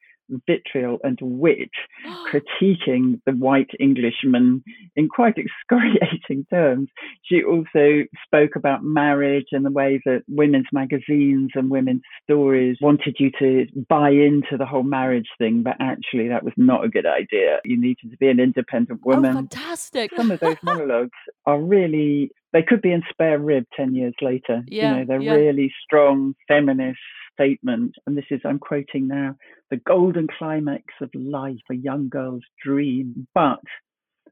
vitriol 0.48 1.00
and 1.04 1.18
wit, 1.22 1.70
critiquing 2.32 3.20
the 3.26 3.32
white 3.34 3.70
Englishman 3.80 4.64
in 4.96 5.08
quite 5.10 5.36
excoriating 5.72 6.46
terms. 6.50 6.90
She 7.24 7.44
also 7.44 8.04
spoke 8.26 8.56
about 8.56 8.84
marriage 8.84 9.48
and 9.52 9.66
the 9.66 9.72
way 9.72 10.02
that 10.06 10.24
women's 10.28 10.68
magazines 10.72 11.52
and 11.56 11.70
women's 11.70 12.02
stories 12.24 12.78
wanted 12.82 13.16
you 13.20 13.32
to 13.40 13.66
buy 13.90 14.10
into 14.10 14.58
the 14.58 14.66
whole 14.66 14.84
marriage 14.84 15.28
thing, 15.38 15.64
but 15.64 15.76
actually 15.80 16.28
that 16.30 16.44
was 16.44 16.54
not 16.58 16.84
a 16.84 16.90
good 16.90 17.06
idea. 17.06 17.60
You 17.66 17.80
needed 17.80 18.12
to 18.12 18.18
be 18.18 18.30
an 18.30 18.40
independent 18.40 19.02
Oh, 19.06 19.16
woman. 19.16 19.34
fantastic. 19.34 20.12
Some 20.16 20.32
of 20.32 20.40
those 20.40 20.58
monologues 20.64 21.12
are 21.46 21.60
really 21.62 22.32
they 22.54 22.64
could 22.64 22.82
be 22.82 22.92
in 22.92 23.04
spare 23.10 23.38
rib 23.40 23.66
10 23.76 23.94
years 23.94 24.14
later 24.22 24.64
Yeah, 24.68 24.92
you 24.92 24.98
know 25.00 25.06
they're 25.06 25.22
yeah. 25.22 25.34
really 25.34 25.72
strong 25.84 26.34
feminist 26.48 26.98
statement 27.40 27.94
and 28.06 28.18
this 28.18 28.26
is 28.32 28.42
i'm 28.46 28.60
quoting 28.60 29.08
now 29.08 29.36
the 29.70 29.78
golden 29.78 30.28
climax 30.38 30.84
of 31.02 31.10
life 31.14 31.56
a 31.72 31.76
young 31.76 32.10
girl's 32.10 32.44
dream 32.64 33.28
but 33.36 33.60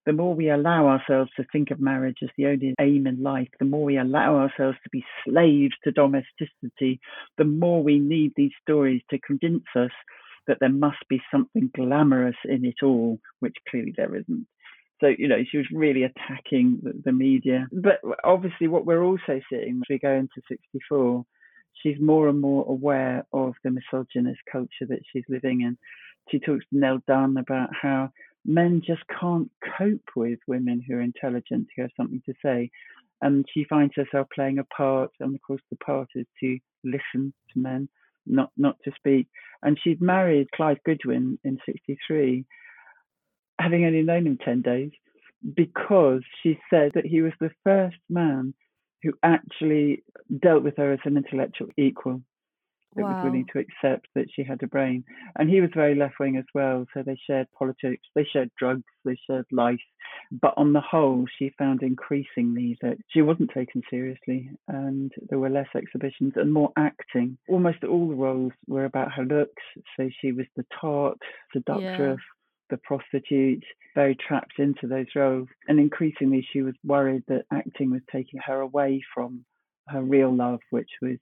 the 0.06 0.14
more 0.14 0.36
we 0.36 0.50
allow 0.50 0.88
ourselves 0.88 1.32
to 1.36 1.46
think 1.52 1.72
of 1.72 1.80
marriage 1.80 2.18
as 2.22 2.30
the 2.38 2.46
only 2.46 2.76
aim 2.80 3.08
in 3.08 3.24
life, 3.24 3.48
the 3.60 3.66
more 3.66 3.84
we 3.84 3.98
allow 3.98 4.36
ourselves 4.36 4.78
to 4.84 4.90
be 4.92 5.04
slaves 5.28 5.74
to 5.84 5.92
domesticity, 5.92 7.00
the 7.38 7.44
more 7.44 7.82
we 7.82 7.98
need 7.98 8.32
these 8.36 8.52
stories 8.62 9.02
to 9.10 9.20
convince 9.26 9.64
us 9.76 9.90
that 10.48 10.58
there 10.60 10.70
must 10.70 11.04
be 11.10 11.20
something 11.32 11.72
glamorous 11.76 12.36
in 12.46 12.66
it 12.66 12.84
all, 12.84 13.20
which 13.40 13.56
clearly 13.70 13.94
there 13.98 14.16
isn't. 14.16 14.46
So, 15.02 15.08
you 15.08 15.28
know, 15.28 15.44
she 15.50 15.58
was 15.58 15.66
really 15.74 16.04
attacking 16.04 16.82
the, 17.04 17.12
media. 17.12 17.68
But 17.72 18.00
obviously, 18.24 18.68
what 18.68 18.86
we're 18.86 19.04
also 19.04 19.42
seeing 19.50 19.82
as 19.82 19.90
we 19.90 20.00
go 20.00 20.14
into 20.14 20.42
64, 20.48 21.26
she's 21.82 22.00
more 22.00 22.28
and 22.28 22.40
more 22.40 22.66
aware 22.68 23.26
of 23.34 23.54
the 23.64 23.72
misogynist 23.72 24.40
culture 24.52 24.86
that 24.88 25.02
she's 25.12 25.24
living 25.30 25.62
in. 25.62 25.78
She 26.30 26.40
talks 26.40 26.66
to 26.70 26.78
Nell 26.78 27.02
Dunn 27.08 27.38
about 27.38 27.70
how 27.80 28.12
men 28.46 28.82
just 28.86 29.04
can't 29.20 29.50
cope 29.78 30.10
with 30.16 30.40
women 30.48 30.82
who 30.82 30.96
are 30.96 31.02
intelligent, 31.02 31.68
who 31.76 31.84
have 31.84 31.92
something 31.98 32.22
to 32.26 32.34
say. 32.44 32.72
And 33.22 33.46
she 33.54 33.66
finds 33.66 33.94
herself 33.96 34.28
playing 34.34 34.60
a 34.60 34.64
part, 34.66 35.12
and 35.20 35.34
of 35.34 35.42
course, 35.42 35.62
the 35.70 35.78
part 35.78 36.10
is 36.16 36.26
to 36.42 36.60
listen 36.84 37.34
to 37.54 37.60
men, 37.60 37.90
not 38.26 38.52
not 38.58 38.78
to 38.84 38.92
speak. 38.96 39.28
And 39.64 39.80
she'd 39.82 40.02
married 40.02 40.52
Clive 40.52 40.84
Goodwin 40.86 41.40
in 41.44 41.60
'63, 41.66 42.46
having 43.60 43.86
only 43.86 44.04
known 44.04 44.28
him 44.28 44.38
10 44.44 44.62
days, 44.62 44.92
because 45.56 46.22
she 46.42 46.60
said 46.70 46.92
that 46.96 47.06
he 47.06 47.22
was 47.22 47.34
the 47.40 47.52
first 47.64 47.98
man 48.10 48.54
who 49.06 49.14
actually 49.24 50.04
dealt 50.42 50.64
with 50.64 50.76
her 50.78 50.92
as 50.92 51.00
an 51.06 51.16
intellectual 51.16 51.68
equal 51.78 52.22
that 52.96 53.04
was 53.04 53.24
willing 53.26 53.46
to 53.52 53.60
accept 53.60 54.08
that 54.16 54.28
she 54.34 54.44
had 54.44 54.64
a 54.64 54.68
brain. 54.68 55.04
And 55.38 55.50
he 55.50 55.60
was 55.62 55.70
very 55.76 55.96
left 55.96 56.16
wing 56.20 56.38
as 56.38 56.46
well. 56.54 56.86
So 56.94 57.04
they 57.04 57.18
shared 57.28 57.48
politics, 57.58 58.04
they 58.16 58.26
shared 58.32 58.50
drugs, 58.58 58.84
they 59.04 59.18
shared 59.28 59.46
life. 59.52 59.80
But 60.42 60.54
on 60.56 60.72
the 60.74 60.82
whole, 60.82 61.26
she 61.38 61.52
found 61.58 61.84
increasingly 61.84 62.78
that 62.82 62.98
she 63.10 63.22
wasn't 63.22 63.52
taken 63.54 63.82
seriously 63.90 64.50
and 64.70 65.12
there 65.30 65.40
were 65.40 65.50
less 65.50 65.68
exhibitions 65.76 66.34
and 66.36 66.54
more 66.54 66.72
acting. 66.78 67.38
Almost 67.50 67.84
all 67.84 68.08
the 68.08 68.16
roles 68.16 68.54
were 68.68 68.86
about 68.86 69.12
her 69.12 69.26
looks. 69.26 69.64
So 69.98 70.10
she 70.22 70.32
was 70.32 70.46
the 70.56 70.66
tart, 70.80 71.18
seductress. 71.54 72.20
The 72.70 72.78
prostitute, 72.78 73.64
very 73.94 74.16
trapped 74.16 74.60
into 74.60 74.88
those 74.88 75.08
roles. 75.16 75.48
And 75.68 75.80
increasingly, 75.80 76.46
she 76.52 76.62
was 76.62 76.76
worried 76.84 77.24
that 77.28 77.46
acting 77.54 77.92
was 77.92 78.02
taking 78.12 78.40
her 78.46 78.60
away 78.60 79.02
from 79.14 79.46
her 79.88 80.02
real 80.02 80.34
love, 80.34 80.60
which 80.72 80.90
was 81.02 81.18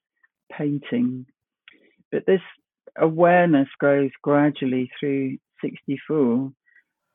painting 0.51 1.25
but 2.13 2.27
this 2.27 2.41
awareness 2.95 3.67
grows 3.79 4.11
gradually 4.21 4.89
through 4.99 5.37
64 5.63 6.51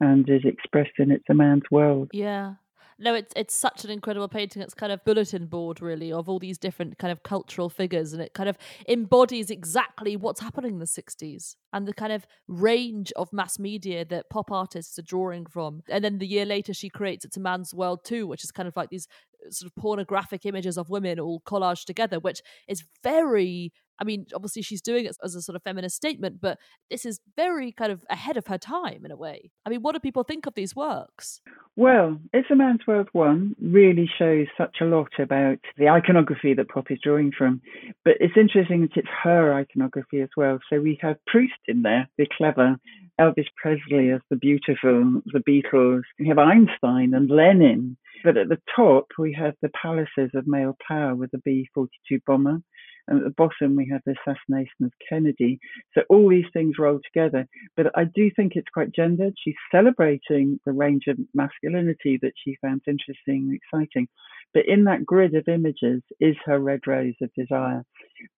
and 0.01 0.29
is 0.29 0.43
expressed 0.45 0.99
in 0.99 1.13
It's 1.13 1.25
a 1.31 1.35
Man's 1.35 1.63
World. 1.71 2.11
Yeah. 2.13 2.55
No, 3.01 3.15
it's 3.15 3.33
it's 3.37 3.55
such 3.55 3.85
an 3.85 3.91
incredible 3.91 4.27
painting. 4.29 4.61
It's 4.61 4.75
kind 4.75 4.91
of 4.91 5.05
bulletin 5.05 5.47
board 5.47 5.81
really 5.81 6.13
of 6.13 6.29
all 6.29 6.41
these 6.41 6.59
different 6.59 6.99
kind 6.99 7.13
of 7.13 7.23
cultural 7.23 7.69
figures 7.69 8.13
and 8.13 8.21
it 8.21 8.35
kind 8.35 8.49
of 8.49 8.59
embodies 8.89 9.51
exactly 9.51 10.17
what's 10.17 10.41
happening 10.41 10.73
in 10.73 10.79
the 10.81 10.85
60s 10.85 11.55
and 11.73 11.87
the 11.87 11.95
kind 11.95 12.13
of 12.13 12.27
range 12.49 13.13
of 13.13 13.33
mass 13.33 13.59
media 13.59 14.05
that 14.05 14.29
pop 14.31 14.51
artists 14.51 14.99
are 14.99 15.03
drawing 15.03 15.47
from. 15.47 15.83
And 15.89 16.05
then 16.05 16.19
the 16.19 16.27
year 16.27 16.45
later 16.45 16.75
she 16.75 16.89
creates 16.89 17.25
It's 17.25 17.37
a 17.37 17.41
Man's 17.41 17.73
World 17.73 18.05
too, 18.05 18.27
which 18.27 18.43
is 18.43 18.51
kind 18.51 18.67
of 18.67 18.77
like 18.77 18.91
these 18.91 19.07
uh, 19.47 19.51
sort 19.51 19.71
of 19.71 19.77
pornographic 19.77 20.45
images 20.45 20.77
of 20.77 20.91
women 20.91 21.21
all 21.21 21.41
collaged 21.47 21.85
together, 21.85 22.19
which 22.19 22.43
is 22.67 22.83
very 23.05 23.73
I 23.99 24.05
mean, 24.05 24.27
obviously 24.35 24.63
she's 24.63 24.83
doing 24.83 25.05
it 25.07 25.17
as 25.23 25.35
a 25.35 25.43
sort 25.43 25.57
of 25.57 25.63
feminist 25.63 25.97
statement, 25.97 26.41
but 26.41 26.59
this 26.91 27.05
is 27.05 27.21
very 27.37 27.73
kind 27.73 27.93
of 27.93 28.05
ahead 28.11 28.37
of 28.37 28.47
her 28.47 28.59
time 28.59 29.05
in 29.05 29.11
a 29.11 29.17
way. 29.17 29.51
I 29.67 29.71
mean, 29.71 29.83
what 29.83 29.93
do 29.93 30.01
people 30.01 30.23
think 30.23 30.47
of 30.47 30.55
these 30.55 30.77
works? 30.77 31.41
Well, 31.77 32.19
It's 32.33 32.51
a 32.51 32.57
Man's 32.57 32.87
World 32.87 33.09
1 33.13 33.57
really 33.61 34.11
shows 34.19 34.47
such 34.57 34.77
a 34.81 34.85
lot 34.85 35.11
about 35.19 35.59
the 35.77 35.89
iconography 35.89 36.55
that 36.55 36.69
Pop 36.69 36.91
is 36.91 36.99
drawing 37.03 37.33
from. 37.37 37.61
But 38.05 38.15
it's 38.21 38.37
interesting 38.37 38.83
that 38.83 38.97
it's 38.97 39.09
her 39.23 39.55
iconography 39.55 40.21
as 40.21 40.31
well. 40.37 40.59
So 40.71 40.81
we 40.81 40.99
have 41.03 41.17
Proust 41.27 41.61
in 41.67 41.83
there, 41.83 42.09
the 42.19 42.27
clever, 42.37 42.77
Elvis 43.21 43.47
Presley 43.57 44.11
as 44.11 44.21
the 44.31 44.37
beautiful, 44.37 45.21
the 45.27 45.41
Beatles. 45.41 46.03
We 46.19 46.29
have 46.29 46.39
Einstein 46.39 47.15
and 47.15 47.31
Lenin. 47.31 47.97
But 48.25 48.37
at 48.37 48.49
the 48.49 48.61
top, 48.75 49.07
we 49.19 49.33
have 49.35 49.55
the 49.63 49.71
palaces 49.81 50.31
of 50.35 50.47
male 50.47 50.77
power 50.87 51.15
with 51.15 51.31
the 51.31 51.39
B 51.39 51.69
42 51.75 52.21
bomber. 52.27 52.61
And 53.09 53.19
at 53.19 53.25
the 53.25 53.31
bottom, 53.31 53.75
we 53.75 53.89
have 53.91 54.03
the 54.07 54.15
assassination 54.21 54.85
of 54.85 54.93
Kennedy. 55.09 55.59
So 55.95 56.03
all 56.09 56.29
these 56.29 56.45
things 56.53 56.79
roll 56.79 57.01
together. 57.05 57.47
But 57.77 57.91
I 57.97 58.05
do 58.05 58.31
think 58.37 58.53
it's 58.55 58.69
quite 58.73 58.93
gendered. 58.95 59.35
She's 59.43 59.57
celebrating 59.73 60.61
the 60.65 60.73
range 60.73 61.05
of 61.09 61.19
masculinity 61.35 62.19
that 62.23 62.33
she 62.37 62.57
found 62.63 62.83
interesting 62.87 63.49
and 63.49 63.55
exciting. 63.55 64.09
But 64.55 64.67
in 64.67 64.85
that 64.85 65.05
grid 65.05 65.35
of 65.35 65.49
images 65.49 66.03
is 66.21 66.37
her 66.45 66.59
red 66.59 66.87
rose 66.87 67.15
of 67.21 67.33
desire. 67.35 67.85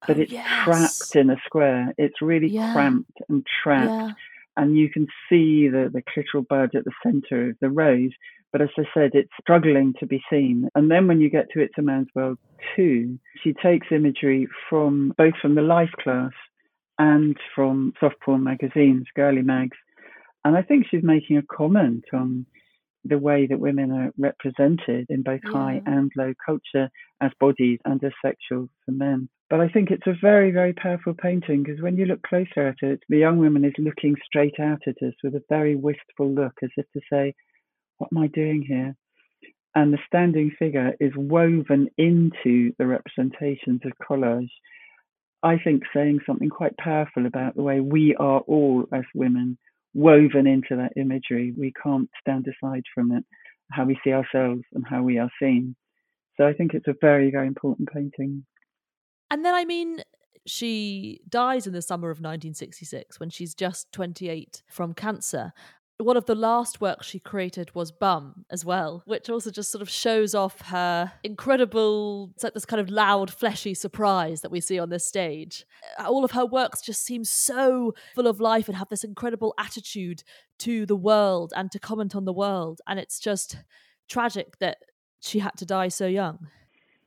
But 0.07 0.18
Oh, 0.18 0.21
it's 0.21 0.33
yes. 0.33 0.64
trapped 0.64 1.16
in 1.16 1.31
a 1.31 1.37
square. 1.45 1.95
It's 1.99 2.21
really 2.23 2.49
Yeah. 2.49 2.73
cramped 2.73 3.18
and 3.29 3.47
trapped 3.62 3.91
Yeah. 3.91 4.12
And 4.61 4.77
you 4.77 4.91
can 4.91 5.07
see 5.29 5.69
the, 5.69 5.91
the 5.91 6.03
clitoral 6.03 6.47
bud 6.47 6.75
at 6.75 6.85
the 6.85 6.93
center 7.03 7.49
of 7.49 7.57
the 7.63 7.71
rose. 7.71 8.11
But 8.53 8.61
as 8.61 8.69
I 8.77 8.83
said, 8.93 9.13
it's 9.15 9.31
struggling 9.41 9.95
to 10.01 10.07
be 10.07 10.23
seen. 10.29 10.69
And 10.75 10.91
then 10.91 11.09
when 11.09 11.19
you 11.21 11.31
get 11.31 11.47
to 11.53 11.61
It's 11.61 11.79
a 11.79 11.83
Man's 11.83 12.09
World 12.15 12.37
2, 12.77 13.19
she 13.43 13.55
takes 13.55 13.87
imagery 13.91 14.49
from 14.69 15.15
both 15.17 15.33
from 15.41 15.55
the 15.55 15.63
Life 15.63 15.93
class 16.03 16.33
and 16.99 17.37
from 17.55 17.95
soft 17.99 18.17
porn 18.21 18.45
magazines, 18.45 19.07
girly 19.17 19.41
mags. 19.41 19.79
And 20.45 20.57
I 20.57 20.63
think 20.63 20.87
she's 20.91 21.03
making 21.03 21.39
a 21.39 21.43
comment 21.43 22.05
on 22.13 22.45
the 23.05 23.18
way 23.18 23.46
that 23.46 23.59
women 23.59 23.90
are 23.90 24.12
represented 24.18 25.07
in 25.09 25.22
both 25.22 25.40
high 25.44 25.80
and 25.86 26.12
low 26.16 26.32
culture 26.44 26.90
as 27.20 27.30
bodies 27.40 27.78
and 27.84 28.03
as 28.05 28.12
sexual 28.24 28.68
for 28.84 28.92
men. 28.92 29.28
But 29.48 29.61
I 29.61 29.68
think 29.68 29.90
it's 29.90 30.07
a 30.07 30.14
very, 30.20 30.53
very 30.53 30.72
powerful 30.72 31.14
painting 31.14 31.62
because 31.62 31.80
when 31.80 31.96
you 31.96 32.05
look 32.05 32.22
closer 32.22 32.68
at 32.68 32.76
it, 32.82 33.01
the 33.09 33.18
young 33.18 33.38
woman 33.38 33.64
is 33.64 33.72
looking 33.78 34.14
straight 34.24 34.61
out 34.61 34.82
at 34.86 35.03
us 35.03 35.14
with 35.24 35.34
a 35.34 35.42
very 35.48 35.74
wistful 35.74 36.30
look 36.30 36.53
as 36.62 36.70
if 36.76 36.86
to 36.92 37.01
say, 37.11 37.34
What 37.98 38.11
am 38.14 38.22
I 38.22 38.28
doing 38.28 38.62
here? 38.62 38.94
And 39.74 39.92
the 39.92 39.98
standing 40.07 40.53
figure 40.59 40.94
is 41.01 41.12
woven 41.16 41.88
into 41.96 42.72
the 42.78 42.86
representations 42.86 43.80
of 43.84 43.92
collage. 44.07 44.51
I 45.42 45.59
think 45.59 45.84
saying 45.94 46.20
something 46.26 46.51
quite 46.51 46.76
powerful 46.76 47.26
about 47.26 47.57
the 47.57 47.62
way 47.62 47.80
we 47.80 48.14
are 48.16 48.40
all 48.40 48.86
as 48.92 49.05
women 49.14 49.59
woven 49.95 50.47
into 50.47 50.76
that 50.76 50.93
imagery. 50.97 51.53
We 51.57 51.72
can't 51.82 52.09
stand 52.20 52.47
aside 52.47 52.84
from 52.95 53.12
it, 53.12 53.24
how 53.70 53.84
we 53.84 53.99
see 54.05 54.12
ourselves 54.12 54.62
and 54.72 54.84
how 54.88 55.03
we 55.03 55.18
are 55.18 55.30
seen. 55.41 55.76
So 56.36 56.47
I 56.47 56.53
think 56.53 56.74
it's 56.74 56.88
a 56.88 56.95
very, 57.01 57.30
very 57.30 57.47
important 57.47 57.93
painting. 57.93 58.45
And 59.30 59.45
then, 59.45 59.55
I 59.55 59.64
mean, 59.64 60.03
she 60.47 61.20
dies 61.28 61.66
in 61.66 61.72
the 61.72 61.82
summer 61.82 62.11
of 62.11 62.18
1966 62.18 63.20
when 63.20 63.30
she's 63.30 63.55
just 63.55 63.93
28 63.93 64.62
from 64.68 64.95
cancer. 64.95 65.53
One 66.01 66.16
of 66.16 66.24
the 66.24 66.34
last 66.34 66.80
works 66.80 67.07
she 67.07 67.18
created 67.18 67.74
was 67.74 67.92
Bum 67.92 68.46
as 68.51 68.64
well, 68.64 69.03
which 69.05 69.28
also 69.28 69.51
just 69.51 69.70
sort 69.70 69.82
of 69.82 69.90
shows 69.90 70.34
off 70.34 70.61
her 70.62 71.12
incredible, 71.22 72.30
it's 72.34 72.42
like 72.42 72.55
this 72.55 72.64
kind 72.64 72.80
of 72.80 72.88
loud, 72.88 73.30
fleshy 73.30 73.74
surprise 73.74 74.40
that 74.40 74.51
we 74.51 74.61
see 74.61 74.78
on 74.78 74.88
this 74.88 75.07
stage. 75.07 75.66
Uh, 75.98 76.09
All 76.09 76.24
of 76.24 76.30
her 76.30 76.46
works 76.46 76.80
just 76.80 77.05
seem 77.05 77.22
so 77.22 77.94
full 78.14 78.26
of 78.26 78.40
life 78.40 78.66
and 78.66 78.78
have 78.78 78.88
this 78.88 79.05
incredible 79.05 79.53
attitude 79.59 80.22
to 80.61 80.86
the 80.86 80.96
world 80.96 81.53
and 81.55 81.70
to 81.70 81.78
comment 81.78 82.16
on 82.16 82.24
the 82.24 82.32
world. 82.32 82.80
And 82.86 82.98
it's 82.98 83.20
just 83.20 83.59
tragic 84.09 84.59
that 84.59 84.78
she 85.20 85.40
had 85.40 85.57
to 85.59 85.66
die 85.66 85.88
so 85.88 86.07
young. 86.07 86.48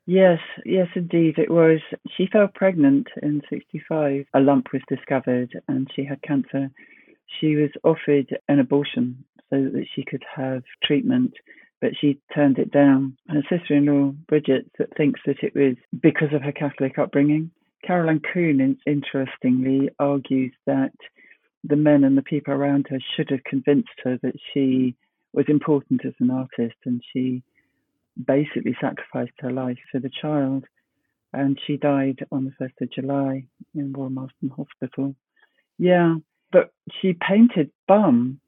Yes, 0.06 0.40
yes, 0.66 0.88
indeed, 0.96 1.38
it 1.38 1.50
was. 1.50 1.80
She 2.16 2.28
fell 2.28 2.50
pregnant 2.54 3.08
in 3.22 3.42
65. 3.50 4.26
A 4.34 4.40
lump 4.40 4.68
was 4.74 4.82
discovered 4.88 5.54
and 5.68 5.90
she 5.96 6.04
had 6.04 6.22
cancer. 6.22 6.70
She 7.40 7.56
was 7.56 7.72
offered 7.84 8.38
an 8.48 8.60
abortion 8.60 9.24
so 9.50 9.64
that 9.64 9.86
she 9.94 10.04
could 10.04 10.24
have 10.36 10.64
treatment, 10.84 11.34
but 11.82 11.92
she 12.00 12.20
turned 12.34 12.58
it 12.60 12.72
down. 12.72 13.18
Her 13.28 13.44
sister 13.50 13.76
in 13.76 13.86
law, 13.86 14.12
Bridget, 14.28 14.70
thinks 14.98 15.20
that 15.26 15.44
it 15.44 15.54
was 15.56 15.76
because 16.02 16.34
of 16.34 16.42
her 16.42 16.52
Catholic 16.52 16.98
upbringing. 16.98 17.52
Caroline 17.86 18.22
Coon, 18.34 18.78
interestingly, 18.86 19.90
argues 20.00 20.54
that 20.66 20.94
the 21.64 21.76
men 21.76 22.04
and 22.04 22.18
the 22.18 22.22
people 22.22 22.54
around 22.54 22.88
her 22.90 23.00
should 23.16 23.30
have 23.30 23.44
convinced 23.44 23.90
her 24.04 24.18
that 24.24 24.36
she 24.54 24.96
was 25.34 25.46
important 25.48 26.06
as 26.06 26.14
an 26.20 26.30
artist 26.30 26.76
and 26.86 27.02
she 27.12 27.44
basically 28.26 28.76
sacrificed 28.80 29.34
her 29.40 29.52
life 29.52 29.80
for 29.92 30.00
the 30.00 30.12
child. 30.22 30.66
And 31.34 31.60
she 31.66 31.78
died 31.78 32.26
on 32.32 32.46
the 32.46 32.52
1st 32.64 32.82
of 32.82 32.92
July 32.92 33.46
in 33.74 33.92
Royal 33.92 34.12
Marsden 34.12 34.50
Hospital. 34.50 35.16
Yeah, 35.80 36.16
but 36.54 36.72
she 37.02 37.18
painted 37.28 37.72
Bum 37.88 38.40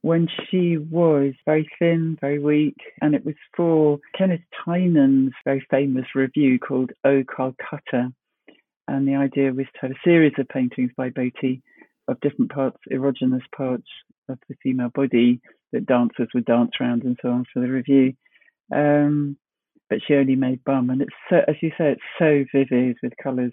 when 0.00 0.28
she 0.50 0.76
was 0.76 1.34
very 1.46 1.68
thin, 1.78 2.18
very 2.20 2.38
weak, 2.38 2.76
and 3.00 3.14
it 3.14 3.24
was 3.24 3.36
for 3.56 3.98
Kenneth 4.18 4.40
Tynan's 4.64 5.32
very 5.44 5.64
famous 5.70 6.06
review 6.14 6.58
called 6.58 6.90
Oh 7.04 7.22
Calcutta. 7.24 8.12
And 8.88 9.08
the 9.08 9.14
idea 9.14 9.52
was 9.52 9.66
to 9.74 9.80
have 9.82 9.90
a 9.92 10.04
series 10.04 10.32
of 10.38 10.48
paintings 10.48 10.90
by 10.96 11.10
Boty 11.10 11.62
of 12.08 12.20
different 12.20 12.52
parts, 12.52 12.76
erogenous 12.92 13.44
parts 13.56 13.86
of 14.28 14.38
the 14.48 14.56
female 14.62 14.90
body 14.94 15.40
that 15.72 15.86
dancers 15.86 16.28
would 16.34 16.44
dance 16.44 16.72
around 16.80 17.04
and 17.04 17.18
so 17.22 17.30
on 17.30 17.44
for 17.52 17.60
the 17.60 17.68
review. 17.68 18.12
Um, 18.74 19.38
but 19.88 20.00
she 20.06 20.14
only 20.14 20.36
made 20.36 20.64
bum, 20.64 20.90
and 20.90 21.02
it's 21.02 21.12
so, 21.28 21.40
as 21.46 21.56
you 21.60 21.70
say, 21.78 21.92
it's 21.92 22.02
so 22.18 22.44
vivid 22.54 22.96
with 23.02 23.12
colours 23.22 23.52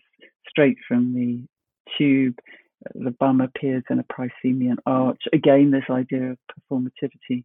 straight 0.50 0.78
from 0.88 1.14
the 1.14 1.44
tube 1.98 2.36
the 2.96 3.12
bum 3.12 3.42
appears 3.42 3.84
in 3.90 4.00
a 4.00 4.04
proscenium 4.04 4.78
arch. 4.86 5.24
Again, 5.34 5.72
this 5.72 5.90
idea 5.90 6.32
of 6.32 6.38
performativity. 6.50 7.44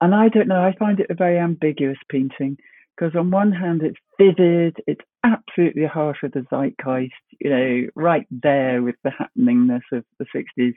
And 0.00 0.14
I 0.14 0.28
don't 0.28 0.48
know, 0.48 0.62
I 0.62 0.74
find 0.78 1.00
it 1.00 1.10
a 1.10 1.14
very 1.14 1.38
ambiguous 1.38 1.98
painting 2.10 2.58
because 2.96 3.16
on 3.16 3.30
one 3.30 3.52
hand 3.52 3.82
it's 3.82 3.98
vivid, 4.18 4.76
it's 4.86 5.00
absolutely 5.24 5.86
harsh 5.86 6.18
with 6.22 6.34
the 6.34 6.46
zeitgeist, 6.50 7.12
you 7.38 7.50
know, 7.50 7.86
right 7.94 8.26
there 8.30 8.82
with 8.82 8.96
the 9.04 9.10
happeningness 9.10 9.82
of 9.92 10.04
the 10.18 10.26
60s. 10.34 10.74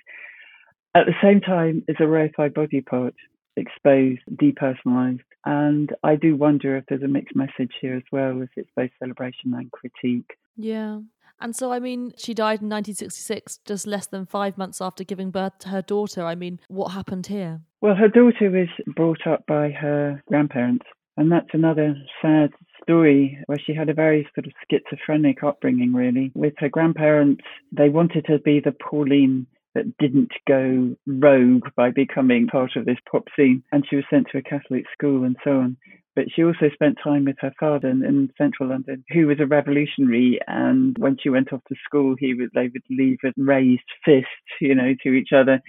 At 0.95 1.05
the 1.05 1.15
same 1.21 1.41
time, 1.41 1.83
it's 1.87 1.99
a 1.99 2.07
rarefied 2.07 2.53
body 2.53 2.81
part, 2.81 3.15
exposed, 3.57 4.21
depersonalized. 4.31 5.23
And 5.45 5.93
I 6.03 6.15
do 6.15 6.35
wonder 6.35 6.77
if 6.77 6.85
there's 6.87 7.03
a 7.03 7.07
mixed 7.07 7.35
message 7.35 7.73
here 7.81 7.95
as 7.95 8.03
well, 8.11 8.41
if 8.41 8.49
it's 8.55 8.69
both 8.75 8.91
celebration 8.99 9.53
and 9.53 9.71
critique. 9.71 10.31
Yeah. 10.55 10.99
And 11.43 11.53
so, 11.53 11.73
I 11.73 11.79
mean, 11.79 12.13
she 12.17 12.33
died 12.33 12.61
in 12.61 12.69
1966, 12.69 13.59
just 13.65 13.85
less 13.85 14.07
than 14.07 14.25
five 14.25 14.57
months 14.57 14.79
after 14.79 15.03
giving 15.03 15.29
birth 15.29 15.59
to 15.59 15.69
her 15.69 15.81
daughter. 15.81 16.23
I 16.23 16.35
mean, 16.35 16.61
what 16.69 16.93
happened 16.93 17.27
here? 17.27 17.59
Well, 17.81 17.95
her 17.95 18.07
daughter 18.07 18.49
was 18.49 18.69
brought 18.95 19.27
up 19.27 19.45
by 19.45 19.71
her 19.71 20.23
grandparents. 20.29 20.85
And 21.17 21.29
that's 21.29 21.49
another 21.51 21.95
sad 22.21 22.51
story 22.81 23.37
where 23.47 23.59
she 23.59 23.73
had 23.73 23.89
a 23.89 23.93
very 23.93 24.25
sort 24.33 24.47
of 24.47 24.53
schizophrenic 24.71 25.43
upbringing, 25.43 25.93
really. 25.93 26.31
With 26.33 26.53
her 26.59 26.69
grandparents, 26.69 27.43
they 27.73 27.89
wanted 27.89 28.25
to 28.27 28.39
be 28.39 28.61
the 28.61 28.71
Pauline 28.71 29.45
that 29.75 29.97
didn't 29.97 30.31
go 30.47 30.95
rogue 31.05 31.67
by 31.75 31.91
becoming 31.91 32.47
part 32.47 32.77
of 32.77 32.85
this 32.85 32.99
pop 33.11 33.27
scene. 33.35 33.63
And 33.73 33.85
she 33.87 33.97
was 33.97 34.05
sent 34.09 34.27
to 34.31 34.37
a 34.37 34.41
Catholic 34.41 34.85
school 34.93 35.25
and 35.25 35.35
so 35.43 35.59
on 35.59 35.77
but 36.15 36.25
she 36.33 36.43
also 36.43 36.69
spent 36.73 36.97
time 37.03 37.25
with 37.25 37.37
her 37.39 37.53
father 37.59 37.89
in, 37.89 38.03
in, 38.03 38.31
central 38.37 38.69
London, 38.69 39.03
who 39.09 39.27
was 39.27 39.39
a 39.39 39.47
revolutionary. 39.47 40.39
And 40.47 40.97
when 40.97 41.17
she 41.21 41.29
went 41.29 41.51
off 41.51 41.61
to 41.69 41.75
school, 41.83 42.15
he 42.19 42.33
would 42.33 42.49
they 42.53 42.69
would 42.69 42.83
leave 42.89 43.17
a 43.23 43.31
raised 43.37 43.81
fist, 44.05 44.27
you 44.61 44.75
know, 44.75 44.93
to 45.03 45.09
each 45.09 45.33
other. 45.33 45.61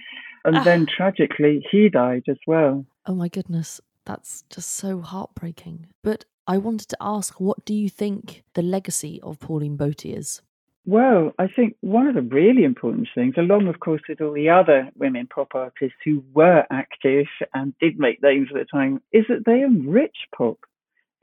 And 0.43 0.63
then 0.65 0.85
ah. 0.87 0.93
tragically, 0.95 1.65
he 1.71 1.89
died 1.89 2.23
as 2.29 2.37
well. 2.45 2.85
Oh 3.07 3.15
my 3.15 3.27
goodness, 3.27 3.81
that's 4.05 4.43
just 4.49 4.71
so 4.71 5.01
heartbreaking. 5.01 5.87
But 6.03 6.25
I 6.47 6.59
wanted 6.59 6.89
to 6.89 6.97
ask, 7.01 7.39
what 7.39 7.65
do 7.65 7.73
you 7.73 7.89
think 7.89 8.43
the 8.53 8.61
legacy 8.61 9.19
of 9.23 9.39
Pauline 9.39 9.77
Boty 9.77 10.15
is? 10.15 10.41
Well, 10.87 11.33
I 11.39 11.47
think 11.47 11.75
one 11.81 12.05
of 12.05 12.13
the 12.13 12.21
really 12.21 12.63
important 12.63 13.07
things, 13.15 13.33
along 13.37 13.67
of 13.67 13.79
course 13.79 14.01
with 14.07 14.21
all 14.21 14.33
the 14.33 14.49
other 14.49 14.91
women 14.95 15.27
pop 15.27 15.55
artists 15.55 15.97
who 16.05 16.23
were 16.33 16.63
active 16.71 17.25
and 17.55 17.73
did 17.79 17.97
make 17.97 18.21
names 18.21 18.49
at 18.51 18.59
the 18.59 18.65
time, 18.65 19.01
is 19.11 19.25
that 19.27 19.45
they 19.45 19.61
enrich 19.61 20.15
pop. 20.35 20.59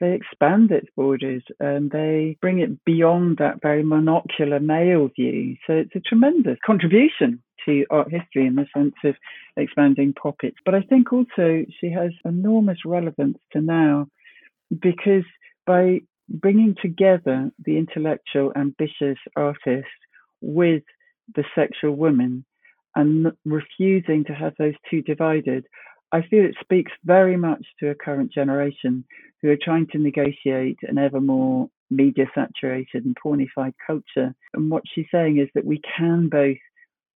They 0.01 0.15
expand 0.15 0.73
its 0.73 0.89
borders 0.97 1.45
and 1.61 1.93
they 1.93 2.37
bring 2.41 2.59
it 2.59 2.85
beyond 2.85 3.39
that 3.39 3.63
very 3.63 3.85
monocular 3.85 4.61
male 4.61 5.09
view. 5.15 5.55
So 5.69 5.75
it's 5.75 5.95
a 5.95 6.01
tremendous 6.01 6.59
contribution 6.67 7.41
to 7.65 7.87
art 7.89 8.11
history 8.11 8.47
in 8.47 8.57
the 8.57 8.67
sense 8.77 8.97
of 9.05 9.15
expanding 9.57 10.13
pop 10.13 10.43
it. 10.43 10.55
But 10.65 10.75
I 10.75 10.81
think 10.81 11.13
also 11.13 11.65
she 11.81 11.89
has 11.93 12.11
enormous 12.25 12.79
relevance 12.85 13.39
to 13.53 13.61
now 13.61 14.09
because 14.81 15.25
by 15.67 16.01
bringing 16.33 16.75
together 16.81 17.51
the 17.65 17.77
intellectual, 17.77 18.53
ambitious 18.57 19.19
artist 19.37 19.87
with 20.41 20.83
the 21.35 21.45
sexual 21.55 21.95
woman 21.95 22.45
and 22.97 23.33
refusing 23.45 24.25
to 24.25 24.33
have 24.33 24.55
those 24.59 24.75
two 24.91 25.03
divided, 25.03 25.67
I 26.11 26.23
feel 26.23 26.45
it 26.45 26.57
speaks 26.61 26.93
very 27.05 27.37
much 27.37 27.65
to 27.81 27.91
a 27.91 27.95
current 27.95 28.33
generation 28.33 29.05
who 29.41 29.51
are 29.51 29.59
trying 29.63 29.87
to 29.89 29.99
negotiate 29.99 30.79
an 30.83 30.99
ever 30.99 31.21
more 31.21 31.69
media 31.91 32.27
saturated 32.35 33.05
and 33.05 33.17
pornified 33.23 33.75
culture. 33.87 34.35
And 34.55 34.71
what 34.71 34.83
she's 34.93 35.07
saying 35.13 35.39
is 35.39 35.49
that 35.55 35.65
we 35.65 35.81
can 35.97 36.29
both 36.29 36.59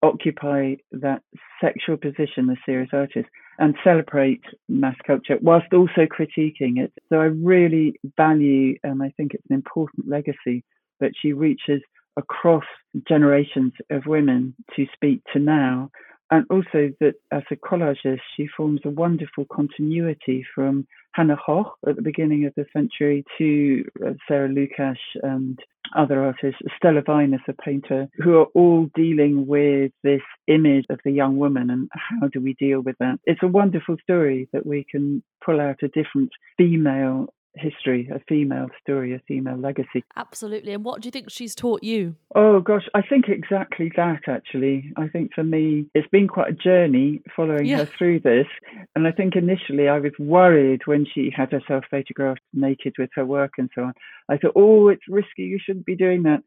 occupy 0.05 0.75
that 0.93 1.23
sexual 1.61 1.97
position 1.97 2.49
as 2.51 2.59
serious 2.65 2.91
artists 2.93 3.31
and 3.59 3.75
celebrate 3.83 4.43
mass 4.69 4.97
culture 5.07 5.39
whilst 5.41 5.73
also 5.73 6.07
critiquing 6.07 6.79
it. 6.79 6.93
So 7.09 7.21
I 7.21 7.27
really 7.27 7.95
value, 8.17 8.77
and 8.83 9.03
I 9.03 9.13
think 9.17 9.35
it's 9.35 9.47
an 9.49 9.55
important 9.55 10.09
legacy 10.09 10.65
that 11.01 11.13
she 11.21 11.33
reaches 11.33 11.81
across 12.17 12.65
generations 13.09 13.73
of 13.91 14.07
women 14.07 14.55
to 14.77 14.87
speak 14.95 15.23
to 15.33 15.39
now. 15.39 15.91
And 16.31 16.47
also 16.51 16.91
that 17.01 17.15
as 17.33 17.43
a 17.51 17.57
collagist, 17.57 18.21
she 18.37 18.49
forms 18.57 18.81
a 18.85 18.91
wonderful 18.91 19.47
continuity 19.53 20.45
from 20.55 20.87
Hannah 21.13 21.37
Höch 21.37 21.71
at 21.87 21.97
the 21.97 22.03
beginning 22.03 22.47
of 22.47 22.55
the 22.57 22.67
century 22.73 23.25
to 23.39 23.85
uh, 24.05 24.13
Sarah 24.27 24.49
Lucas 24.49 24.99
and 25.23 25.59
other 25.95 26.25
artists, 26.25 26.61
Stella 26.77 27.03
Vinus, 27.03 27.43
a 27.47 27.53
painter, 27.53 28.09
who 28.17 28.39
are 28.39 28.47
all 28.55 28.91
dealing 28.95 29.47
with 29.47 29.93
this 30.03 30.23
image 30.49 30.87
of 30.91 30.99
the 31.05 31.13
young 31.13 31.37
woman 31.37 31.71
and 31.71 31.89
how 31.93 32.29
do 32.29 32.41
we 32.41 32.55
deal 32.55 32.81
with 32.81 32.97
that. 32.99 33.19
It's 33.25 33.43
a 33.43 33.49
wonderful 33.49 33.97
story 34.03 34.49
that 34.53 34.67
we 34.67 34.85
can 34.91 35.23
pull 35.45 35.61
out 35.61 35.83
a 35.83 35.89
different 35.89 36.31
female 36.57 37.29
history, 37.57 38.09
a 38.13 38.19
female 38.29 38.69
story, 38.81 39.15
a 39.15 39.21
female 39.27 39.57
legacy. 39.57 40.05
Absolutely. 40.17 40.73
And 40.73 40.85
what 40.85 41.01
do 41.01 41.07
you 41.07 41.11
think 41.11 41.31
she's 41.31 41.55
taught 41.55 41.83
you? 41.83 42.17
Oh, 42.35 42.61
gosh, 42.61 42.89
I 42.95 43.03
think 43.03 43.29
exactly 43.29 43.91
that, 43.97 44.23
actually. 44.29 44.93
I 44.97 45.09
think 45.09 45.33
for 45.35 45.45
me, 45.45 45.87
it's 45.95 46.09
been 46.09 46.29
quite 46.29 46.51
a 46.51 46.55
journey 46.55 47.23
following 47.35 47.67
yeah. 47.67 47.79
her 47.79 47.87
through 47.87 48.21
this. 48.21 48.47
And 48.95 49.07
I 49.07 49.13
think 49.13 49.37
initially 49.37 49.89
I 49.89 49.99
was 49.99 50.13
worried 50.19 50.83
when 50.87 51.07
she 51.13 51.31
had 51.35 51.53
herself 51.53 51.85
photographed 51.91 52.43
naked 52.53 52.95
with 52.99 53.11
her 53.15 53.25
work 53.25 53.53
and 53.59 53.71
so 53.75 53.83
on. 53.83 53.95
I 54.29 54.37
thought, 54.37 54.53
oh, 54.57 54.89
it's 54.89 55.09
risky, 55.09 55.43
you 55.43 55.59
shouldn't 55.65 55.87
be 55.87 55.97
doing 55.97 56.23
that. 56.25 56.43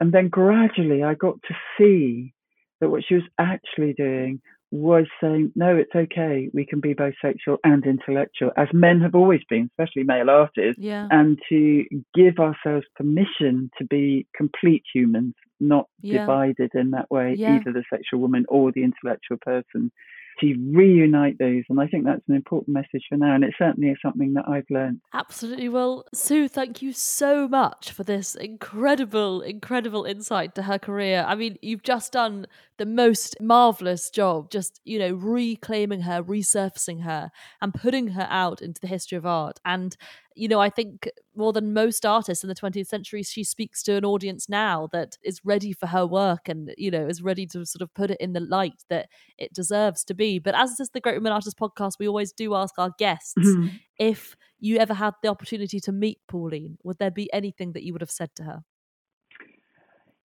And 0.00 0.12
then 0.12 0.28
gradually 0.28 1.02
I 1.02 1.14
got 1.14 1.36
to 1.48 1.54
see 1.78 2.32
that 2.80 2.90
what 2.90 3.02
she 3.06 3.14
was 3.14 3.24
actually 3.38 3.94
doing 3.94 4.40
was 4.70 5.06
saying, 5.20 5.52
no, 5.54 5.76
it's 5.76 5.94
okay. 5.94 6.50
We 6.52 6.66
can 6.66 6.80
be 6.80 6.92
both 6.92 7.14
sexual 7.22 7.58
and 7.64 7.84
intellectual, 7.86 8.50
as 8.56 8.68
men 8.72 9.00
have 9.00 9.14
always 9.14 9.42
been, 9.48 9.70
especially 9.70 10.02
male 10.02 10.28
artists. 10.28 10.78
Yeah. 10.78 11.06
And 11.10 11.38
to 11.48 11.84
give 12.14 12.38
ourselves 12.38 12.86
permission 12.96 13.70
to 13.78 13.84
be 13.84 14.26
complete 14.36 14.82
humans, 14.92 15.34
not 15.60 15.88
yeah. 16.00 16.20
divided 16.20 16.72
in 16.74 16.90
that 16.90 17.10
way, 17.10 17.34
yeah. 17.36 17.56
either 17.56 17.72
the 17.72 17.84
sexual 17.90 18.20
woman 18.20 18.44
or 18.48 18.72
the 18.72 18.82
intellectual 18.82 19.38
person 19.40 19.92
to 20.40 20.54
reunite 20.72 21.38
those. 21.38 21.64
And 21.68 21.80
I 21.80 21.86
think 21.86 22.04
that's 22.04 22.22
an 22.28 22.34
important 22.34 22.74
message 22.74 23.04
for 23.08 23.16
now. 23.16 23.34
And 23.34 23.44
it 23.44 23.54
certainly 23.58 23.90
is 23.90 23.98
something 24.02 24.34
that 24.34 24.44
I've 24.48 24.68
learned. 24.70 25.00
Absolutely. 25.12 25.68
Well, 25.68 26.04
Sue, 26.14 26.48
thank 26.48 26.82
you 26.82 26.92
so 26.92 27.48
much 27.48 27.90
for 27.90 28.04
this 28.04 28.34
incredible, 28.34 29.40
incredible 29.40 30.04
insight 30.04 30.54
to 30.54 30.62
her 30.62 30.78
career. 30.78 31.24
I 31.26 31.34
mean, 31.34 31.58
you've 31.62 31.82
just 31.82 32.12
done 32.12 32.46
the 32.78 32.86
most 32.86 33.36
marvelous 33.40 34.10
job, 34.10 34.50
just, 34.50 34.80
you 34.84 34.98
know, 34.98 35.14
reclaiming 35.14 36.02
her, 36.02 36.22
resurfacing 36.22 37.02
her, 37.02 37.30
and 37.60 37.72
putting 37.72 38.08
her 38.08 38.26
out 38.30 38.60
into 38.60 38.80
the 38.80 38.86
history 38.86 39.16
of 39.16 39.24
art. 39.24 39.60
And 39.64 39.96
you 40.36 40.48
know, 40.48 40.60
I 40.60 40.68
think 40.68 41.08
more 41.34 41.52
than 41.52 41.72
most 41.72 42.04
artists 42.04 42.44
in 42.44 42.48
the 42.48 42.54
20th 42.54 42.86
century, 42.86 43.22
she 43.22 43.42
speaks 43.42 43.82
to 43.84 43.96
an 43.96 44.04
audience 44.04 44.48
now 44.48 44.88
that 44.92 45.16
is 45.24 45.40
ready 45.44 45.72
for 45.72 45.86
her 45.86 46.06
work 46.06 46.48
and, 46.48 46.72
you 46.76 46.90
know, 46.90 47.06
is 47.06 47.22
ready 47.22 47.46
to 47.46 47.64
sort 47.64 47.80
of 47.80 47.92
put 47.94 48.10
it 48.10 48.18
in 48.20 48.34
the 48.34 48.40
light 48.40 48.84
that 48.90 49.08
it 49.38 49.54
deserves 49.54 50.04
to 50.04 50.14
be. 50.14 50.38
But 50.38 50.54
as 50.54 50.70
this 50.70 50.80
is 50.80 50.90
the 50.90 51.00
Great 51.00 51.16
Women 51.16 51.32
Artists 51.32 51.58
podcast, 51.58 51.94
we 51.98 52.06
always 52.06 52.32
do 52.32 52.54
ask 52.54 52.74
our 52.78 52.92
guests 52.98 53.34
mm-hmm. 53.38 53.68
if 53.98 54.36
you 54.60 54.76
ever 54.76 54.94
had 54.94 55.14
the 55.22 55.28
opportunity 55.28 55.80
to 55.80 55.90
meet 55.90 56.18
Pauline, 56.28 56.76
would 56.84 56.98
there 56.98 57.10
be 57.10 57.32
anything 57.32 57.72
that 57.72 57.82
you 57.82 57.94
would 57.94 58.02
have 58.02 58.10
said 58.10 58.30
to 58.36 58.42
her? 58.44 58.64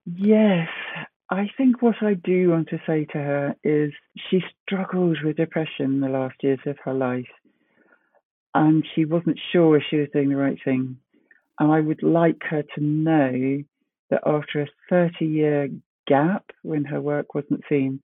Yes. 0.06 0.68
I 1.30 1.48
think 1.56 1.82
what 1.82 1.96
I 2.02 2.16
do 2.16 2.50
want 2.50 2.68
to 2.70 2.82
say 2.86 3.06
to 3.06 3.18
her 3.18 3.56
is 3.64 3.94
she 4.30 4.42
struggled 4.62 5.20
with 5.24 5.38
depression 5.38 6.02
the 6.02 6.10
last 6.10 6.36
years 6.44 6.60
of 6.66 6.78
her 6.84 6.94
life 6.94 7.30
and 8.54 8.86
she 8.96 9.06
wasn't 9.06 9.40
sure 9.52 9.78
if 9.78 9.84
she 9.90 9.98
was 9.98 10.10
doing 10.14 10.30
the 10.30 10.36
right 10.36 10.58
thing. 10.64 10.98
And 11.60 11.72
I 11.72 11.80
would 11.80 12.04
like 12.04 12.42
her 12.50 12.64
to 12.76 12.84
know 12.84 13.64
that 14.10 14.22
after 14.26 14.62
a 14.62 14.68
30 14.90 15.26
year 15.26 15.70
gap 16.08 16.46
when 16.64 16.84
her 16.86 17.02
work 17.02 17.34
wasn't 17.34 17.62
seen, 17.70 18.02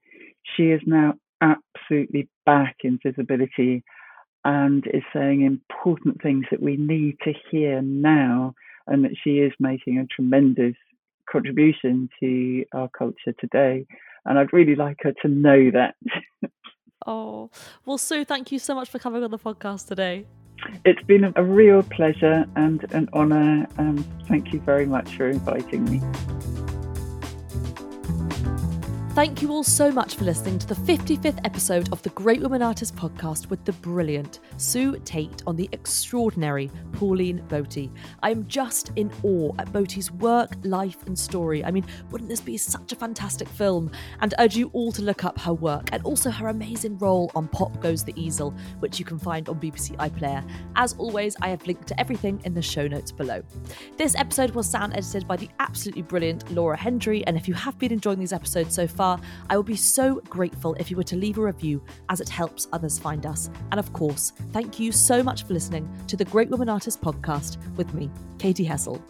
she 0.56 0.64
is 0.66 0.82
now 0.86 1.14
absolutely 1.42 2.30
back 2.46 2.78
in 2.84 3.00
visibility 3.06 3.84
and 4.46 4.86
is 4.94 5.04
saying 5.14 5.42
important 5.42 6.22
things 6.22 6.46
that 6.52 6.62
we 6.62 6.78
need 6.78 7.18
to 7.24 7.34
hear 7.52 7.82
now, 7.82 8.54
and 8.88 9.04
that 9.04 9.16
she 9.22 9.40
is 9.40 9.52
making 9.60 9.98
a 9.98 10.06
tremendous 10.06 10.76
contribution 11.30 12.10
to 12.22 12.64
our 12.74 12.90
culture 12.98 13.34
today. 13.40 13.86
And 14.26 14.40
I'd 14.40 14.54
really 14.54 14.76
like 14.76 14.98
her 15.02 15.14
to 15.22 15.28
know 15.28 15.72
that. 15.72 15.96
oh, 17.08 17.50
well, 17.86 17.98
Sue, 17.98 18.26
thank 18.26 18.52
you 18.52 18.60
so 18.60 18.76
much 18.76 18.90
for 18.90 19.00
coming 19.00 19.24
on 19.24 19.32
the 19.32 19.40
podcast 19.40 19.88
today. 19.88 20.26
It's 20.86 21.02
been 21.04 21.32
a 21.36 21.44
real 21.44 21.84
pleasure 21.84 22.46
and 22.56 22.84
an 22.94 23.10
honour. 23.14 23.68
Um, 23.78 24.04
thank 24.28 24.54
you 24.54 24.60
very 24.60 24.86
much 24.86 25.16
for 25.16 25.30
inviting 25.30 25.86
me. 25.86 26.02
Thank 29.18 29.42
you 29.42 29.52
all 29.52 29.64
so 29.64 29.92
much 29.92 30.14
for 30.14 30.26
listening 30.26 30.60
to 30.60 30.68
the 30.68 30.76
55th 30.76 31.40
episode 31.44 31.92
of 31.92 32.04
the 32.04 32.12
Great 32.12 32.40
Women 32.40 32.62
Artists 32.62 32.96
podcast 32.96 33.50
with 33.50 33.66
the 33.66 33.74
brilliant 33.74 34.42
Sue 34.58 34.96
Tate 35.06 35.42
on 35.48 35.56
the 35.56 35.68
extraordinary 35.72 36.70
Pauline 36.92 37.44
Boty. 37.48 37.90
I 38.22 38.30
am 38.30 38.46
just 38.46 38.92
in 38.96 39.12
awe 39.24 39.56
at 39.58 39.74
Boty's 39.74 40.12
work, 40.12 40.54
life, 40.62 41.04
and 41.08 41.18
story. 41.18 41.66
I 41.66 41.72
mean, 41.72 41.84
wouldn't 42.12 42.30
this 42.30 42.42
be 42.42 42.58
such 42.58 42.92
a 42.92 42.96
fantastic 42.96 43.48
film? 43.48 43.90
And 44.22 44.36
urge 44.38 44.56
you 44.56 44.70
all 44.74 44.92
to 44.92 45.02
look 45.02 45.24
up 45.24 45.40
her 45.40 45.54
work 45.54 45.90
and 45.94 46.04
also 46.04 46.30
her 46.30 46.50
amazing 46.50 47.00
role 47.00 47.32
on 47.34 47.48
Pop 47.48 47.82
Goes 47.82 48.04
the 48.04 48.14
Easel, 48.16 48.54
which 48.82 49.00
you 49.00 49.06
can 49.06 49.18
find 49.18 49.50
on 49.50 49.60
BBC 49.60 49.96
iPlayer. 49.98 50.48
As 50.76 50.94
always, 51.00 51.36
I 51.42 51.50
have 51.50 51.66
linked 51.66 51.88
to 51.88 52.00
everything 52.00 52.40
in 52.44 52.54
the 52.54 52.62
show 52.62 52.88
notes 52.88 53.12
below. 53.12 53.42
This 53.98 54.14
episode 54.14 54.52
was 54.52 54.70
sound 54.70 54.94
edited 54.94 55.28
by 55.28 55.38
the 55.38 55.50
absolutely 55.60 56.04
brilliant 56.04 56.52
Laura 56.52 56.78
Hendry, 56.78 57.26
and 57.26 57.36
if 57.36 57.48
you 57.48 57.56
have 57.56 57.80
been 57.80 57.92
enjoying 57.92 58.20
these 58.20 58.32
episodes 58.32 58.76
so 58.76 58.86
far, 58.86 59.07
far, 59.08 59.20
I 59.50 59.58
would 59.58 59.66
be 59.66 59.76
so 59.76 60.22
grateful 60.30 60.74
if 60.76 60.92
you 60.92 60.98
were 60.98 61.04
to 61.04 61.16
leave 61.16 61.38
a 61.38 61.42
review 61.42 61.82
as 62.10 62.20
it 62.20 62.30
helps 62.30 62.68
others 62.74 63.00
find 63.00 63.26
us. 63.26 63.50
And 63.72 63.80
of 63.80 63.94
course, 63.94 64.34
thank 64.52 64.80
you 64.80 64.92
so 64.92 65.24
much 65.24 65.44
for 65.46 65.54
listening 65.54 65.90
to 66.08 66.18
the 66.18 66.26
Great 66.26 66.50
Women 66.50 66.70
Artists 66.70 67.02
podcast 67.02 67.58
with 67.78 67.94
me, 67.94 68.10
Katy 68.38 68.64
Hessel. 68.64 69.02